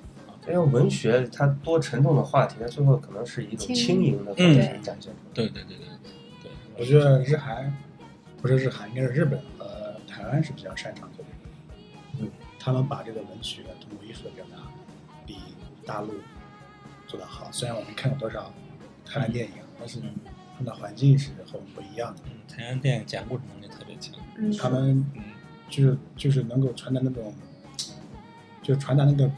[0.48, 5.14] 因为文学它多沉重的话题，它最后可能是一种轻轻盈的方嗯式对展现出来。
[5.34, 5.86] 对对对对
[6.42, 7.76] 对，我觉得日韩
[8.40, 12.24] 不是日韩，应该是日本和台湾是比较擅长做这个。
[12.24, 14.62] 嗯，他们把这个文学通过艺术的表达
[15.26, 15.36] 比
[15.84, 16.14] 大陆
[17.06, 17.50] 做得好。
[17.50, 18.52] 虽然我们看过多少
[19.04, 20.06] 台湾电影，但是他
[20.58, 22.22] 们的环境是和我们不一样的。
[22.26, 24.14] 嗯，台湾电影讲故事能力特别强。
[24.38, 25.22] 嗯，他们嗯
[25.68, 27.34] 就是就是能够传达那种，
[28.62, 29.28] 就传达那个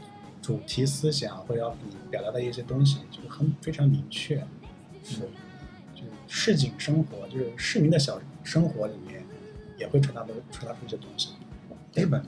[0.49, 4.43] 主题思想或者要你表达的一些东西，就是很非常明确。
[5.03, 5.19] 是，
[5.93, 9.23] 就是市井生活，就是市民的小生活里面，
[9.77, 11.33] 也会传达出传达出一些东西。
[11.93, 12.25] 日本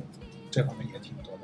[0.51, 1.39] 这方面也挺多的。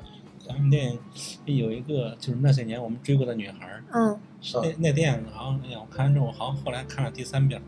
[0.46, 4.20] 咱们电影有一个就是那些年我们追过的女孩儿，嗯，
[4.62, 7.60] 那那电影好像哎呀，我看完之后好像后来看了第三遍，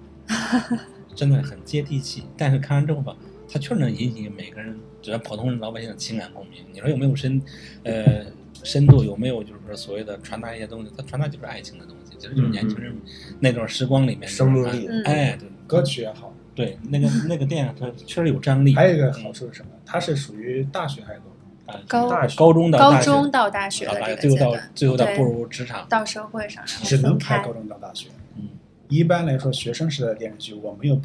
[1.17, 2.23] 真的很接地气。
[2.37, 3.17] 但是看完之后吧，
[3.49, 6.65] 它确实能引起每个人，只要普通人老百姓的情感共鸣。
[6.73, 7.43] 你说有没有深，
[7.83, 8.25] 呃，
[8.65, 10.93] 深度有没有就是说所谓的传达一些东西？
[10.97, 12.95] 它传达就是爱情的东西，其实就是年轻人
[13.39, 18.75] 那段时光里面生命力嗯哎，对歌曲也好，对，那个那个电影它确实有张力。
[18.75, 19.71] 还有一个好处是什么？
[19.87, 21.37] 它是属于大学还是高中？
[21.67, 27.53] 啊，高大学高中到高大学中到大学最后到最后到步入职场，到社会上，只能拍高。
[27.53, 28.09] 中到大学。
[28.37, 28.49] 嗯，
[28.89, 31.01] 一般来说，学生时代的电视剧我没有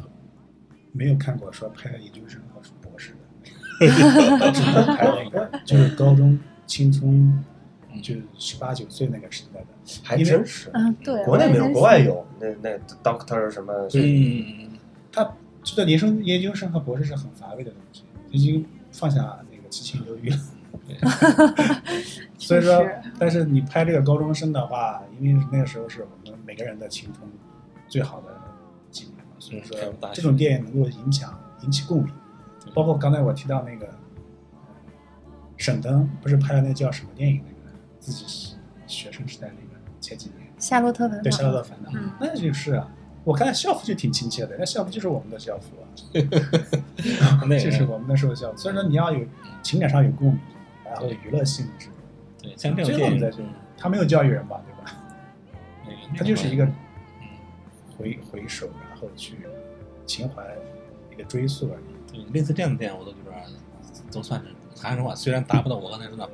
[0.92, 3.12] 没有看过说拍研究生或是博士
[3.78, 7.44] 的， 只能拍那个就是高中青春，
[8.02, 9.66] 就十八九岁那个时代的。
[10.02, 10.70] 还真是。
[10.74, 11.98] 嗯，对，国内没有，国外。
[11.98, 14.70] 有那那 Doctor 什么，嗯，
[15.12, 15.24] 他
[15.62, 20.36] 觉得研生研究生和博士是很乏味的东西，已经放下那个七情六欲了。
[22.38, 22.86] 所以说，
[23.18, 27.28] 但是你拍这个高中生的话，因为那个时候是我们每个人的青春
[27.88, 28.26] 最好的
[28.90, 29.76] 几年嘛，所以说
[30.12, 32.12] 这种电影能够影响引起共鸣。
[32.74, 33.88] 包括刚才我提到那个
[35.56, 37.42] 沈腾，不是拍了那叫什么电影？
[37.46, 38.24] 那个自己
[38.86, 41.22] 学生时代那个前几年，夏洛特烦恼。
[41.22, 42.88] 对《夏洛特烦恼》嗯那就是啊，
[43.24, 45.84] 我看校服就挺亲切的，那校服就是我们的校服啊。
[47.58, 48.56] 就是我们那时候校服。
[48.58, 49.24] 所以说你要有
[49.62, 50.40] 情感上有共鸣，
[50.84, 51.88] 然后娱乐性质，
[52.42, 53.42] 对，像这种电影最后你再，去，
[53.76, 54.92] 他没有教育人吧，对吧？
[56.16, 56.72] 他就是一个嗯
[57.98, 59.36] 回回首，然后去
[60.04, 60.44] 情怀
[61.12, 62.22] 一个追溯而已。
[62.24, 63.32] 对，类似这样的电影，我都觉得
[64.12, 64.46] 都算是
[64.80, 66.28] 谈实话，虽然达不到我刚才说的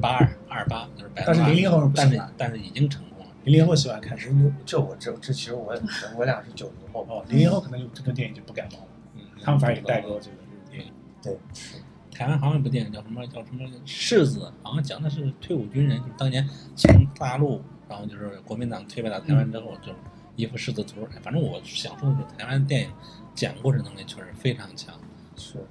[0.00, 3.32] 八二二八，就是百分之但是零零后人不但是但是已经成功了。
[3.44, 4.54] 零零后喜欢看什么？
[4.66, 5.82] 这我这这其实我也
[6.16, 10.92] 我俩是九零后，哦，零零后可能就这个电影就不感冒了，嗯，他们反而也代沟这个这个电影。
[11.22, 11.76] 对，是
[12.10, 19.92] 台湾好像有部电影叫什么叫什么世子，好像讲的是退伍军人，就是当年从大陆，然后就是国民党退败到台湾之后，就
[20.36, 21.06] 一副世子图。
[21.22, 22.90] 反正我想说的是，台湾电影
[23.34, 24.94] 讲故事能力确实非常强。
[25.36, 25.64] 是。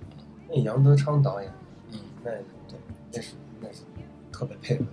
[0.50, 1.56] 那杨德昌导演，嗯，
[2.24, 2.80] 那对，
[3.12, 3.82] 那是那是
[4.32, 4.86] 特别佩服。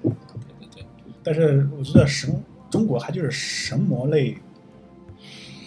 [0.59, 0.86] 对对对，
[1.23, 4.36] 但是我觉得神中国还就是神魔类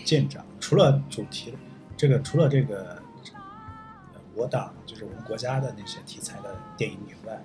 [0.03, 1.53] 见长，除了主题
[1.95, 3.01] 这个，除了这个
[4.35, 7.41] 我党就是我们国家的那些题材的电影以外，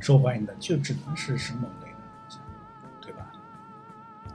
[0.00, 2.38] 受欢迎的就只能是神魔类的，
[3.00, 3.32] 对吧？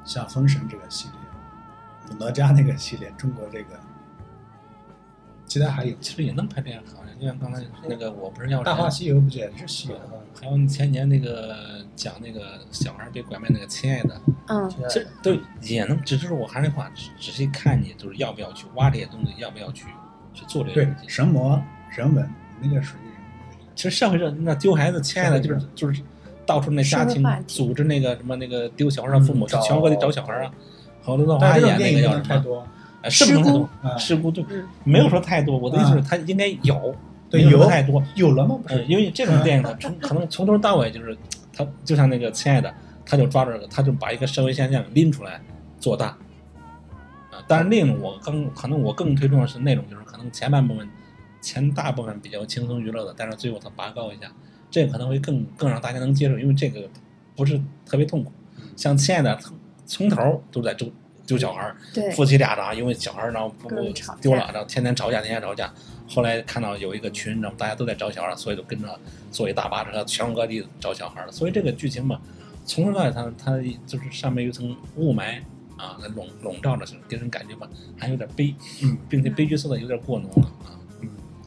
[0.03, 3.79] 像《封神》这个系列，哪吒那个系列，中国这个，
[5.51, 10.13] 其他还有其实也能拍电影，好像就像刚才那个我不是要《大话，西游》不也是西游吗？
[10.39, 19.87] 还有前年那个讲那个小孩被拐卖那个亲爱的，嗯，其实都也能，只是我还是那话，仔仔细看你就是要不要去挖这些东西，要不要去
[20.33, 21.09] 去做这些东，西。
[21.09, 22.25] 神魔人文
[22.61, 23.09] 那个属于
[23.75, 26.01] 其实社会上那丢孩子、亲爱的，就是就是
[26.45, 30.51] 到处那家庭组织那个什么那个丢小孩的父母全国的找小孩啊，
[31.01, 32.65] 好多动但画演那个叫什么？
[33.09, 34.43] 是不能太多啊事故就
[34.83, 35.57] 没有说太多。
[35.57, 36.95] 我的意思是，它应该有，
[37.29, 38.03] 对，没有有太多。
[38.15, 38.59] 有了吗？
[38.61, 41.17] 不呃，是，因为这种电影呢从 可能从头到尾就是，
[41.51, 42.73] 他就像那个亲爱的，
[43.05, 45.41] 他就抓住这个，他就把一个社会现象拎出来
[45.79, 46.07] 做大。
[47.31, 50.87] 啊，但是另一种我更可能我更推崇的是那种就是可能前半部分
[51.41, 54.31] 前大部分比较轻松娱乐的，但是最后他拔高一下，
[54.69, 56.87] 这可能会更更让大家能接受，因为这个
[57.35, 58.31] 不是特别痛苦。
[58.75, 60.87] 像亲爱的从从头都在丢
[61.25, 63.75] 丢小孩儿，对，夫妻俩然后因为小孩儿然后不不
[64.21, 65.73] 丢了，然后天天吵架，天天吵架。
[66.09, 68.99] 后来看到有一个群，然后大家都在找小孩儿，所以就跟着
[69.31, 71.31] 坐一大巴车，全国各地找小孩儿了。
[71.31, 72.19] 所以这个剧情嘛，
[72.65, 73.57] 从头到尾它它
[73.87, 75.39] 就是上面有一层雾霾
[75.77, 77.65] 啊，它笼笼罩着，给人感觉吧
[77.97, 78.53] 还有点悲，
[78.83, 80.75] 嗯，并且悲剧色彩有点过浓了啊。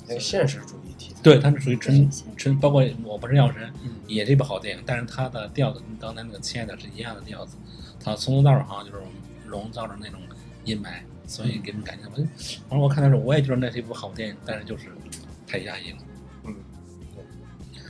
[0.09, 1.21] 那个现实主义题材。
[1.23, 7.57] 对，它是属于纯纯，包括我不是药神，嗯也是一部好电影，但是它的调子跟刚才那个亲爱的是一样的调子，
[8.03, 9.03] 它从头到尾好像就是
[9.55, 10.21] 笼罩着那种
[10.65, 12.25] 阴霾，所以给人感觉，我就
[12.69, 14.89] 反正我看的时候，我也觉得那是一部好电影，但是就是
[15.47, 15.99] 太压抑了，
[16.45, 16.55] 嗯，
[17.15, 17.25] 对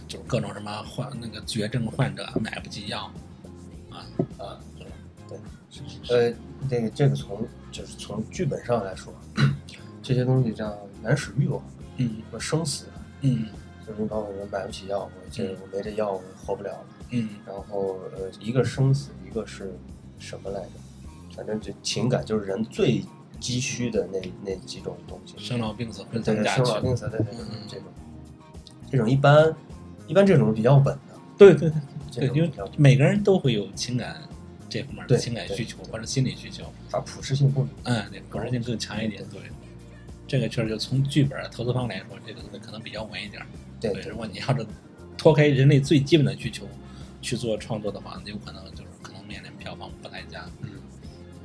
[0.06, 3.10] 就是各种什么患那个绝症患者买不起药，
[3.90, 4.04] 啊，
[4.38, 4.86] 啊，对？
[5.28, 5.38] 对，
[5.70, 6.34] 是是是，呃，
[6.68, 9.12] 这个这个从就是从剧本上来说，
[10.02, 11.62] 这些东西叫原始欲望
[11.96, 12.86] 嗯和生死，
[13.22, 13.46] 嗯
[13.86, 16.86] 就是你帮我人买不起药，我这嗯我没这药我活不了了。
[17.10, 19.72] 嗯然后呃，一个生死，一个是
[20.18, 20.70] 什么来着？
[21.36, 23.04] 反正就情感就是人最
[23.40, 25.34] 急需的那那几种东西。
[25.38, 26.96] 生老病死对对生老病。
[26.96, 27.86] 死，对对对嗯嗯这种，
[28.90, 29.54] 这种一般
[30.06, 31.00] 一般这种比较稳的，
[31.36, 31.70] 对对
[32.12, 34.16] 对对，因为每个人都会有情感
[34.68, 36.64] 这方面的情感需求或者心理需求。
[36.90, 39.22] 它普适性不嗯，对，普适性更强一点。
[39.30, 39.40] 对，
[40.26, 43.46] 这个确实就从剧本投资方来说，这个可能比较稳一点儿。
[43.80, 44.66] 对对，如果你要是
[45.18, 46.66] 脱开人类最基本的需求
[47.20, 50.46] 去做创作的话，有可能就是可能面临票房不太佳。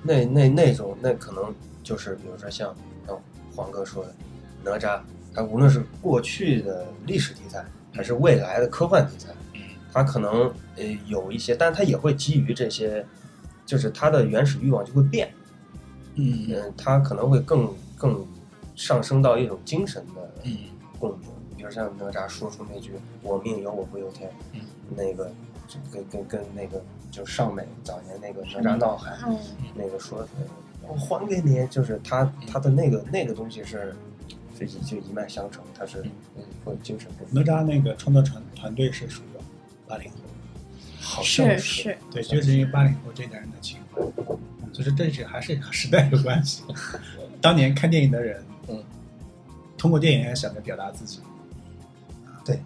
[0.02, 1.54] 那那那种那可能
[1.84, 2.74] 就是比如说像
[3.08, 3.20] 像
[3.56, 4.14] 黄哥说的
[4.64, 5.00] 哪吒，
[5.34, 9.62] 它无论是过去的历史题材还是未来的科幻题材，嗯。
[9.92, 13.06] 它可能呃有一些，但它也会基于这些，
[13.66, 15.34] 就是它的原始欲望就会变，
[16.16, 16.48] 嗯。
[16.50, 18.26] 嗯，它可能会更更
[18.76, 20.58] 上升到一种精神的嗯。
[21.00, 22.92] 共鸣，比如像哪吒说出那句
[23.24, 24.60] “我命由我不由天”，嗯
[24.96, 25.32] 那个
[25.68, 29.38] 就跟跟跟那个就尚美早年那个哪吒闹海，嗯，
[29.76, 30.44] 那个说呃
[30.88, 33.96] 我还给你，就是他他的那个那个东西是
[34.58, 36.02] 就一就一脉相承，他是
[36.36, 39.26] 嗯会精神哪吒那个创作团团队是属于
[39.88, 40.18] 八零后，
[41.00, 44.02] 好像是是，对，就是因为八零后这代人的情怀，
[44.62, 46.64] 嗯所以说这是还是和时代有关系。
[47.42, 48.84] 当年看电影的人，嗯，
[49.78, 51.22] 通过电影想着表达自己，
[52.26, 52.60] 啊对，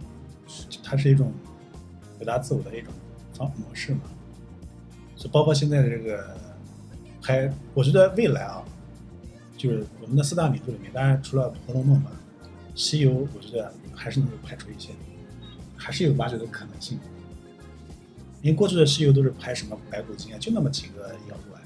[0.83, 1.31] 它是一种
[2.17, 2.91] 表达自我的一种
[3.33, 4.01] 方模式嘛。
[5.23, 6.35] 所以包括现在的这个
[7.21, 8.61] 拍，我觉得未来啊，
[9.55, 12.11] 就是我们的四大名著里面，当然除了《红楼梦》嘛，
[12.75, 14.89] 《西游》我觉得还是能够拍出一些，
[15.77, 16.99] 还是有挖掘的可能性。
[18.41, 21.61] 因为过去的西游都是拍什么白骨精啊，就那么几个妖怪，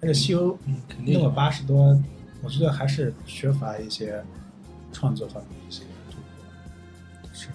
[0.00, 2.00] 但是西游嗯，肯定有那么八十多，
[2.42, 4.24] 我觉得还是缺乏一些
[4.94, 7.30] 创作方面的一些突破。
[7.34, 7.48] 是，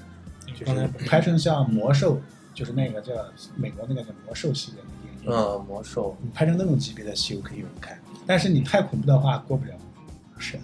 [0.53, 2.21] 就是拍成像魔兽，
[2.53, 3.13] 就是那个叫
[3.55, 4.84] 美国那个叫魔兽系列
[5.25, 9.71] 嗯，魔兽你拍成那种级别的西游可以有人看，但是你太恐怖的话过不了
[10.37, 10.59] 审。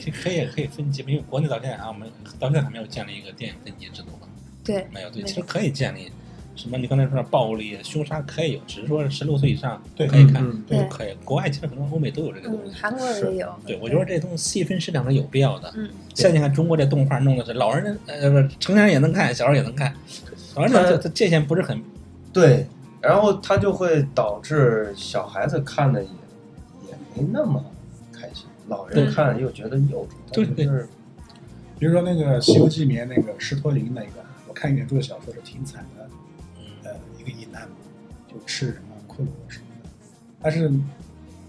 [0.00, 2.08] 其实 可以可以分级，因为国内到现在啊，我们
[2.38, 4.28] 到现在还没有建立一个电影分级制度嘛，
[4.64, 5.10] 对，没有。
[5.10, 6.10] 对，其实可以建立。
[6.54, 6.76] 什么？
[6.76, 11.14] 你刚才说的暴力、凶杀可以有，只是说十六岁以上对可以看，嗯对就可以。
[11.24, 12.78] 国外其实很多欧美都有这个东嗯，西。
[12.78, 15.72] 韩国也有，对，我觉得这东西细分市场是有必要的。
[15.74, 19.94] 嗯，现在你看中国这动画弄的是老人呃不是成年人也能看，小孩也能看，
[20.54, 21.82] 老人它这这界限不是很
[22.34, 22.66] 对，
[23.02, 26.10] 然后它就会导致小孩子看的也
[26.88, 27.62] 也没那么
[28.12, 29.12] 开心，老人对。
[29.12, 30.64] 看又觉得幼稚，对对。
[30.64, 30.88] 是就是
[31.78, 36.08] 比如说那个《西游记》里面那个石驼林那个，我看原著的小说是挺惨的，
[36.84, 37.68] 呃，一个乙男
[38.28, 39.90] 就吃人啊、骷髅什么的，
[40.40, 40.72] 但是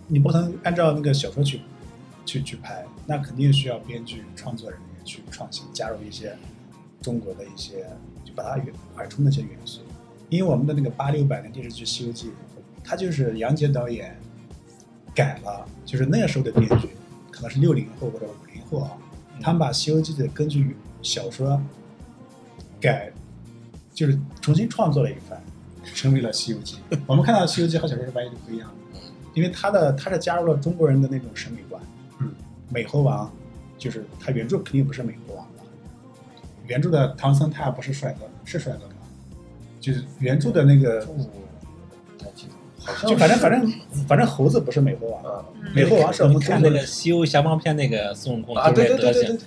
[0.07, 1.61] 你不能按照那个小说去
[2.25, 6.35] 去去拍，那肯定需要编剧、创作人员去创新，加入一些
[6.99, 7.85] 中国的一些，
[8.25, 9.81] 就把它原缓冲那些元素。
[10.33, 12.27] 因为我们的那个八六版的电视剧《西游记》，
[12.83, 14.17] 它就是杨洁导演
[15.13, 16.89] 改了，就是那个时候的编剧，
[17.29, 18.97] 可能是六零后或者五零后啊，
[19.39, 21.61] 他们把《西游记》的根据小说
[22.81, 23.11] 改，
[23.93, 25.39] 就是重新创作了一番，
[25.83, 28.99] 成为了《西游记 》。我们看到《西游记》和小说是完全不一样的，
[29.35, 31.79] 因为它的它是加入了中国人的那种审美观。
[32.17, 32.31] 嗯，
[32.69, 33.31] 美猴王
[33.77, 35.63] 就是他原著肯定不是美猴王的，
[36.65, 38.92] 原著的唐僧他也不是帅哥，是帅哥吗？
[39.83, 41.05] 就是原著的那个，
[43.05, 43.73] 就反正反正
[44.07, 45.45] 反正猴子不是美猴王，
[45.75, 49.39] 美猴王是我们看那个西游降魔篇》那个孙悟空啊，对对对对那德行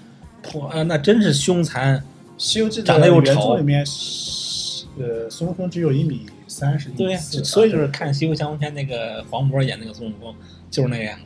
[0.42, 1.98] 对，，哇，那真是凶残。
[2.36, 3.82] 《西游记》长得又丑里面，
[4.98, 10.34] 呃，孙悟空只有一米三十，对所以就是看《西游降魔篇》那个黄渤演那个孙悟空，
[10.70, 11.24] 就是那个样子。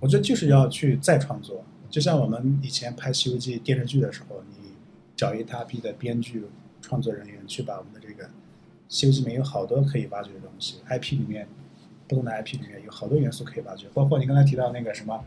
[0.00, 4.70] 我觉得就是要去再创作，就像我们以前拍《西游记》电视剧的时候，你
[5.16, 6.44] 找一大批的编剧、
[6.80, 8.07] 创作人员去把我们的这个
[8.88, 11.46] 《西游记》里面有好多可以挖掘的东西，IP 里面
[12.06, 15.22] 不同的 IP 里面有好多元素可以挖掘，包括你刚才提到那个什么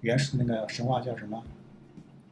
[0.00, 1.42] 原始那个神话叫什么？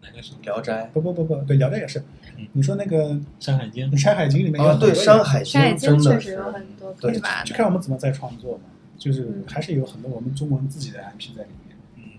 [0.02, 1.98] 哪个是《聊斋不不不不，对，聊斋也是
[2.36, 2.46] 嗯。
[2.52, 3.10] 你说那个
[3.40, 3.90] 《山海经》？
[3.96, 7.70] 山海经》里面有啊，对，《很多山海经真的是实有很多可以对挖就看我。
[7.70, 8.64] 们怎么在创作嘛，
[8.98, 11.63] 就是嗯还是有很多我们中国人自己的 IP 在里面。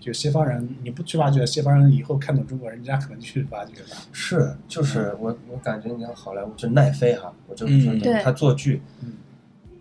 [0.06, 3.96] 嗯就西方人，你不去挖掘，西方人以后看懂中国人，人家可能去挖掘吧。
[4.12, 8.22] 是，就是我我感觉你看好莱坞就奈飞哈，我就是觉得对。
[8.22, 9.14] 他做剧，嗯，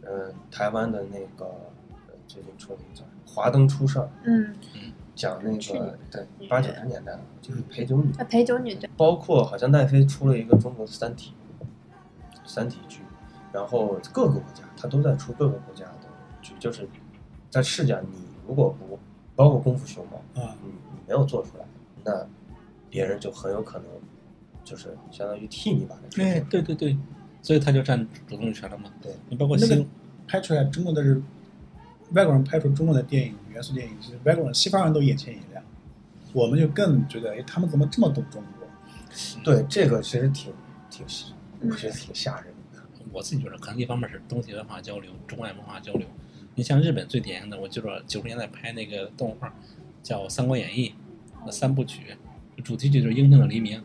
[0.02, 1.46] 呃，台湾的那个
[2.08, 4.56] 呃最近出了一个叫《华灯初上》，嗯，
[5.14, 11.34] 讲那个对八九十年代的，就是陪酒女，陪酒女对，包括好像奈飞出了一个中国的《三体》，
[12.44, 13.02] 《三体》剧，
[13.54, 16.08] 然后各个国家他都在出各个国家的
[16.42, 16.90] 剧，就是
[17.52, 18.98] 在视角，你如果不
[19.36, 21.66] 包括功夫熊猫，啊，你你没有做出来，
[22.04, 22.28] 那
[22.90, 23.88] 别人就很有可能
[24.64, 26.98] 就是相当于替你把这个哎，对对对，
[27.42, 28.90] 所以他就占主动权了嘛。
[29.02, 29.88] 对，你包括那个新，
[30.28, 31.22] 拍出来中国的是
[32.12, 35.64] 外国人拍出中国的电影元素电影，其实外国人西方人都眼前一亮，
[36.34, 38.68] 我们就更觉得，哎，他们怎么这么懂中国？
[39.44, 40.54] 对这个其实挺
[40.90, 41.06] 挺，
[41.62, 42.80] 嗯我觉得挺吓人的。
[43.12, 46.08] 我自己觉得可能一方面是东西文化交流，中外文化交流。
[46.56, 49.54] 你像日本最典型的，我记得九十年代拍那个动画
[50.02, 50.90] 叫《三国演义》
[51.46, 52.02] 那三部曲，
[52.64, 53.78] 主题曲就是《英雄的黎明》，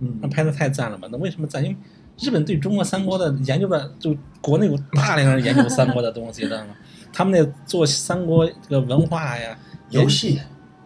[0.00, 1.08] 嗯那拍的太赞了吧？
[1.12, 1.62] 那为什么赞？
[1.62, 1.76] 因为
[2.18, 6.74] 日本对中国三国的研究的，就国内有大量人研究三国的东西，知道吗？
[7.12, 9.58] 他们那做三国这个文化呀，
[9.90, 10.40] 游戏，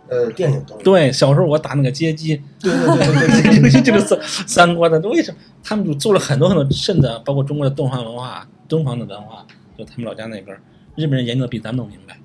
[0.09, 0.82] 呃，电影都有。
[0.82, 9.47] 对，小时候我打那个街机，对对对对对对游戏 就是三三国的，为什么他们就做了很多很多，甚至包括中国的东方文化、东方的文化，
[9.77, 10.60] 就他们老家那边儿，
[10.99, 12.19] 日本人研究的比咱们都明白。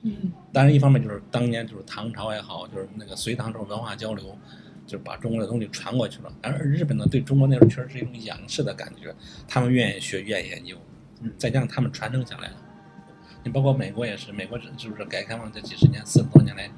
[0.00, 4.34] 嗯当然，一方面就是当年就是唐朝也好，就是那个隋唐这种文化交流，
[4.86, 6.32] 就是把中国的东西传过去了。
[6.40, 9.14] 而日本呢，对中国那时候确实是一种仰视的感觉，
[9.46, 10.78] 他们愿意学，愿意研究，
[11.20, 12.54] 嗯再加上他们传承下来了。
[13.44, 16.70] 你包括美国也是，美国是是不是改革开放这几十年、四十多年来，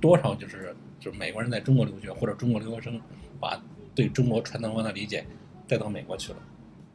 [0.00, 3.00] 多少就是就是美国人在中国留学或者中国留学生
[3.38, 3.62] 把
[3.94, 5.24] 对中国传统文化的理解
[5.68, 6.38] 带到美国去了。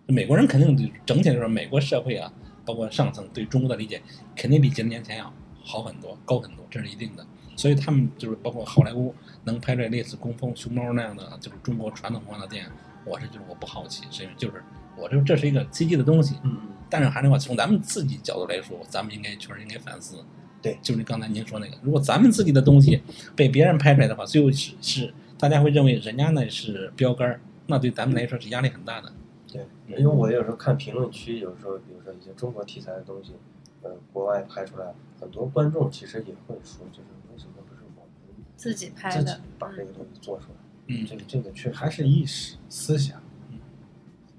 [0.08, 2.34] 美国人肯定整体就是，美国社会啊，
[2.72, 4.02] 包括上层对中国的理解，
[4.34, 7.26] 肯定比几十年前要好很多、高很多，这是一定的。
[7.58, 12.72] 所以他们就是包括好莱坞能拍出来类似《功夫熊猫》那样的，就是中国传统文化的电影，
[13.04, 14.64] 我是就是我不好奇，是因为就是
[14.98, 16.38] 我这这是一个积极的东西。
[16.44, 20.24] 嗯，但是还是话，从咱们自己角度来说，咱们应该确实应该反思。
[20.62, 23.04] 对就是刚才您说那个，如果咱们自己的东西
[23.36, 29.12] 被别人拍出来的话，最后是是大家会认为人家那是标杆儿，那对咱们来说是压力很大的。
[29.52, 33.34] 对，因为我有时候看评论区，有时候比如说一些中国题材的东西，
[33.82, 40.56] 呃，国外拍出来，很多观众其实也会说，就是为什么不是我们自己拍自己的，把这个东西做出来？
[40.88, 43.60] 嗯这个这个确实还是意识思想，嗯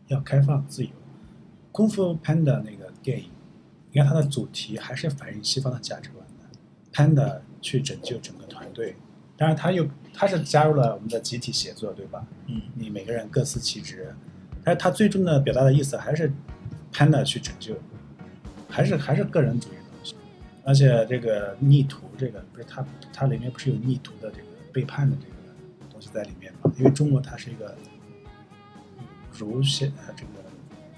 [0.09, 0.91] 要开放自由。
[1.71, 3.31] 功夫 Panda 那个电影，
[3.91, 6.45] 你看它的主题还是反映西方的价值观的
[6.93, 8.97] ，Panda 去拯救整个团队，
[9.37, 12.27] 当然他又他是加入了我们的集体协作，对吧？
[12.47, 14.15] 嗯你每个人各司其职，
[14.65, 16.33] 但是他最终的表达的意思还是
[16.93, 17.75] Panda 去拯救，
[18.69, 20.15] 还是还是个人主义的东西。
[20.65, 26.73] 而且这个逆徒，这个不是它它里面不是有逆徒的这个背叛的这个东西在里面吗？
[26.79, 27.77] 因为中国它是一个
[29.33, 30.45] 儒学这个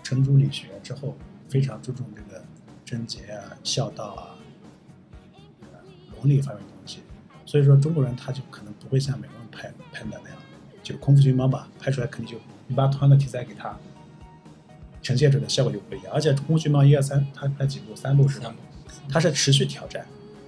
[0.02, 1.16] 程朱理学之后
[1.48, 2.44] 非常注重这个
[2.84, 4.36] 贞洁啊、孝道啊、
[5.62, 5.78] 呃
[6.16, 7.00] 伦理方面的东西，
[7.46, 10.38] 所以说中国人他就可能不会像美国人拍拍的那样，
[10.82, 13.76] 就功夫熊猫吧，拍出来肯定就你把同样的题材给他
[15.02, 16.12] 呈现出来的效果就不一样。
[16.12, 17.94] 而且功夫熊猫一二三，它拍几部？
[17.94, 18.54] 三部是吧三？
[18.54, 18.60] 部
[19.08, 20.06] 它是持续挑战，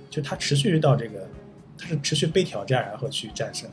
[0.09, 1.28] 就它持续遇到这个，
[1.76, 3.68] 它是持续被挑战，然后去战胜。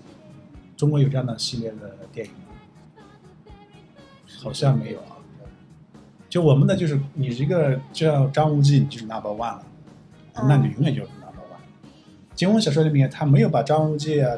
[0.76, 2.40] 中国有这样的系列的电影吗？
[4.42, 5.16] 好像没有啊。
[6.28, 9.64] 就我们的就是你一个就像张无忌，你就是 number one 了，
[10.34, 11.62] 那你永远就是 number one。
[12.36, 14.36] 金庸小说里面他没有把张无忌啊、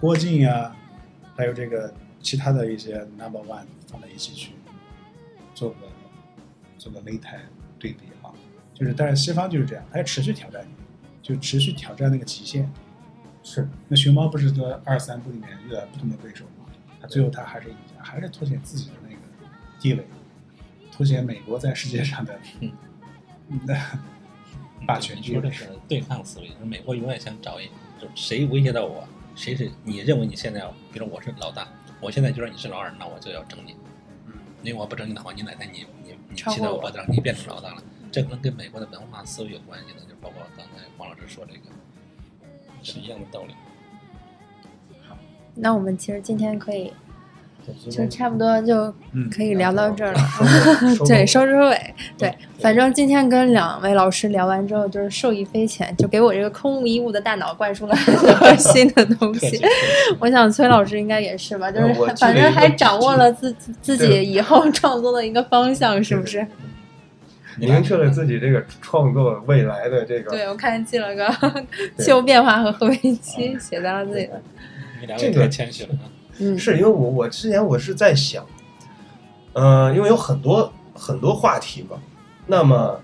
[0.00, 0.76] 郭靖啊，
[1.36, 1.94] 还有这个
[2.26, 4.50] 其他的一些 number one 放在一起去
[5.54, 5.76] 做个
[6.76, 7.38] 做个擂台
[7.78, 8.34] 对比啊。
[8.74, 10.74] 就是，但是西方就是这样，它要持续挑战你，
[11.22, 12.68] 就持续挑战那个极限。
[13.44, 16.66] 是那熊猫不是说二三部里面遇到不同的对手吗？
[17.00, 19.16] 他最后他还是赢家，还是凸显自己的那个
[19.78, 20.04] 地位，
[20.90, 22.72] 凸显美国在世界上的嗯
[24.84, 25.36] 霸权地位。
[25.36, 27.66] 你说的是对抗思维，美国永远想找一，
[28.00, 30.60] 就谁威胁到我，谁是你认为你现在，
[30.92, 31.68] 比如我是老大，
[32.00, 33.74] 我现在就说你是老二，那我就要整你。
[34.26, 34.32] 嗯，
[34.62, 37.82] 因为我不整你的话，你哪天你你你气得我骑到我脖子上，你变成老大了，
[38.12, 41.70] 这可能跟美国的文化思维有关系的，就包括刚才黄老师说这个，
[42.82, 43.54] 是一样的道理。
[45.08, 45.16] 好
[45.54, 46.92] 那我们其实今天可以，
[47.90, 50.20] 就差不多就嗯可以聊到这儿了。
[50.96, 51.94] 收对，收收尾。
[52.18, 59.60] 对，反正今天跟两位老师聊完之后，就是受益匪浅，就给我这个空无一物的大脑灌输了很多 新的东 西。
[60.18, 66.46] 我想崔老师应该也是吧，就是反正还掌握了自自己以后创作的一个方向，是不是？
[67.58, 71.26] 明确了自己这个创作未来的这个对，我看记了个
[71.96, 74.42] 气候变化和核危机，写在了自己的。
[75.00, 76.04] 你俩这个也太谦虚了啊！
[76.38, 78.44] 嗯，是因为我我之前我是在想，
[79.52, 81.98] 呃，因为有很多很多话题嘛，
[82.46, 83.00] 那么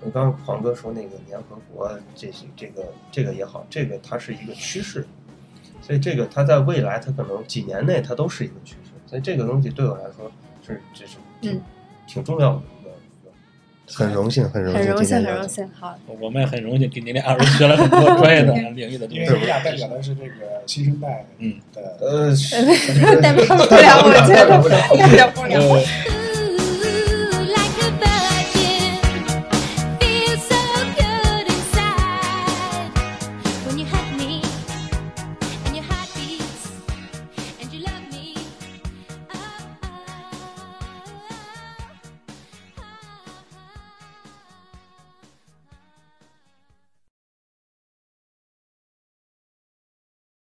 [0.00, 5.06] 我刚刚黄哥说那个联合国这些这个这个也好，这个它是一个趋势，
[5.80, 10.30] 所以这个它在未来它可能几年内它都是一个趋势，所以这个东西对我来说
[10.66, 11.62] 是这是挺、嗯。
[12.06, 12.62] 挺重要的
[13.86, 15.70] 很荣幸，很荣幸，很荣幸，很荣幸。
[15.78, 19.34] 好，我们也很荣幸给您俩二位学了很多专业的 领域的东因为西。
[19.34, 20.30] 你俩代表的是这个
[20.66, 22.34] 新生代嗯，对呃，
[23.20, 24.46] 代表不了，我觉得
[24.98, 25.58] 代表不了。
[25.60, 26.23] 呃